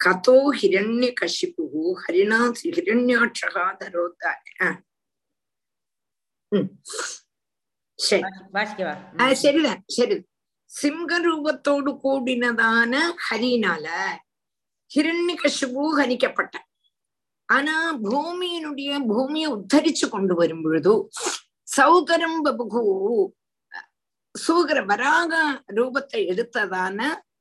கதோ 0.00 0.36
ஹிரண்ய 0.60 1.08
கஷிப்பு 1.20 1.64
ஹரிணா 2.02 2.38
ஹிரண்யாட்சகா 2.76 3.64
தரோத்தாய 3.80 4.36
சரிதான் 9.36 9.82
சரி. 9.88 10.16
சிம்ஹ 10.70 11.12
ரூபத்தோடு 11.26 11.92
கூடினதான 12.02 12.94
ஹரினால 13.26 13.86
ஹிரண்ய 14.90 15.34
கஷிபு 15.42 15.82
ஹரிக்கப்பட்ட. 15.98 16.54
ஆனா 17.48 17.74
பூமியினுடைய 18.04 18.90
பூமியை 19.08 19.48
உத்தரிச்சு 19.52 20.06
கொண்டு 20.08 20.34
வரும் 20.34 20.62
பொழுது 20.62 20.92
சௌகரம் 21.68 22.40
பபுகு 22.46 22.82
சூகர 24.34 24.78
வராக 24.82 25.32
ரூபத்தை 25.76 26.20
எடுத்ததான 26.32 26.98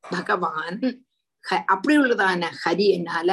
பகவான் 0.10 0.80
அப்படி 1.48 1.74
அப்படியுள்ளதான 1.74 2.50
ஹரியனால 2.64 3.30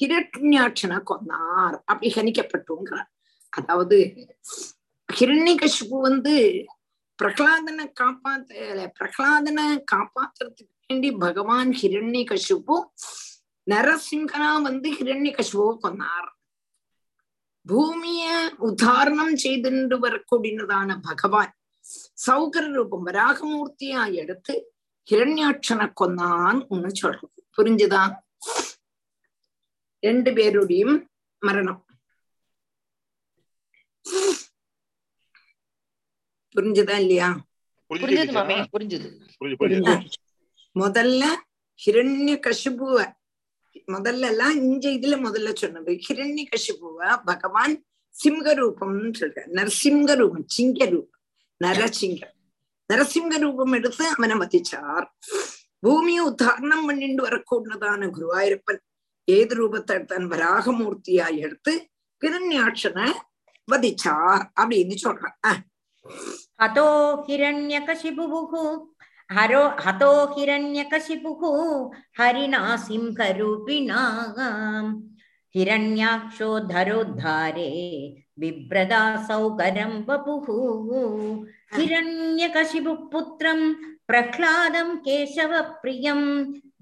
ஹிரண்யாட்சனை 0.00 0.98
கொன்னார். 1.10 1.76
அப்படி 1.90 2.08
ஹனிக்கப்பட்டுங்கிறார் 2.16 3.10
அதாவது 3.52 3.98
ஹிரண்யகசிபு 5.08 5.96
வந்து 6.08 6.34
பிரகலாதனை 7.18 7.84
காப்பாத்த 8.00 8.90
பிரகலாதனை 8.98 9.66
காப்பாத்துறதுக்கு 9.92 10.70
வேண்டி 10.86 11.10
பகவான் 11.24 11.72
ஹிரண்யகசிபு 11.80 12.76
நரசிம்ஹனா 13.66 14.52
வந்து 14.68 14.88
ஹிரண்யகசிபுவை 14.98 15.74
கொன்னார். 15.84 16.30
பூமிய 17.66 18.24
உதாரணம் 18.68 19.34
செய்துண்டு 19.42 19.96
வரக்கூடியதான 20.04 20.96
பகவான் 21.08 21.52
சௌகர 22.26 22.64
ரூபம் 22.76 23.06
வராகமூர்த்தியா 23.08 24.02
எடுத்து 24.22 24.54
ஹிரண்யாட்சனை 25.08 25.86
கொன்னான் 26.00 26.60
ஒண்ணு 26.72 26.90
சொல்றது. 27.02 27.41
புரிஞ்சுதா? 27.58 28.02
ரெண்டு 30.02 30.30
பேருடையும் 30.30 30.94
மரணம். 31.42 31.80
புரிஞ்சுதா 36.54 36.96
இல்லையா? 36.98 37.28
புரிஞ்சது 37.90 38.32
மாமி 38.32 38.54
புரிஞ்சது. 38.74 39.08
புரிஞ்சு 39.60 39.94
முதல்ல 40.76 41.24
ஹிரண்ய 41.80 42.32
கசிபுவ 42.46 42.96
முதல்ல 43.88 44.24
எல்லாம் 44.26 44.56
இஞ்ச 44.56 44.84
இதுல 44.98 45.14
முதல்ல 45.26 45.54
சொன்னது. 45.54 45.92
ஹிரண்ய 46.06 46.42
கசிபுவ 46.52 46.98
பகவான் 47.24 47.74
சிங்க 48.14 48.54
ரூபம்னு 48.54 49.12
சொல்ற 49.20 49.44
நரசிங்க 49.58 50.14
ரூபம் 50.16 50.46
சிங்க 50.46 50.84
ரூபம் 50.84 51.20
நரசிங்கம் 51.60 52.34
நரசிங்க. 52.90 53.40
ரூபம் 53.40 53.72
எடுத்து 53.72 54.04
அவனை 54.08 54.36
மதிச்சார் 54.36 55.06
பூமியை 55.83 56.21
உத்தாரணம் 56.29 56.85
பண்ணிட்டு 56.87 57.21
வரக்கூடதான 57.25 58.09
குருவாயூரப்பன் 58.15 58.81
ஏது 59.27 59.55
ரூபத்தை 59.59 59.95
எடுத்தான் 59.95 60.27
வராகமூர்த்தியாய் 60.33 61.39
எடுத்து 61.39 61.73
ஹிரண்யாட்சனை 62.21 63.07
வதிச்சார் 63.67 64.43
அப்படின்னு 64.59 64.97
சொல்றான் 65.05 65.37
அஹ் 65.49 65.63
हतो 66.61 66.83
हिरण्यकशिपुः 67.27 68.33
हरो 69.29 69.63
हतो 69.85 70.11
हिरण्यकशिपुः 70.35 71.41
हरिणा 72.19 72.61
सिंहरूपिणा 72.85 74.01
हिरण्याक्षो 75.55 76.49
धरोद्धारे 76.71 77.69
बिभ्रदा 78.39 79.01
सौकरं 79.27 79.93
वपुः 80.07 80.47
हिरण्यकशिपुपुत्रं 81.77 83.59
प्रह्लादं 84.08 84.94
केशवप्रियं 85.06 86.20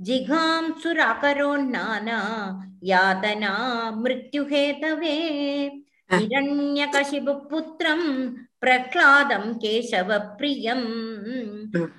जिघां 0.07 0.63
सुराकरोन्नाना 0.83 2.19
यातना 2.91 3.53
मृत्युहेतवे 4.03 5.17
हिरण्यकशिपुपुत्रं 6.13 8.01
प्रह्लादं 8.61 9.53
केशवप्रियं 9.65 10.83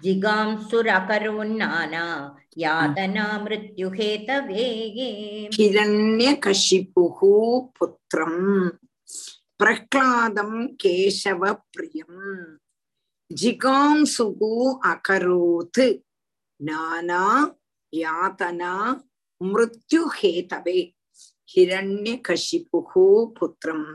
जिगां 0.04 0.48
सुराकरोन्नाना 0.70 2.06
यातना 2.64 3.26
मृत्युहेतवे 3.44 4.66
हिरण्यकशिपुः 5.58 7.20
पुत्रं 7.80 8.36
प्रह्लादं 9.62 10.52
केशवप्रियम् 10.84 12.20
ஜிகாம்சுகு 13.40 14.54
அகரோத்து 14.92 15.88
நானா 16.68 17.26
யாத்தனா 17.94 18.74
மிருத்யுஹேதவே 19.42 20.80
हिरण्यकशिपुः 21.54 22.92
पुत्रम् 23.38 23.88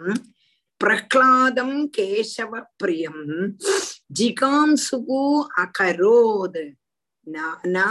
प्रह्लादम् 0.81 1.87
केशवप्रियम् 1.97 3.23
जिकांसुः 4.19 5.09
अकरोद् 5.63 6.59
नाना 7.27 7.87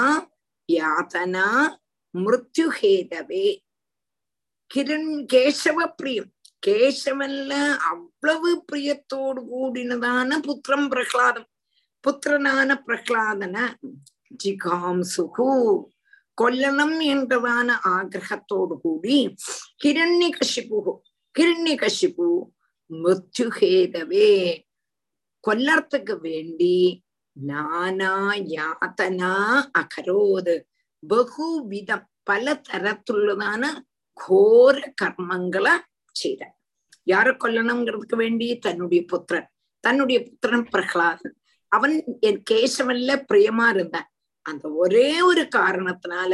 यातना 0.70 1.48
मृत्युहेतवे 2.14 3.46
किरण् 4.72 5.10
केशवप्रियम् 5.34 6.35
கேசவன்ல 6.68 7.76
அவ்வளவு 7.76 8.66
பிரியத்தோடு 8.72 9.42
கூடினதான 9.54 10.40
புத்திரம் 10.40 10.90
பிரகலாதம். 10.90 11.50
புத்திரனான 12.08 12.76
பிரகலாதன 12.88 13.74
ஜிகாம்சுகு 14.44 15.84
கொல்லണം 16.42 17.00
என்றதான 17.00 17.80
ஆகிரகத்தோடு 17.84 18.82
கூடி 18.82 19.36
கிரண்ய 19.84 20.30
கஷிபு 20.30 21.00
கிரண்ய 21.40 21.76
கஷிபு 21.76 22.42
மிருத்யுகேதவே. 22.90 24.62
கொல்லறதுக்கு 25.48 26.20
வேண்டி 26.20 27.04
நானா 27.32 28.32
யாத்தனா 28.32 29.62
அகரோது. 29.80 30.62
பகுவிதம் 31.10 32.06
பல 32.24 32.62
தரத்துள்ளதான 32.72 33.66
கோர 34.14 34.94
கர்மங்களை 35.04 35.72
செய்த. 36.12 36.55
யார 37.06 37.28
கொல்லணுங்கிறதுக்கு 37.34 38.16
வேண்டி 38.16 38.48
தன்னுடைய 38.58 39.02
புத்திரன். 39.08 39.50
தன்னுடைய 39.84 40.18
புத்திரன் 40.24 40.68
பிரகலாதன். 40.70 41.36
அவன் 41.72 41.96
என் 42.20 42.44
கேசவன்ல 42.52 43.12
பிரியமா 43.30 43.68
இருந்தான். 43.74 44.10
அந்த 44.46 44.64
ஒரே 44.84 45.10
ஒரு 45.22 45.44
காரணத்தினால 45.56 46.34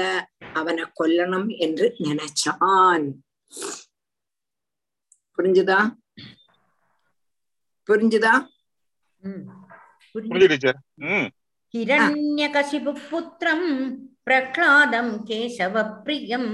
அவனை 0.54 0.84
கொல்லணும் 1.00 1.50
என்று 1.58 1.88
நினைச்சான். 2.00 3.06
புரிஞ்சுதா? 5.36 5.80
புரிஞ்சுதா? 7.90 8.34
ஹிரண்யகசிபு 11.74 12.92
புத்திரம் 13.10 13.68
பிரகலாதம் 14.24 15.14
கேசவ 15.26 15.76
பிரியம். 16.04 16.52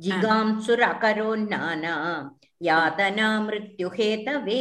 ஜிகாம் 0.00 0.54
சுரகரோ 0.66 1.30
यातना 2.67 3.27
मृत्युहेतवे 3.41 4.59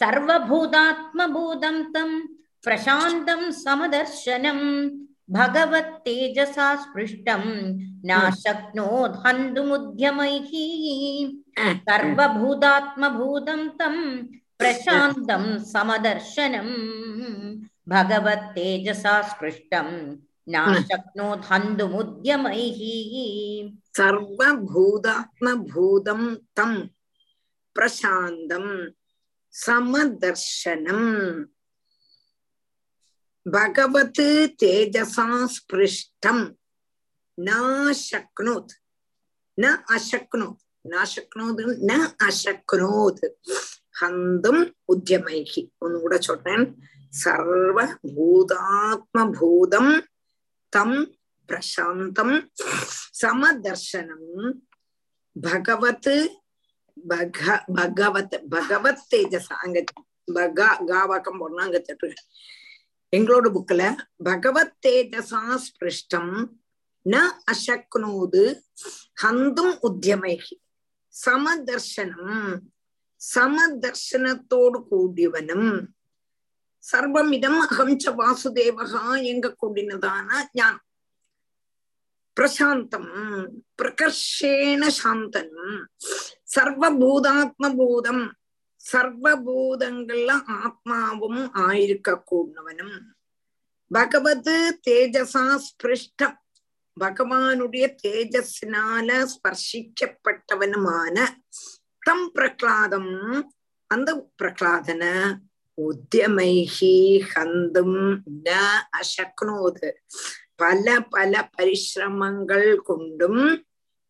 सर्वभूतात्मभूतं 0.00 1.82
तं 1.94 2.10
प्रशान्तं 2.64 3.50
समदर्शनं 3.64 4.60
भगवत्तेजसा 5.36 6.68
स्पृष्टं 6.82 7.42
नाशक्नोत् 8.10 9.16
हन्तुमुद्यमैः 9.24 10.50
सर्वभूतात्मभूतं 11.88 13.68
तं 13.80 13.96
प्रशान्तं 14.60 15.44
समदर्शनं 15.72 16.68
भगवत्तेजसा 17.94 19.20
स्पृष्टं 19.32 19.88
नाशक्नोत् 20.46 21.48
हन्तुमुद्यमैः 21.50 22.80
സർവഭൂതാത്മഭൂതം 23.98 26.22
തം 26.58 26.72
പ്രശാന്തം 27.76 28.66
സമദർശനം 29.54 31.02
ഭഗവത് 33.46 34.28
തേജസാ 34.62 35.28
സ്പൃഷ്ടം 35.54 36.38
നാശക്നോത് 37.38 38.74
ന 39.58 39.64
അശക്നോത് 39.94 40.62
നാശക്നോത് 40.84 41.64
ന 41.88 41.90
അശക്നോത് 42.26 43.24
ഹന്തും 44.00 44.58
ഉദ്യമൈഹി 44.88 45.62
ഒന്നുകൂടെ 45.84 46.18
ചൊട്ടാൻ 46.26 46.60
സർവഭൂതാത്മഭൂതം 47.14 49.86
தம் 50.73 50.97
பிரசாந்தம் 51.49 52.35
சமதர்சனம் 53.19 54.29
பகவத் 55.35 56.13
பகவத் 57.77 58.35
பகவத் 58.49 59.05
தேஜஸ் 59.11 59.51
அங்க 59.59 59.79
பகா 60.37 60.69
காவாக்கம் 60.89 61.39
போடணும் 61.39 61.65
அங்க 61.65 61.79
தட்டு 61.81 62.09
எங்களோட 63.13 63.47
புக்ல 63.55 63.81
பகவத் 64.23 64.75
தேஜசா 64.85 65.41
ஸ்பிருஷ்டம் 65.65 66.33
ந 67.05 67.17
அசக்னோது 67.51 68.43
ஹந்தும் 69.23 69.73
உத்தியமைகி 69.87 70.55
சமதர்சனம் 71.13 72.37
சமதர்சனத்தோடு 73.21 74.79
கூடியவனும் 74.89 75.69
சர்வமிதம் 76.91 77.59
அகம்ச 77.69 78.05
வாசுதேவகா 78.05 79.23
எங்க 79.23 79.55
கூடினதான? 79.61 80.29
ஞானம். 80.51 80.81
பிரசாந்தம் 82.35 83.47
பிரகர்ஷேன 83.81 84.89
சாந்தனம் 85.03 85.85
சர்வபூதாத்மபூதம் 86.55 88.31
சர்வபூதங்கள்ல 88.91 90.31
ஆத்மாவும் 90.61 91.43
ஆயிருக்க 91.65 92.21
கூடவனும் 92.31 92.95
பகவத் 93.87 94.79
தேஜசா 94.87 95.59
ஸ்பிருஷ்டம். 95.65 96.37
பகவானுடைய 96.99 97.85
தேஜஸ்னால 98.03 99.27
ஸ்பர்சிக்கப்பட்டவனுமான 99.33 101.27
தம் 101.99 102.31
பிரகலாதம். 102.33 103.13
அந்த 103.87 104.29
பிரகலாதனை 104.41 105.35
ஹந்தும் 107.29 107.99
ந 108.45 108.49
அசக்னோது 108.99 109.89
பல 110.55 110.99
பல 111.09 111.49
பரிசிரமங்கள் 111.57 112.67
கொண்டும் 112.81 113.43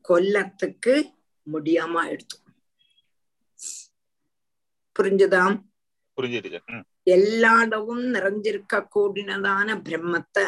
கொல்லத்துக்கு 0.05 0.95
முடியாம 1.47 2.03
எடுத்து 2.09 2.37
புரிஞ்சுதாம் 4.95 5.55
புரிஞ்சுது 6.17 6.59
எல்லா 7.09 7.53
இடமும் 7.61 8.03
நிறைஞ்சிருக்க 8.15 8.83
கூடினதான 8.95 9.75
பிரம்மத்தை 9.81 10.45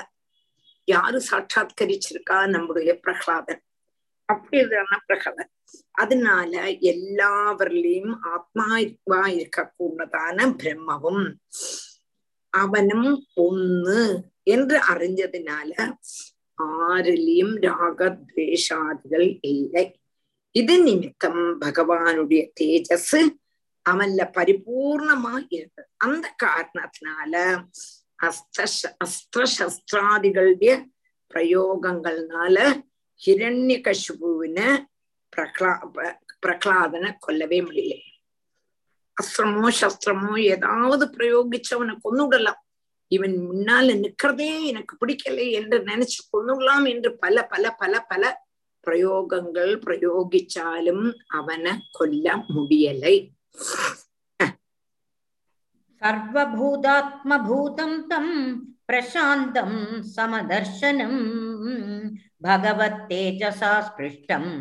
யாரு 0.87 1.19
சாட்சாத்கரிச்சிருக்கா 1.31 2.37
நம்முடைய 2.47 2.91
பிரகலாதன் 2.99 3.63
அப்படிதான 4.29 4.99
பிரகலன் 5.05 5.51
அதனால 5.93 6.51
எல்லாவரிலையும் 6.91 8.15
ஆத்மாவா 8.31 9.21
இருக்கக்கூடதான 9.35 10.47
பிரம்மவும் 10.55 11.23
அவனும் 12.53 13.09
ஒண்ணு 13.41 14.01
என்று 14.47 14.77
அறிஞ்சதுனால 14.91 15.71
ஆறிலையும் 16.81 17.55
ராகத்வேஷாதிகள் 17.65 19.27
இல்லை 19.51 19.85
இது 20.55 20.75
நிமித்தம் 20.83 21.41
பகவானுடைய 21.59 22.41
தேஜஸ் 22.59 23.15
அவன்ல 23.85 24.21
பரிபூர்ணமா 24.37 25.33
இருக்கு 25.49 25.81
அந்த 25.97 26.27
காரணத்தினால 26.43 27.33
அஸ்த 28.19 28.67
அஸ்திர 29.03 29.43
சஸ்திராதிகளுடைய 29.55 30.73
பிரயோகங்கள்னால 31.31 32.57
ஹிரண்ய 33.21 33.75
கஷுபுவின 33.85 34.59
பிரகலா 35.35 35.71
பிரகலாதனை 36.41 37.09
கொல்லவே 37.27 37.59
முடியல 37.61 37.95
அஸ்திரமோ 39.17 39.67
சஸ்திரமோ 39.81 40.33
ஏதாவது 40.45 41.05
பிரயோகிச்சவனை 41.17 41.93
கொன்னுடலாம் 42.03 42.61
இவன் 43.11 43.35
முன்னால 43.47 43.95
நிக்கிறதே 43.95 44.51
எனக்கு 44.65 44.93
பிடிக்கலை 44.97 45.45
என்று 45.51 45.77
நினைச்சு 45.83 46.19
கொண்டுடலாம் 46.33 46.85
என்று 46.85 47.09
பல 47.17 47.43
பல 47.47 47.71
பல 47.73 47.99
பல 48.01 48.23
பிரயோகங்கள் 48.87 49.73
பிரயோகிச்சாலும் 49.85 51.05
அவனை 51.27 51.73
கொல்ல 51.91 52.35
முடியலை 52.55 53.15
சர்வூதாத்மூதம் 56.01 57.99
தம் 58.07 58.33
பிரசாந்தம் 58.87 59.77
சமதர்ஷனம் 60.15 61.21
பகவத் 62.43 63.01
தேஜசா 63.09 63.71
ஸ்பிருஷ்டம் 63.79 64.51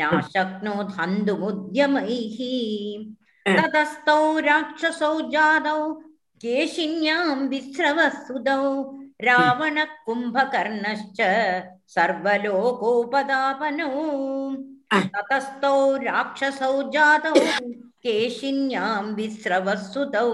नाशक्नोत् 0.00 0.94
हन्तुमुद्यमैः 0.98 2.38
ततस्तौ 3.46 4.20
राक्षसौ 4.48 5.14
जातौ 5.34 5.80
केशिन्यां 6.42 7.26
विस्रवसुदौ 7.50 8.64
रावणकुम्भकर्णश्च 9.28 11.20
सर्वलोकोपदापनौ 11.94 13.88
ततस्तौ 15.14 15.76
राक्षसौ 16.08 16.74
जातौ 16.94 17.34
केशिन्यां 18.04 19.02
विस्रवसुतौ 19.18 20.28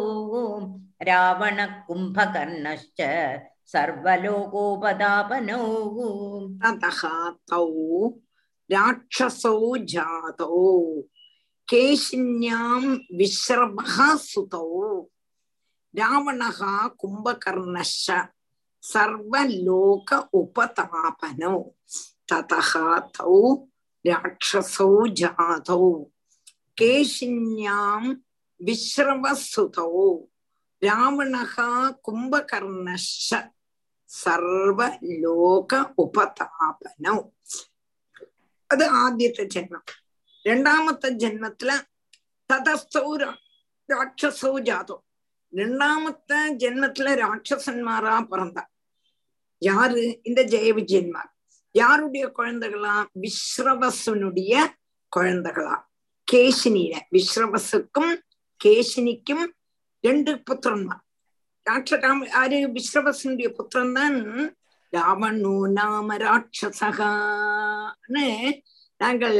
रावणकुम्भकर्णश्च 1.08 3.00
सर्वलोकोपदापनौ 3.72 5.64
ततः 6.64 7.00
तौ 7.50 7.64
ராட்சசோ 8.69 9.53
ஜாதோ 9.91 10.49
கேஷின்யாம் 11.67 12.89
விஸ்ரபா 13.17 14.07
சுதோ 14.23 14.65
ராவணகா 15.93 16.73
கும்பகர்ணஷ 17.01 18.05
சர்வலோக 18.83 20.09
உபதாபனோ 20.39 21.55
ததா 22.31 22.85
தௌ 23.17 23.35
ராட்சசோ 24.05 24.89
ஜாதோ 25.19 25.79
கேஷின்யாம் 26.77 28.09
விஸ்ரவசுதோ 28.59 29.87
ராவணகா 30.81 31.69
கும்பகர்ணஷ 32.07 33.29
சர்வலோக 34.09 35.71
உபதாபனோ 36.03 37.17
അത് 38.70 38.84
ആദ്യത്തെ 39.02 39.44
ജന്മം 39.46 39.82
രണ്ടാമത്തെ 40.44 41.08
ജന്മത്തില് 41.16 41.76
തതസ്ഥൗ 42.50 43.08
രാക്ഷസൗ 43.88 44.54
ജാതോ 44.60 44.96
രണ്ടാമത്തെ 45.52 46.38
ஜென்மத்துல 46.62 47.08
ராட்சசன்மாரா 47.16 48.14
பிறந்தா 48.30 48.62
யாரு 49.62 50.02
இந்த 50.22 50.40
ஜெய 50.44 50.70
விஜயன்மார் 50.72 51.30
யாருடைய 51.74 52.24
குழந்தைகளா 52.30 52.94
விஸ்ரவசனுடைய 53.20 54.54
குழந்தைகளா 55.12 55.76
கேசினியில 56.28 56.94
விஸ்ரவசுக்கும் 57.12 58.12
கேசினிக்கும் 58.60 59.44
ரெண்டு 60.04 60.32
புத்திரன்மார் 60.44 61.02
ராட்சராம 61.66 62.26
ஆரு 62.32 62.58
விஸ்ரவசனுடைய 62.72 63.48
புத்திரன் 63.52 63.94
தான் 63.94 64.16
ராவணோ 64.93 65.55
நாம 65.77 66.15
ராட்சசகான்னு 66.25 68.25
நாங்கள் 69.01 69.37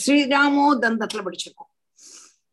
ஸ்ரீராமோ 0.00 0.64
தந்தத்துல 0.84 1.20
படிச்சிருக்கோம். 1.26 1.70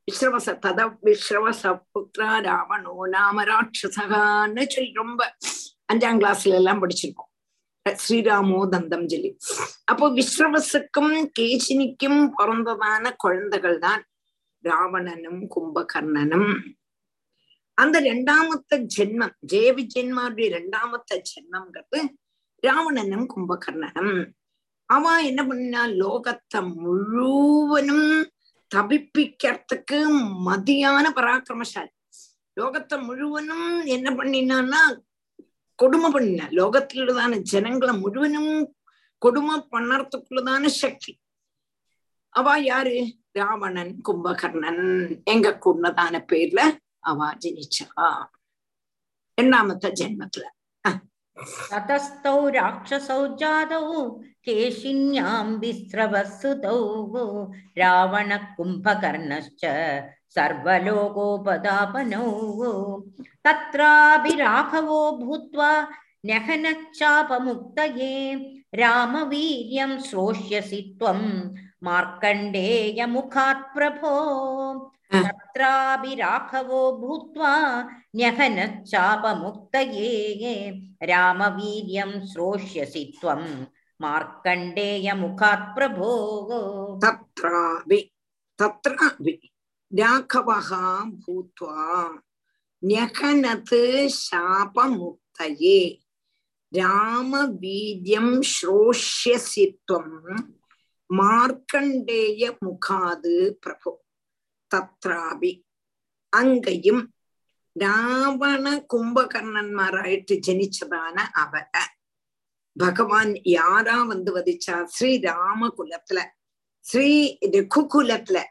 விஸ்ரவச 0.07 0.47
தத 0.63 0.79
விஸ்ரவச 1.05 1.71
புத்ரா 1.93 2.31
ராவணோ 2.49 2.93
நாம 3.15 3.43
ராட்சசகான்னு 3.51 4.65
சொல்லி 4.73 4.91
ரொம்ப 5.01 5.21
அஞ்சாம் 5.93 6.19
கிளாஸ்ல 6.21 6.59
எல்லாம் 6.59 6.81
படிச்சிருக்கோம். 6.83 7.31
ஸ்ரீராமோ 7.85 8.59
தந்தம் 8.73 9.07
சொல்லி. 9.13 9.31
அப்போ 9.91 10.05
விஸ்ரவசுக்கும் 10.19 11.13
கேசினிக்கும் 11.39 12.21
பிறந்ததான 12.39 13.13
குழந்தைகள் 13.17 13.79
தான் 13.79 14.03
ராவணனும் 14.63 15.41
கும்பகர்ணனும். 15.55 16.51
அந்த 17.77 17.99
രണ്ടാമത്തെ 17.99 18.77
ജന്മം 18.95 19.31
ജയവിജയന്മാരുടെ 19.53 20.45
രണ്ടാമത്തെ 20.49 21.15
ജന്മംங்கிறது 21.31 21.99
ராவணனும் 22.63 23.27
கும்பகர்ணனும். 23.33 24.15
அவ 24.85 25.05
என்ன 25.21 25.41
பண்ணினா 25.43 25.81
லோகத்தை 26.01 26.59
முழுவனும் 26.83 28.07
தபிப்பிக்கிறதுக்கு 28.71 29.99
மதியான 30.47 31.05
பராக்கிரமசாலி. 31.17 31.93
லோகத்தை 32.57 32.97
முழுவனும் 33.07 33.85
என்ன 33.85 34.07
பண்ணினான்னா 34.11 34.81
கொடுமை 35.75 36.09
பண்ணினா. 36.11 36.45
லோகத்திலுள்ளதான 36.59 37.39
ஜனங்களை 37.51 37.93
முழுவனும் 38.01 38.51
கொடுமை 39.17 39.55
பண்ணறதுக்குள்ளதான 39.71 40.65
சக்தி. 40.65 41.13
அவ 42.29 42.57
யாரு? 42.59 42.97
ராவணன் 43.31 43.93
கும்பகர்ணன் 44.09 44.83
எங்க 45.23 45.47
கொண்டதான 45.65 46.15
பேர்ல 46.31 46.61
அவ 47.07 47.29
ஜனிச்சவா 47.41 48.09
എണ്ണാമത്തെ 49.37 49.89
ജന്മത്തില് 49.97 50.49
തതസ്ഥൗ 51.71 52.37
രാക്ഷസൗ 52.49 53.21
ജാതൗ 53.39 53.83
കേശിന്യാം 54.47 55.47
വിസ്രവസുതൗ 55.59 56.79
രാവണ 57.79 58.31
കുംഭകർണശ്ച 58.55 59.63
സർവലോകോപതാപനൗ 60.35 62.27
തത്രാപി 63.45 64.33
രാഘവോ 64.35 65.01
ഭൂത്വാ 65.19 65.71
നഹനച്ചാപമുക്തയേ 66.27 68.13
രാമവീര്യം 68.79 69.91
ശ്രോഷ്യസി 70.01 70.81
ത്വം 70.93 71.21
മാർക്കണ്ഡേയ 71.83 73.05
മുഖാത് 73.07 73.67
പ്രഭോ 73.75 74.13
तत्रापि 75.57 76.13
राघवो 76.15 76.81
भूत्वा 77.01 77.53
न्यहनश्चापमुक्तये 78.15 80.09
रामवीर्यं 81.09 82.11
श्रोष्यसि 82.31 83.03
त्वं 83.21 83.41
मार्कण्डेयमुखात् 84.01 85.73
प्रभो 85.75 86.11
तत्रापि 87.03 87.99
तत्रापि 88.61 89.33
राघवः 89.99 90.69
भूत्वा 91.25 91.85
न्यहनत् 92.89 93.73
शापमुक्तये 94.21 95.79
रामवीर्यं 96.71 98.29
श्रोष्यसि 98.55 99.65
त्वं 99.87 100.09
मार्कण्डेयमुखाद् 101.19 102.13
प्रभो 103.63 103.91
தத்ராபி. 104.75 105.63
அங்கேயும் 106.29 107.13
ராவண 107.73 108.85
கும்பகர்ணன்மாராயிட்டு 108.93 110.39
ஜனிச்சதான 110.47 111.13
அவரை 111.13 111.83
பகவான் 112.77 113.43
யாரா 113.43 114.03
வந்து 114.03 114.39
வதிச்சா? 114.39 114.83
ஸ்ரீ 114.83 115.19
ராம 115.19 115.73
குலத்துல 115.77 116.23
ஸ்ரீ 116.79 117.37
ரகுகுலத்துல 117.41 118.43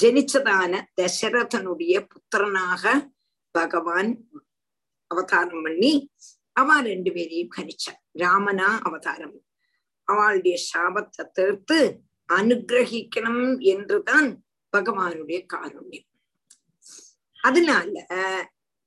ஜனிச்சதான 0.00 0.82
தசரதனுடைய 1.00 2.08
புத்திரனாக 2.08 3.08
பகவான் 3.50 4.24
அவதாரம் 5.06 5.62
பண்ணி 5.62 6.10
அவ 6.52 6.80
ரெண்டு 6.80 7.12
பேரையும் 7.12 7.54
கணிச்ச. 7.56 7.86
ராமனா 8.18 8.78
அவதாரம். 8.82 9.44
அவளுடைய 10.04 10.58
சாபத்தை 10.74 11.24
தீர்த்து 11.32 12.00
அனுகிரகிக்கணும் 12.32 13.60
என்றுதான் 13.60 14.45
பகவானுடைய 14.72 15.38
காருண்யம். 15.54 16.08
அதனால 17.38 18.06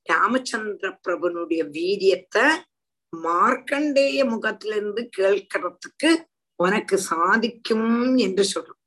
ராமச்சந்திர 0.09 0.99
பிரபுனுடைய 1.07 1.61
வீரியத்தை 1.77 2.45
மார்க்கண்டேய 3.13 4.25
முகத்திலிருந்து 4.25 5.09
கேட்கறதுக்கு 5.17 6.09
உனக்கு 6.55 6.97
சாதிக்கும் 6.97 8.15
என்று 8.15 8.43
சொல்றோம் 8.43 8.81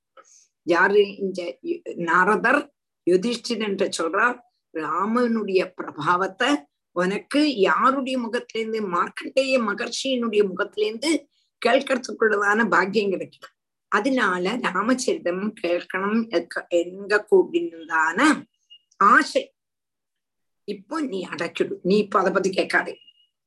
யாரு 0.66 1.16
இந்த 1.16 1.59
நாரதர் 1.95 2.61
என்று 3.07 3.88
சொல்றார் 3.99 4.38
ராமனுடைய 4.74 5.62
பிரபாவத்தை 5.76 6.51
உனக்கு 6.97 7.40
யாருடைய 7.61 8.16
முகத்திலேருந்து 8.18 8.80
மார்க்கண்டேய 8.95 9.55
மகர்ஷியினுடைய 9.68 10.43
முகத்திலேருந்து 10.53 11.11
கேட்கறதுக்குள்ளதான 11.66 12.68
பாக்கியம் 12.68 13.11
கிடைக்கும். 13.11 13.51
அதனால 13.97 14.55
ராமச்சரிதம் 14.62 15.43
கேட்கணும் 15.62 16.20
எங்க 16.68 17.26
கூடினதான 17.30 18.20
ஆசை. 18.97 19.43
இப்போ 20.64 20.97
நீ 21.12 21.19
அடைச்சிடு 21.31 21.74
நீ 21.82 21.97
இப்ப 21.98 22.19
அதை 22.20 22.32
பத்தி 22.32 22.51
கேட்காதே. 22.51 22.94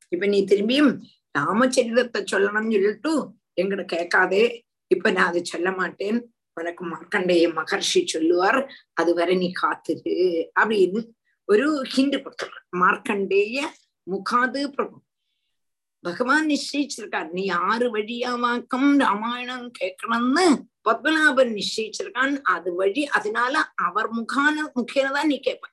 இப்ப 0.09 0.25
நீ 0.25 0.39
திரும்பியும் 0.43 0.91
ராமச்சரிதத்தை 1.39 2.19
சொல்லணும்னு 2.31 2.75
சொல்லிட்டு 2.75 3.13
எங்கிட்ட 3.61 3.85
கேட்காதே. 3.85 4.43
இப்ப 4.87 5.11
நான் 5.11 5.29
அதை 5.31 5.43
சொல்ல 5.43 5.69
மாட்டேன். 5.71 6.19
உனக்கு 6.59 6.83
மார்க்கண்டேய 6.85 7.45
மகர்ஷி 7.59 8.01
சொல்லுவார் 8.05 8.59
அது 8.93 9.11
வரை 9.13 9.35
நீ 9.37 9.47
காத்துரு. 9.61 10.13
அப்படின்னு 10.59 11.01
ஒரு 11.45 11.65
ஹிண்டு 11.95 12.17
கொடுத்துரு 12.21 12.59
மார்க்கண்டேய 12.77 13.57
முகாது 14.03 14.61
பிரபு. 14.75 14.97
பகவான் 16.05 16.49
நிச்சயிச்சிருக்கார் 16.49 17.29
நீ 17.31 17.43
ஆறு 17.65 17.87
வழியாவாக்கம் 17.89 18.89
ராமாயணம் 19.01 19.67
கேட்கணும்னு 19.79 20.45
பத்மநாபன் 20.81 21.53
நிச்சயிச்சிருக்கான் 21.53 22.35
அது 22.45 22.71
வழி 22.75 23.03
அதனால 23.13 23.55
அவர் 23.83 24.09
முகான 24.11 24.55
முக்கியதான் 24.75 25.29
நீ 25.29 25.37
கேட்ப 25.39 25.71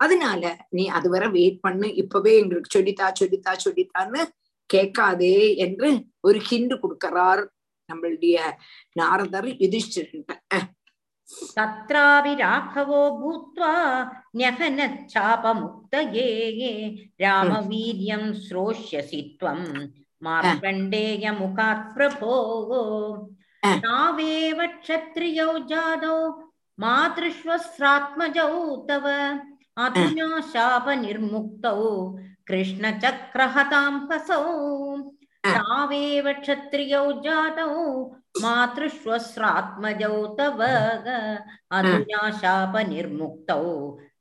அதனால 0.00 0.42
நீ 0.70 0.84
அதுவரை 0.90 1.28
வெயிட் 1.30 1.60
பண்ணு 1.60 1.88
இப்பவே 2.02 2.32
எங்களுக்கு 2.38 2.74
சொல்லித்தா 2.76 3.08
சொல்லித்தா 3.20 3.52
சொல்லித்தான்னு 3.64 4.22
கேட்காதே 4.70 5.36
என்று 5.64 5.88
ஒரு 6.20 6.38
ஹிண்டு 6.48 6.76
கொடுக்கிறார் 6.76 7.42
நம்மளுடைய 7.88 8.36
நாரதர் 8.96 9.48
யுதிஷ்டிரன்ட்ட 9.60 10.34
तत्रापि 11.57 12.33
राघवो 12.41 13.01
भूत्वा 13.19 13.73
न्यहनच्चापमुक्तये 14.35 16.29
रामवीर्यं 17.21 18.33
श्रोष्यसि 18.45 19.21
त्वं 19.39 19.61
मार्कण्डेयमुखात् 20.23 21.93
प्रभो 21.95 22.35
नावेव 23.65 24.59
क्षत्रियौ 24.81 25.51
जादौ 25.69 26.17
मातृष्वस्रात्मजौ 26.79 28.51
तव 28.89 29.05
अधुना 29.85 30.39
शापनिर्मुक्तौ 30.53 31.77
कृष्णचक्रहतां 32.47 33.91
हसौ 34.11 34.43
तावेव 35.43 36.25
क्षत्रियौ 36.41 37.05
जातौ 37.25 37.73
मातृष्वस्रात्मजौ 38.43 40.15
तव 40.39 40.61
अधुना 41.77 42.23
शापनिर्मुक्तौ 42.41 43.63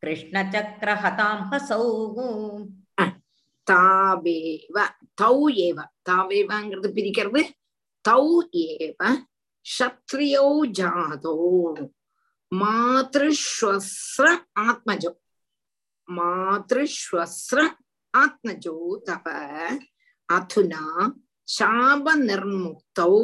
कृष्णचक्रहतां 0.03 1.37
हसौ 1.53 1.87
தாவேவ 3.67 4.77
தௌ 5.21 5.39
ஏவ 5.65 5.79
தாவேவங்கிறது 6.09 6.89
பிரிக்கிறது 6.97 7.41
தௌ 8.05 8.25
ஏவ 8.65 9.01
சத்ரியோ 9.67 10.47
ஜாதோ 10.79 11.35
மாத்ருஸ்வஸ்ர 12.53 14.27
ஆத்மஜோ 14.67 15.13
மாத்ருஸ்வஸ்ர 16.09 17.59
ஆத்மஜோ 18.15 18.77
தவ 19.09 19.27
அதுனா 20.29 20.83
சாப 21.49 22.07
நிர்முக்தௌ 22.29 23.15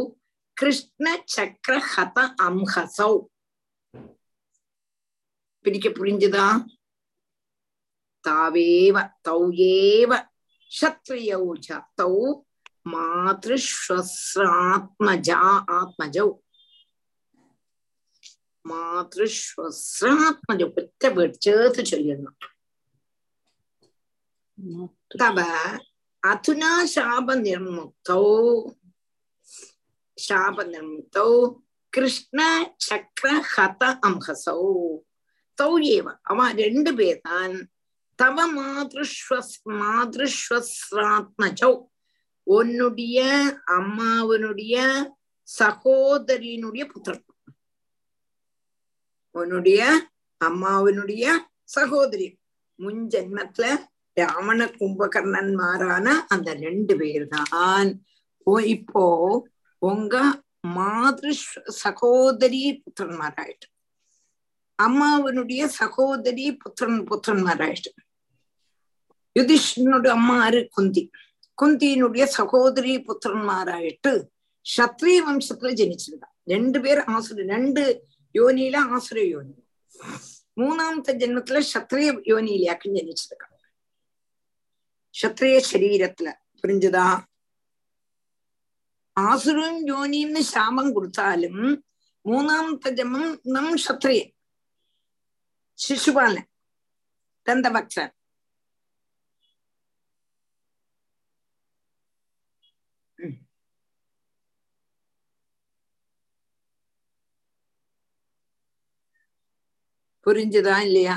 கிருஷ்ண 0.56 1.06
சக்கர 1.34 1.74
ஹத 1.90 2.16
அம்ஹசௌ 2.46 3.14
பிரிக்க 5.64 5.86
புரிஞ்சுதா 5.98 6.46
தாவேவ 8.24 8.96
தௌ 9.26 9.40
ஏவ 9.72 10.10
சத்ரியௌ 10.70 11.44
ஜாத்தௌ 11.66 12.14
மாத்ருஸ்வஸ்ராத்மஜா 12.92 15.40
ஆத்மஜௌ 15.78 16.28
മാതൃശ്വസ്രാത്മജ 18.64 20.60
ഒറ്റ 20.80 21.02
ചേർത്ത് 21.44 21.82
ചൊല്ലുന്നു 21.90 22.30
തവ 25.20 25.38
அதுனா 26.23 26.71
சாப 26.93 27.35
நிர்முக்தோ 27.43 28.19
சாப 30.17 30.57
நிர்முக்தோ 30.71 31.27
கிருஷ்ண 31.93 32.39
சக்கர 32.87 33.29
ஹத 33.51 33.83
அம்ஹசௌ 34.07 34.63
தௌ 35.57 35.71
ஏவ 35.95 36.07
அவன் 36.23 36.57
ரெண்டு 36.61 36.91
பேர் 36.99 37.21
தவ 38.19 38.37
மாதிருஷ்வஸ் 38.55 39.55
மாதிருஷ்வஸ்ராத்மஜௌ 39.79 41.73
உன்னுடைய 42.47 43.19
அம்மாவனுடைய 43.77 44.75
சகோதரியினுடைய 45.47 46.83
புத்திரன் 46.85 47.25
உன்னுடைய 49.35 49.81
அம்மாவனுடைய 50.41 51.25
சகோதரி 51.69 52.27
முன் 52.79 53.03
ஜென்மத்துல 53.07 53.65
ராமண 54.19 54.59
கும்பகர்ணன் 54.77 55.51
மாறான 55.61 56.07
அந்த 56.33 56.49
ரெண்டு 56.65 56.93
பேர் 57.01 57.25
தான் 57.33 57.89
இப்போ 58.75 59.03
உங்க 59.89 60.15
மாதிரி 60.75 61.33
சகோதரி 61.83 62.61
புத்திரன்மாராயிட்டு. 62.83 63.67
அம்மாவனுடைய 64.79 65.63
சகோதரி 65.79 66.45
புத்திரன் 66.63 67.01
புத்திரன்மாராயிட்டு. 67.09 67.91
யுதிஷ்டனுடைய 69.35 70.13
அம்மா 70.19 70.35
ஆறு 70.45 70.61
குந்தி. 70.77 71.03
குந்தியினுடைய 71.61 72.25
சகோதரி 72.37 72.93
புத்திரன்மாராயிட்டு 73.07 74.11
சத்ரிய 74.65 75.19
வம்சத்துல 75.27 75.71
ஜனிச்சிருந்தான் 75.79 76.35
ரெண்டு 76.53 76.79
பேர் 76.83 77.01
ஆசுர 77.15 77.45
ரெண்டு 77.53 77.83
யோனியில 78.39 78.77
ஆசுர 78.95 79.19
யோனி. 79.33 79.55
மூணாமத்த 80.61 81.15
ஜென்மத்துல 81.21 81.59
சத்ரிய 81.73 82.09
யோனியிலேயாக்கும் 82.31 82.97
ஜனிச்சிருக்கான். 82.99 83.55
சத்திரிய 85.15 85.57
சரீரத்துல 85.69 86.29
புரிஞ்சுதா 86.63 87.07
ஆசுரும் 89.17 89.79
ஜோனின்னு 89.87 90.41
சாபம் 90.49 90.93
கொடுத்தாலும் 90.93 91.63
மூணாமத்த 92.25 92.91
ஜமம் 92.91 93.31
நம் 93.47 93.75
சத்திரிய 93.85 94.21
சிசுபாலன் 95.79 96.49
தந்தபக்சன் 97.47 98.13
புரிஞ்சுதா 110.25 110.77
இல்லையா 110.87 111.13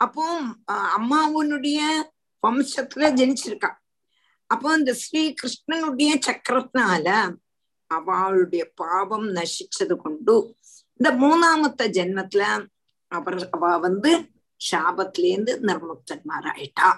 அப்போ 0.00 0.40
அம்மாவனுடைய 0.72 1.78
வம்சத்துல 2.46 3.12
ஜனிச்சிருக்கா. 3.18 3.74
அப்போ 4.46 4.74
இந்த 4.74 4.94
ஸ்ரீ 4.94 5.34
கிருஷ்ணனுடைய 5.42 6.18
சக்கரத்தினால 6.26 7.36
அவளுடைய 7.86 8.70
பாவம் 8.74 9.28
நசிச்சது 9.28 9.96
கொண்டு 9.96 10.56
இந்த 10.96 11.26
மூணாமத்த 11.26 11.82
ஜென்மத்துல 11.82 12.66
அவர் 13.08 13.48
அவ 13.50 13.78
வந்து 13.78 14.30
சாபத்திலேருந்து 14.70 15.52
நிர்முக்தன்மாராயிட்டா. 15.68 16.90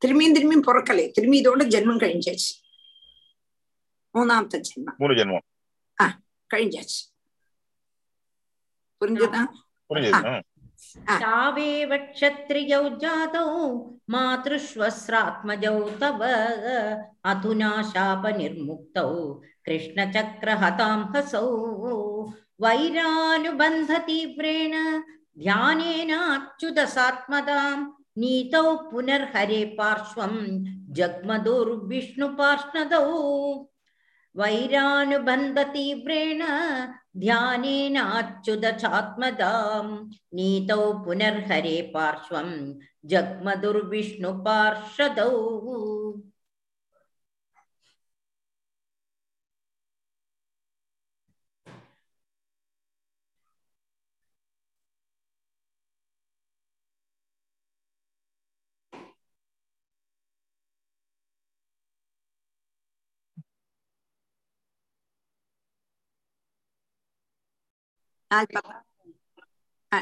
திரும்பியும் 0.00 0.34
திரும்பியும் 0.34 0.66
பிறக்கலை. 0.66 1.10
திரும்பி 1.10 1.40
இதோட 1.40 1.62
ஜென்மம் 1.74 2.02
கழிஞ்சாச்சு. 2.02 2.52
மூணாமத்த 4.14 4.60
ஜென்மம். 4.60 4.96
மூணு 4.96 5.14
ஜென்மம். 5.14 5.42
ஆஹ் 6.02 6.16
கழிஞ்சாச்சு. 6.54 7.00
புரிஞ்சுதா? 9.00 9.44
तावेव 11.09 11.91
क्षत्रियौ 12.13 12.81
जातौ 13.01 13.43
मातृष्वस्रात्मजौ 14.13 15.77
तव 16.01 16.21
अधुना 17.31 17.71
शापनिर्मुक्तौ 17.91 19.11
कृष्णचक्रहतां 19.65 20.97
हसौ 21.15 21.45
वैरानुबन्धतीव्रेण 22.63 24.73
ध्यानेनाच्युतसात्मदां 25.43 27.77
नीतौ 28.21 28.67
पुनर्हरे 28.91 29.61
पार्श्वं 29.79 30.33
जग्मदुर्विष्णुपार्ष्णदौ 30.97 33.07
वैरानुबन्धतीव्रेण 34.39 36.41
ध्यानेनाच्युतचात्मदां 37.21 39.85
नीतौ 40.37 40.81
पुनर्हरे 41.05 41.77
पार्श्वं 41.93 42.49
जग्मदुर्विष्णुपार्षदौ 43.11 45.31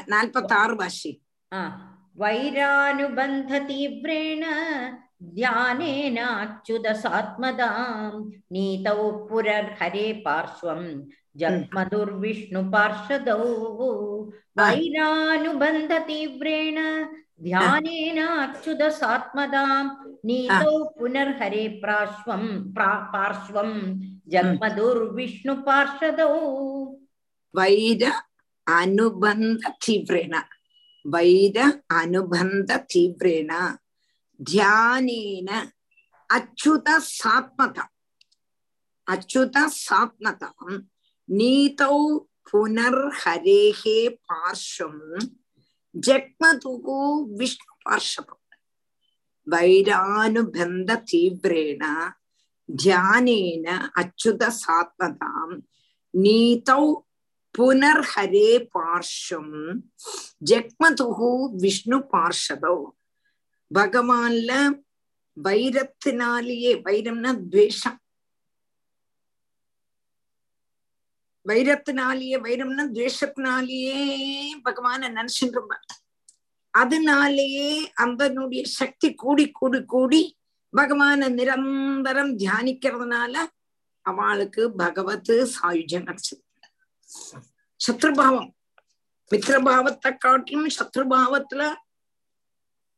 नाल्पत्तारु 0.09 0.75
भाष्ये 0.81 1.11
वैरानुबन्धतीव्रेण 2.21 4.43
ध्यानेनाच्युतसात्मदां 5.35 7.75
नीतौ 8.53 9.01
पुरर्हरे 9.29 10.07
पार्श्वं 10.25 10.81
जग्मधुर्विष्णुपार्षदौ 11.41 13.45
वैरानुबन्धतीव्रेण 14.59 16.77
ध्यानेनाच्युतसात्मदां 17.43 19.83
नीतौ 20.29 20.73
पुनर्हरे 20.97 21.63
प्राश्वं 21.83 22.43
प्रा 22.73 22.89
पार्श्वं 23.13 23.71
जग्मधुर्विष्णुपार्षदौ 24.33 26.35
வைர 27.51 28.27
அனுபந்த 28.71 29.77
தீவிரேன. 29.87 30.41
வைர 31.03 31.83
அனுபந்த 31.93 32.85
தீவிரேன. 32.93 33.75
தியானேன 34.51 35.69
அச்சுத 36.33 37.01
சாத்மதாம். 37.23 37.93
அச்சுத 39.11 39.69
சாத்மதாம் 39.89 40.79
நீதௌ 41.27 42.17
புனர்ஹரேகே 42.51 44.17
பார்ஷம். 44.25 45.17
ஜக்மதுகு 46.07 47.23
விஷ்ணு 47.27 47.73
பார்ஷவம் 47.89 48.39
வைரானுபந்த 49.51 51.03
தீவிரேண 51.11 52.11
தியானேன 52.83 53.89
அச்சுத 53.95 54.51
சாத்மதாம் 54.67 55.59
நீதௌ 56.17 56.93
புனர்ஹரே 57.57 58.49
பார்ஷம் 58.71 59.53
ஜக்மதுகு 60.49 61.31
விஷ்ணு 61.57 61.97
பார்ஷதோ 62.13 62.75
பகவான்ல 63.71 64.51
வைரத்தினாலேயே 65.37 66.71
வைரம்னா 66.81 67.31
துவேஷம் 67.51 67.99
வைரத்தினாலேயே 71.45 72.37
வைரம்னா 72.37 72.83
துவேஷத்தினாலேயே 72.95 73.99
பகவான 74.63 75.09
நினைச்சுட்டு 75.09 75.57
இருப்பார் 75.57 75.87
அதனாலேயே 76.73 77.69
அந்தனுடைய 78.03 78.63
சக்தி 78.63 79.13
கூடி 79.13 79.51
கூடி 79.51 79.85
கூடி 79.85 80.21
பகவான 80.73 81.29
நிரந்தரம் 81.29 82.37
தியானிக்கிறதுனால 82.37 83.35
அவளுக்கு 84.05 84.71
பகவத் 84.71 85.33
சாயுஜம் 85.55 86.07
கிடைச்சது. 86.07 86.41
சத்ருபாவம். 87.79 88.49
மித்திரபாவத்தை 89.31 90.11
காட்டிலும் 90.25 90.69
சத்ருபாவத்துல 90.77 91.63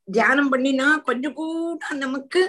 தியானம் 0.07 0.51
பண்ணினா 0.51 0.87
கொஞ்சம் 1.09 1.37
கூட 1.39 1.89
நமக்கு 2.03 2.41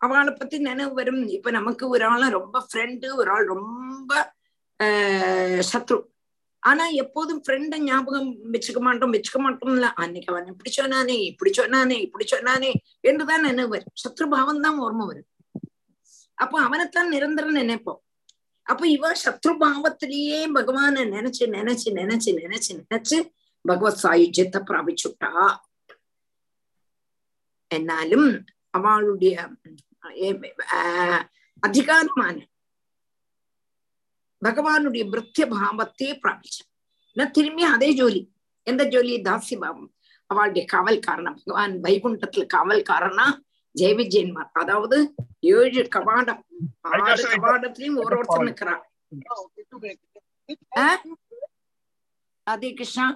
அவளை 0.00 0.32
பத்தி 0.32 0.56
நினைவு 0.68 0.92
வரும். 0.98 1.22
இப்ப 1.36 1.50
நமக்கு 1.58 1.84
ஒரு 1.94 2.04
ஆள் 2.12 2.34
ரொம்ப 2.38 2.56
ஃப்ரெண்டு 2.68 3.08
ஒரு 3.20 3.30
ஆள் 3.34 3.46
ரொம்ப 3.54 4.12
சத்ரு. 5.70 5.98
ஆனா 6.62 6.84
எப்போதும் 7.02 7.40
ஃப்ரெண்டை 7.44 7.78
ஞாபகம் 7.88 8.30
வச்சுக்க 8.54 8.80
மாட்டோம் 8.86 9.12
வச்சுக்க 9.14 9.38
மாட்டோம்ல 9.44 9.88
அன்னைக்கு 10.02 10.30
அவன் 10.32 10.50
இப்படி 10.52 10.70
சொன்னானே 10.78 11.16
இப்படி 11.30 11.50
சொன்னானே 11.58 11.96
இப்படி 12.06 12.24
சொன்னானே 12.34 12.70
என்றுதான் 13.08 13.46
நினைவு 13.48 13.70
வரும். 13.74 13.94
சத்ருபாவம் 14.02 14.64
தான் 14.66 14.80
ஓர்ம 14.86 15.06
வரும். 15.10 15.28
அப்போ 16.38 16.56
அவனைத்தான் 16.66 17.12
நிரந்தரம் 17.14 17.58
நினைப்போம். 17.62 18.00
அப்ப 18.66 18.82
இவ 18.88 19.12
சத்ருபாவத்திலேயே 19.24 20.40
பகவான 20.56 21.04
நினைச்சு 21.14 21.44
நினைச்சு 21.56 21.88
நினைச்சு 21.98 22.30
நினைச்சு 22.40 22.70
நினைச்சு 22.80 23.18
பகவத் 23.64 24.00
சாயுஜ்யத்தை 24.02 24.60
பிராபிச்சுட்டா. 24.68 25.30
என்னாலும் 27.70 28.28
அவளுடைய 28.70 29.34
அதிகாரமான 31.66 32.36
பகவானுடைய 34.42 35.04
மிருத்திய 35.12 35.44
பாவத்தையே 35.54 36.12
பிராபிச்சான் 36.22 36.70
நான் 37.16 37.30
திரும்பி 37.30 37.62
அதே 37.74 37.88
ஜோலி. 37.98 38.22
எந்த 38.66 38.82
ஜோலி? 38.84 39.14
தாசி 39.28 39.54
பாவம் 39.60 39.90
அவளுடைய 40.30 40.64
காவல்காரனா 40.72 41.32
பகவான் 41.40 41.74
வைகுண்டத்துல 41.80 42.44
காவல்காரனா 42.54 43.26
ஜெய 43.76 43.92
விஜயன்மார் 44.00 44.50
அதாவது 44.60 44.98
ஏழு 45.54 45.82
கவாடம் 45.96 46.42
ஆறு 46.90 47.24
கவாடத்திலயும் 47.34 47.98
ஒரு 48.02 48.16
ஒருத்தர் 48.18 48.48
நிக்கிறார். 48.48 48.82
ராதே 52.46 52.70
கிருஷ்ணா 52.78 53.06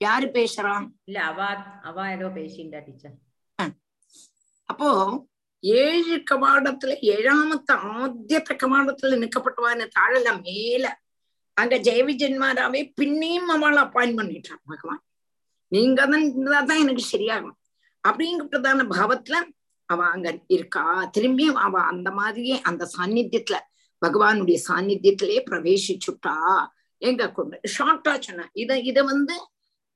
யாரு 0.00 0.26
பேசுறா? 0.36 0.72
இல்ல 1.08 1.18
அவா 1.30 1.48
அவா 1.88 2.04
ஏதோ 2.14 2.28
பேசிண்டா 2.38 2.78
டீச்சர். 2.86 3.16
அப்போ 4.68 4.88
ஏழு 5.64 6.14
கவாடத்துல 6.30 6.92
ஏழாமத்த 7.14 7.72
ஆத்தியத்த 7.98 8.52
கவாடத்துல 8.62 9.18
நிக்கப்பட்டுவான்னு 9.22 9.86
தாழல 9.98 10.28
மேல. 10.46 10.84
அங்க 11.56 11.74
ஜெயவிஜயன்மாராவே 11.88 12.80
பின்னையும் 13.00 13.50
அவளை 13.54 13.80
அப்பாயின் 13.84 14.18
பண்ணிட்டான் 14.18 14.62
பகவான். 14.70 15.02
நீங்க 15.72 16.06
தான் 16.70 16.82
எனக்கு 16.84 17.04
சரியாகும். 17.14 17.56
அப்படிங்கிறதான 18.08 18.86
பாவத்துல 18.92 19.36
அவ 19.88 20.04
அங்க 20.04 20.28
இருக்கா. 20.46 20.84
திரும்பியும் 21.18 21.60
அவ 21.66 21.80
அந்த 21.82 22.10
மாதிரியே 22.10 22.60
அந்த 22.60 22.88
சாநித்தியத்துல 22.96 23.56
பகவானுடைய 24.02 24.58
சாநித்தியத்திலே 24.68 25.38
பிரவேசிச்சுட்டா 25.50 26.36
எங்க 27.02 27.32
கொண்டு 27.32 27.60
ஷார்ட்டா 27.78 28.12
சொன்ன 28.20 28.48
இத 28.52 28.78
இத 28.80 29.02
வந்து 29.02 29.34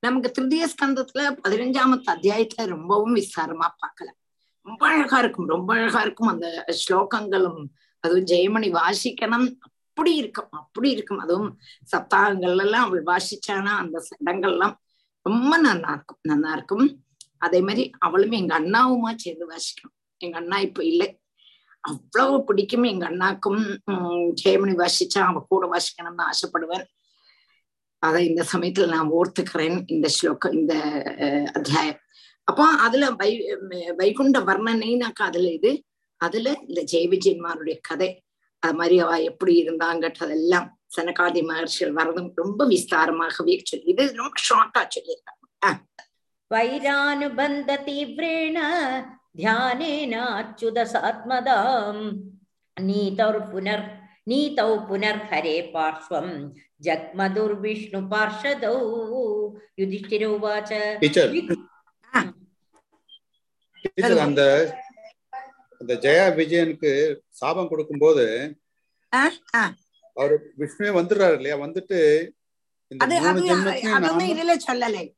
நமக்கு 0.03 0.29
திருதிய 0.31 0.67
ஸ்கந்தத்துல 0.73 1.21
பதினஞ்சாமத்து 1.43 2.09
அத்தியாயத்துல 2.15 2.65
ரொம்பவும் 2.65 3.15
விசாரமா 3.15 3.67
பார்க்கல 3.81 4.09
ரொம்ப 4.65 4.87
அழகா 4.87 5.17
இருக்கும் 5.19 5.47
ரொம்ப 5.47 5.73
அழகா 5.73 6.01
இருக்கும் 6.01 6.27
அந்த 6.27 6.47
ஸ்லோகங்களும். 6.79 7.61
அதுவும் 8.03 8.25
ஜெயமணி 8.25 8.69
வாசிக்கணும். 8.71 9.47
அப்படி 9.61 10.15
இருக்கும் 10.15 10.51
அப்படி 10.51 10.89
இருக்கும். 10.89 11.19
அதுவும் 11.19 11.57
சப்தாகங்கள்ல 11.91 12.61
எல்லாம் 12.61 12.85
அவள் 12.85 13.03
வாசிச்சானா 13.03 13.73
அந்த 13.83 13.97
இடங்கள்லாம் 14.25 14.75
ரொம்ப 15.25 15.57
நல்லா 15.57 15.89
இருக்கும் 15.91 16.19
நல்லா 16.21 16.51
இருக்கும் 16.53 16.85
அதே 17.37 17.59
மாதிரி 17.61 17.83
அவளும் 17.99 18.31
எங்க 18.31 18.53
அண்ணாவுமா 18.59 19.11
சேர்ந்து 19.15 19.45
வாசிக்கணும். 19.47 19.95
எங்க 20.21 20.37
அண்ணா 20.37 20.57
இப்ப 20.59 20.83
இல்லை. 20.83 21.07
அவ்வளவு 21.83 22.37
பிடிக்கும் 22.43 22.83
எங்க 22.83 23.05
அண்ணாக்கும். 23.09 23.61
உம் 23.91 24.29
ஜெயமணி 24.43 24.73
வாசிச்சா 24.83 25.21
அவ 25.29 25.43
கூட 25.49 25.65
வாசிக்கணும்னு 25.73 26.25
ஆசைப்படுவேன் 26.31 26.85
அதை 28.03 28.21
இந்த 28.25 28.43
சமயத்துல 28.51 28.87
நான் 28.87 29.13
ஓர்த்துக்கிறேன் 29.17 29.77
இந்த 29.87 30.07
ஸ்லோகம் 30.07 30.51
இந்த 30.51 30.73
அத்தியாயம். 31.53 31.99
அப்போ 32.47 32.65
அதுல 32.85 33.05
வை 33.11 33.31
வைகுண்ட 33.97 34.39
வர்ணனைனாக்கா 34.49 35.23
அதுல 35.31 35.51
இது. 35.51 35.71
அதுல 36.21 36.47
இந்த 36.67 36.81
ஜெயவிஜயன்மாருடைய 36.91 37.77
கதை 37.81 38.09
அது 38.63 38.73
மாதிரி 38.73 38.95
அவ 38.99 39.17
எப்படி 39.21 39.53
இருந்தாங்கட்டதெல்லாம் 39.63 40.67
சனகாதி 40.95 41.41
மகர்ஷிகள் 41.49 41.97
வரதும் 41.99 42.29
ரொம்ப 42.35 42.61
விஸ்தாரமாகவே 42.67 43.55
சொல்லி 43.63 43.87
இது 43.93 44.03
ரொம்ப 44.15 44.35
ஷார்ட்டா 44.49 44.81
சொல்லியிருக்காங்க. 44.95 45.43
वैरानुबन्धतीव्रेण 46.51 48.57
ध्यानेनाच्युतसात्मदाम् 49.37 52.01
புனர் 53.51 53.51
पुनर् 53.51 53.85
பார்ஸ்வம் 54.51 54.69
पुनर्हरे 54.87 55.55
விஷ்ணு 55.73 56.31
जग्मधुर्विष्णुपार्षदौ 56.81 58.75
யுதிஷ்டிரோ 59.79 60.31
வாச்ச 60.43 60.71
அந்த 64.19 64.41
அந்த 65.81 65.99
ஜெயா 66.03 66.35
விஜயனுக்கு 66.35 67.21
சாபம் 67.29 67.67
கொடுக்கும் 67.67 67.97
போது 67.97 68.55
அவரு 70.17 70.53
விஷ்ணுவே 70.59 70.99
வந்துடுறாரு 70.99 71.33
இல்லையா? 71.33 71.57
வந்துட்டு 71.57 72.33
இந்த 72.91 73.05
மூணு 73.05 73.17
சொல்லலை. 74.67 75.16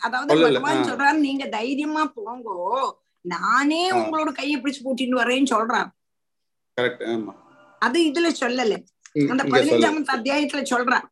அதாவது 0.00 0.34
பகவான். 0.60 0.84
சொல்றாரு 0.84 1.18
நீங்க 1.18 1.46
தைரியமா 1.46 2.12
போங்கோ. 2.16 2.90
நானே. 3.20 3.90
உங்களோட 3.90 4.32
கையை 4.32 4.60
பிடிச்சு 4.60 4.80
கூட்டிட்டு 4.84 5.20
வரேன்னு 5.20 5.46
ஆமா. 6.80 7.34
அது 7.78 8.02
இதுல 8.02 8.30
சொல்லல. 8.40 8.84
அந்த 9.28 9.44
பதினஞ்சாமத்து 9.44 10.16
அத்தியாயத்துல 10.16 10.62
சொல்றான். 10.70 11.02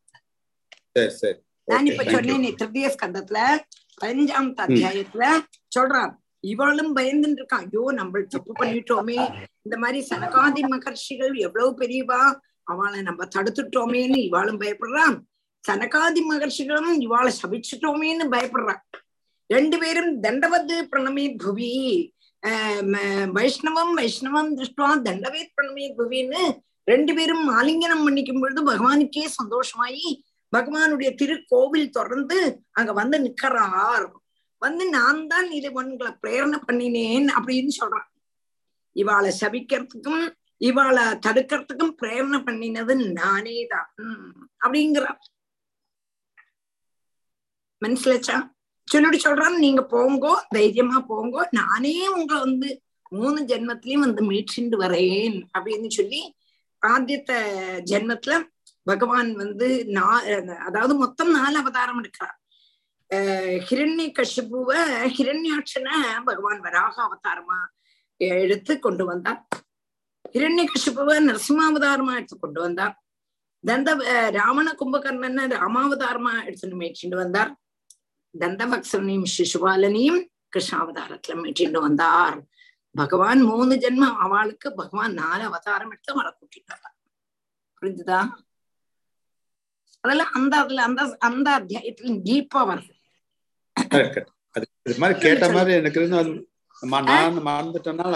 நான் 1.64 1.86
இப்ப 1.86 2.05
சொன்னேனே 2.05 2.55
திருத்திய 2.55 2.97
ஸ்கந்தத்துல. 2.98 3.59
பதினஞ்சாமத்து 4.05 4.60
அத்தியாயத்துல 4.60 5.38
சொல்றான். 5.78 6.14
இவளும் 6.40 6.97
பயந்துட்டு 6.97 7.40
இருக்கான். 7.40 7.64
ஐயோ 7.64 7.92
நம்ம 7.92 8.20
தப்பு 8.20 8.52
பண்ணிட்டோமே. 8.52 9.47
இந்த 9.62 9.76
மாதிரி 9.76 10.06
சனகாதி 10.10 10.62
மகர்ஷிகள் 10.70 11.34
எவ்வளவு 11.34 11.76
பெரியவா? 11.78 12.34
அவளை 12.62 13.02
நம்ம 13.02 13.24
தடுத்துட்டோமேன்னு 13.36 14.16
இவாளும் 14.16 14.60
பயப்படுறான். 14.60 15.20
சனகாதி 15.64 16.22
மகர்ஷிகளும் 16.30 16.92
இவாளை 17.06 17.32
சபிச்சுட்டோமேன்னு 17.40 18.26
பயப்படுறான் 18.34 18.82
ரெண்டு 19.50 19.76
பேரும் 19.78 20.10
தண்டவது 20.20 20.76
பிரணமி 20.90 21.26
புவி 21.42 21.70
வைஷ்ணவம் 23.38 23.94
வைஷ்ணவம் 23.98 24.50
திருஷ்டுவா 24.58 24.90
தண்டவேத் 25.08 25.54
பிரணமே 25.56 25.86
புவின்னு 25.98 26.42
ரெண்டு 26.88 27.12
பேரும் 27.14 27.46
ஆலிங்கனம் 27.58 28.04
பண்ணிக்கும் 28.06 28.42
பொழுது 28.42 28.60
பகவானுக்கே 28.62 29.24
சந்தோஷமாயி 29.40 30.06
பகவானுடைய 30.52 31.10
திருக்கோவில் 31.20 31.90
தொடர்ந்து 31.90 32.38
அங்க 32.72 32.92
வந்து 32.92 33.18
நிக்கிறார். 33.26 34.06
வந்து 34.62 34.84
நான் 34.88 35.20
தான் 35.26 35.48
இது 35.58 35.68
உங்களை 35.72 36.10
பிரேரணை 36.22 36.58
பண்ணினேன் 36.68 37.28
அப்படின்னு 37.36 37.72
சொல்றான். 37.80 38.08
இவாளை 38.96 39.30
சபிக்கிறதுக்கும் 39.40 40.24
இவாளை 40.60 41.04
தடுக்கிறதுக்கும் 41.26 41.94
பிரேரணை 42.00 42.38
பண்ணினது 42.48 42.94
நானே 43.20 43.58
தான் 43.66 43.88
அப்படிங்கிறார் 44.64 45.20
மனசிலச்சா 47.82 48.36
சொல்லுடி 48.89 49.19
சொல்றான் 49.24 49.57
நீங்க 49.59 49.82
போங்கோ 49.90 50.32
தைரியமா 50.48 50.98
போங்கோ. 51.09 51.43
நானே 51.51 52.09
உங்களை 52.09 52.40
வந்து 52.40 52.69
மூணு 53.12 53.40
ஜென்மத்திலயும் 53.43 53.98
வந்து 53.98 54.23
மீட்சிண்டு 54.23 54.77
வரேன் 54.77 55.39
அப்படின்னு 55.55 55.89
சொல்லி 55.90 56.20
ஆத்தியத்த 56.82 57.32
ஜென்மத்துல 57.85 58.35
பகவான் 58.86 59.35
வந்து 59.35 59.66
நா 59.89 60.05
அதாவது 60.59 60.94
மொத்தம் 60.94 61.31
நாலு 61.31 61.59
அவதாரம் 61.59 62.01
எடுக்கிறார் 62.01 62.36
ஹிரண்ய 63.69 64.09
கஷிபுவ 64.19 64.70
ஹிரண்யாட்சனை 65.16 65.97
பகவான் 66.24 66.61
வராக 66.61 66.97
அவதாரமா 67.02 67.59
எடுத்து 68.40 68.78
கொண்டு 68.78 69.05
வந்தார் 69.05 69.40
ஹிரண்ய 70.35 70.65
கஷிபுவ 70.66 71.19
நரசிம்மாவதாரமா 71.20 72.12
எடுத்து 72.15 72.39
கொண்டு 72.39 72.61
வந்தார் 72.61 72.94
தந்த 73.65 73.90
ராவண 74.31 74.69
கும்பகர்ணன் 74.73 75.55
ராமாவதாரமா 75.55 76.32
எடுத்துட்டு 76.44 76.77
மேய்ச்சிட்டு 76.77 77.16
வந்தார் 77.16 77.51
தந்தபக்சனையும் 78.39 79.27
சிசுபாலனையும் 79.39 80.20
கிருஷ்ணாவதாரத்துல 80.57 81.35
மீட்டிண்டு 81.43 81.81
வந்தார். 81.81 82.39
பகவான் 82.94 83.40
மூணு 83.43 83.74
ஜென்மம் 83.74 84.16
அவளுக்கு 84.16 84.74
பகவான் 84.74 85.12
நாலு 85.12 85.44
அவதாரம் 85.44 85.90
எடுத்து 85.90 86.12
அவளை 86.12 86.32
கூட்டிட்டு 86.32 86.77
புரிஞ்சுதா? 87.82 88.20
அதெல்லாம் 90.05 90.32
அந்த 90.32 90.57
அதுல 90.57 90.82
அந்த 90.82 91.16
அந்த 91.19 91.48
அத்தியாயத்துல 91.61 92.16
டீப்பா 92.28 92.61
வருது. 92.70 92.94
கேட்ட 95.20 95.48
மாதிரி 95.51 95.73
எனக்கு 95.74 96.01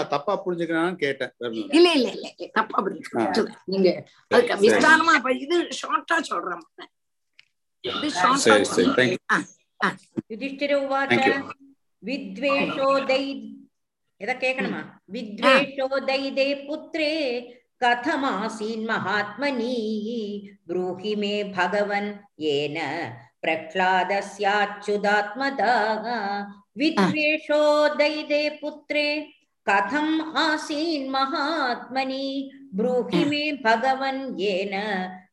தப்பா 0.09 0.43
புரிஞ்சுக்கிறான்னு 0.45 0.95
கேட்டேன். 0.95 1.31
இல்ல. 1.39 1.93
இல்ல 1.93 2.09
இல்ல 2.11 2.27
தப்பா 2.53 2.77
புரிஞ்சு 2.83 3.09
correct 3.09 3.35
தான். 3.35 3.61
நீங்க 3.65 3.89
அதுக்கு. 4.31 4.55
விஸ்தாரமா 4.55 5.13
இது 5.35 5.57
ஷார்ட்டா 5.81 6.21
சொல்றேன். 6.21 6.63
இது 10.27 10.37
ஷார்ட்டா 10.51 10.69
சரி 10.69 10.69
சரி 10.69 10.69
தேங்க்யூ 10.69 10.69
யுதிஷ்ഠிர 10.69 10.71
உவாச்ச 10.83 11.17
Thank 11.17 11.39
you. 11.39 11.45
வித்வேஷோ 12.03 13.07
தை 13.07 13.23
எதை 14.21 14.35
கேட்கணுமா 14.35 14.81
வித்வேஷோ 15.13 15.87
தைதே 16.01 16.67
புத்ரே 16.67 17.13
கதமாசீன் 17.81 18.85
மகாத்மனி 18.85 19.77
ப்ரூஹி 20.67 21.15
மே 33.23 33.57
பகவன் 33.57 34.31
ஏன 34.51 34.75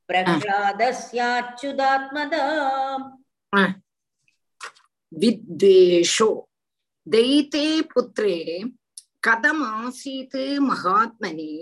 பிரஹ்லாதஸ்யாச்சுதாத்மதா 0.07 2.45
வித்வேஷோ 5.12 6.30
தைதே 7.08 7.68
புத்ரே 7.92 8.38
கதம் 9.22 9.64
ஆசீன் 9.74 10.36
மகாத்மனி 10.68 11.54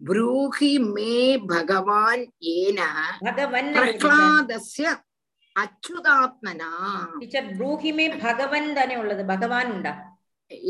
ப்ரூஹி 0.00 0.72
மே 0.88 1.14
பகவன் 1.50 2.24
ஏன 2.52 2.80
பிரஹ்லாதஸ்யாச்சுதாத்மதா 3.20 3.20
विद्वेषो 3.20 3.52
दैते 3.60 3.64
पुत्रे 3.68 3.96
कथमासीत् 4.00 4.00
महात्मनि 4.00 4.00
ब्रूहि 4.00 4.00
मे 4.00 4.00
भगवान् 4.00 4.00
येन 4.00 4.00
भगवन् 4.00 4.00
प्रह्लादस्य 4.00 4.84
அச்சுதாத்மனா 5.56 6.68
டீச்சர் 7.20 7.48
ப்ரூஹிமே 7.56 8.04
பகவன் 8.20 8.68
தானே 8.76 8.94
உள்ளது 8.96 9.22
பகவான் 9.30 9.70
உண்டா 9.72 9.92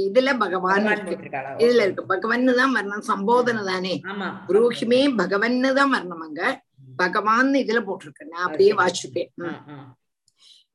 இதுல 0.01 0.29
பகவான் 0.35 0.73
பகவான் 0.77 0.87
இருக்கு 0.89 1.11
போட்டிருக்காளா? 1.11 1.51
இதுல 1.63 1.85
இருக்கு 1.87 2.03
பகவன் 2.13 2.47
தான் 2.53 2.75
வரணும் 2.77 3.05
சம்போதனை 3.11 3.63
தானே 3.69 3.93
ஆமா 4.11 4.29
புரோஹிமே 4.47 5.01
பகவன் 5.21 5.59
தான் 5.71 5.93
வரணும் 5.95 6.25
அங்க 6.27 6.41
பகவான் 6.99 7.53
இதுல 7.61 7.81
போட்டிருக்கு 7.87 8.31
நான் 8.31 8.47
அப்படியே 8.47 8.73
வாசிப்பேன் 8.81 9.31
ஆ, 9.41 9.51
ம். 9.51 9.61
ஆ. 9.71 9.77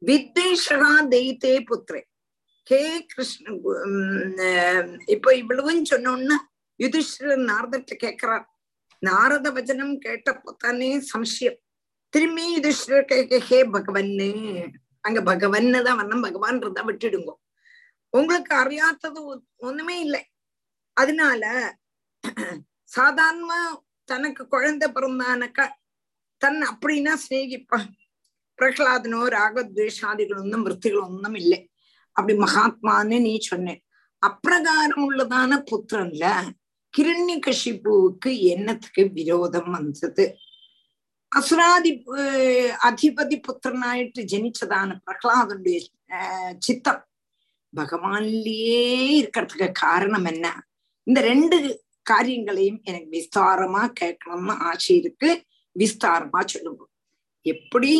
வித்வேஷகா 0.06 1.09
தெய்தே 1.09 1.55
புத்திரே. 1.60 2.02
ஹே 2.64 3.05
கிருஷ்ண 3.06 3.52
உம், 3.52 5.01
இவ்வளவும் 5.06 5.85
சொன்னோன்னு 5.90 6.36
யுதிஷ்டிரர் 6.78 7.43
நாரதத்தை 7.51 7.97
கேக்குறார் 8.02 8.44
நாரத 8.98 9.51
வச்சனம் 9.52 9.98
கேட்டப்போ 10.05 10.51
தானே 10.59 10.90
சம்சயம். 11.12 11.59
திரும்பி 12.14 12.44
யுதிஷ்டர் 12.56 13.05
கேட்க 13.05 13.39
ஹே 13.39 13.59
பகவன்னு 13.68 14.31
அங்க 15.01 15.20
பகவன்னு 15.22 15.82
தான் 15.82 15.97
வண்ணம் 15.97 16.20
பகவான் 16.20 16.59
இருந்தா 16.60 16.82
விட்டுடுங்க. 16.86 17.32
உங்களுக்கு 18.16 18.52
அறியாதது 18.56 19.20
ஒ- 19.22 19.44
ஒண்ணுமே 19.56 20.01
இல்லை. 20.01 20.22
அதனால 20.97 21.43
சாதாரணமா 22.97 23.60
தனக்கு 24.05 24.48
குழந்தை 24.48 24.93
பிறந்தானக்கா 24.93 25.66
தன் 26.39 26.62
அப்படின்னா 26.70 27.14
சிநேகிப்பான். 27.28 27.90
பிரகலாதனோ 28.61 29.20
ராகத்வேஷாதிகளொன்னும் 29.35 30.65
விற்த்திகளொன்னும் 30.66 31.37
இல்லை 31.37 31.61
அப்படி 32.16 32.35
மகாத்மான்னு 32.39 33.19
நீ 33.20 33.35
சொன்னேன் 33.43 33.81
அப்பிரகாரம் 34.23 35.05
உள்ளதான 35.05 35.59
புத்திரன்ல 35.70 36.24
கிரண்ய 36.95 37.35
கஷிப்புவுக்கு 37.41 38.31
என்னத்துக்கு 38.53 39.03
விரோதம் 39.12 39.70
வந்தது 39.70 40.24
அசுராதி 41.32 41.93
அதிபதி 42.87 43.37
புத்திரனாயிட்டு 43.41 44.23
ஜனிச்சதான 44.31 44.97
பிரகலாதனுடைய 45.05 45.78
சித்தம் 46.59 47.05
பகவான்லயே 47.73 48.81
இருக்கிறதுக்கு 49.19 49.69
காரணம் 49.81 50.27
என்ன 50.27 50.47
இந்த 51.07 51.20
ரெண்டு 51.23 51.57
காரியங்களையும் 52.07 52.81
எனக்கு 52.85 53.09
விஸ்தாரமா 53.11 53.82
கேட்கணும்னு 54.01 54.55
ஆசை 54.62 54.95
இருக்கு 54.97 55.31
விஸ்தாரமா 55.77 56.41
சொல்லுங்க 56.47 56.85
எப்படி 57.47 57.93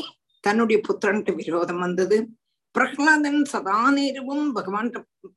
தன்னுடைய 0.44 0.78
புத்திரன்ட்டு 0.88 1.34
விரோதம் 1.36 1.80
வந்தது 1.80 2.18
பிரகலாதன் 2.76 3.42
சதா 3.46 3.78
நேரமும் 3.92 4.48
பகவான் 4.52 4.90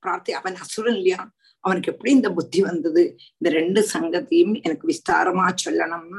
பிரார்த்தி 0.03 0.33
அவன் 0.33 0.57
அசுரன் 0.57 0.97
இல்லையா 0.97 1.21
அவனுக்கு 1.65 1.93
எப்படி 1.93 2.11
இந்த 2.11 2.29
புத்தி 2.31 2.61
வந்தது 2.61 3.03
இந்த 3.39 3.49
ரெண்டு 3.51 3.81
சங்கத்தையும் 3.93 4.55
எனக்கு 4.63 4.87
விஸ்தாரமா 4.89 5.47
சொல்லணும் 5.65 6.11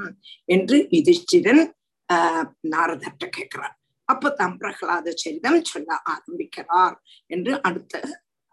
என்று 0.49 0.77
யுதிஷ்டிரன் 0.91 1.63
ஆஹ் 2.09 2.47
நாரதர்கிட்ட 2.73 3.27
கேட்கிறார் 3.37 3.75
அப்பதான் 4.09 4.55
பிரகலாத 4.57 5.13
சரிதம் 5.17 5.61
சொல்ல 5.71 5.89
ஆரம்பிக்கிறார் 6.13 6.97
என்று 7.29 7.53
அடுத்த 7.61 7.95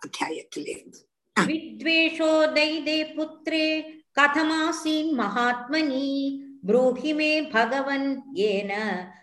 அத்தியாயத்திலிருந்து 0.02 1.00
विद्वेषो 1.36 2.28
दैदे 2.48 3.02
पुत्रे 3.10 3.64
कथमासीन् 4.16 5.16
महात्मनि 5.16 6.06
ब्रूहि 6.64 7.12
मे 7.12 7.28
भगवन् 7.50 8.06
येन 8.34 8.70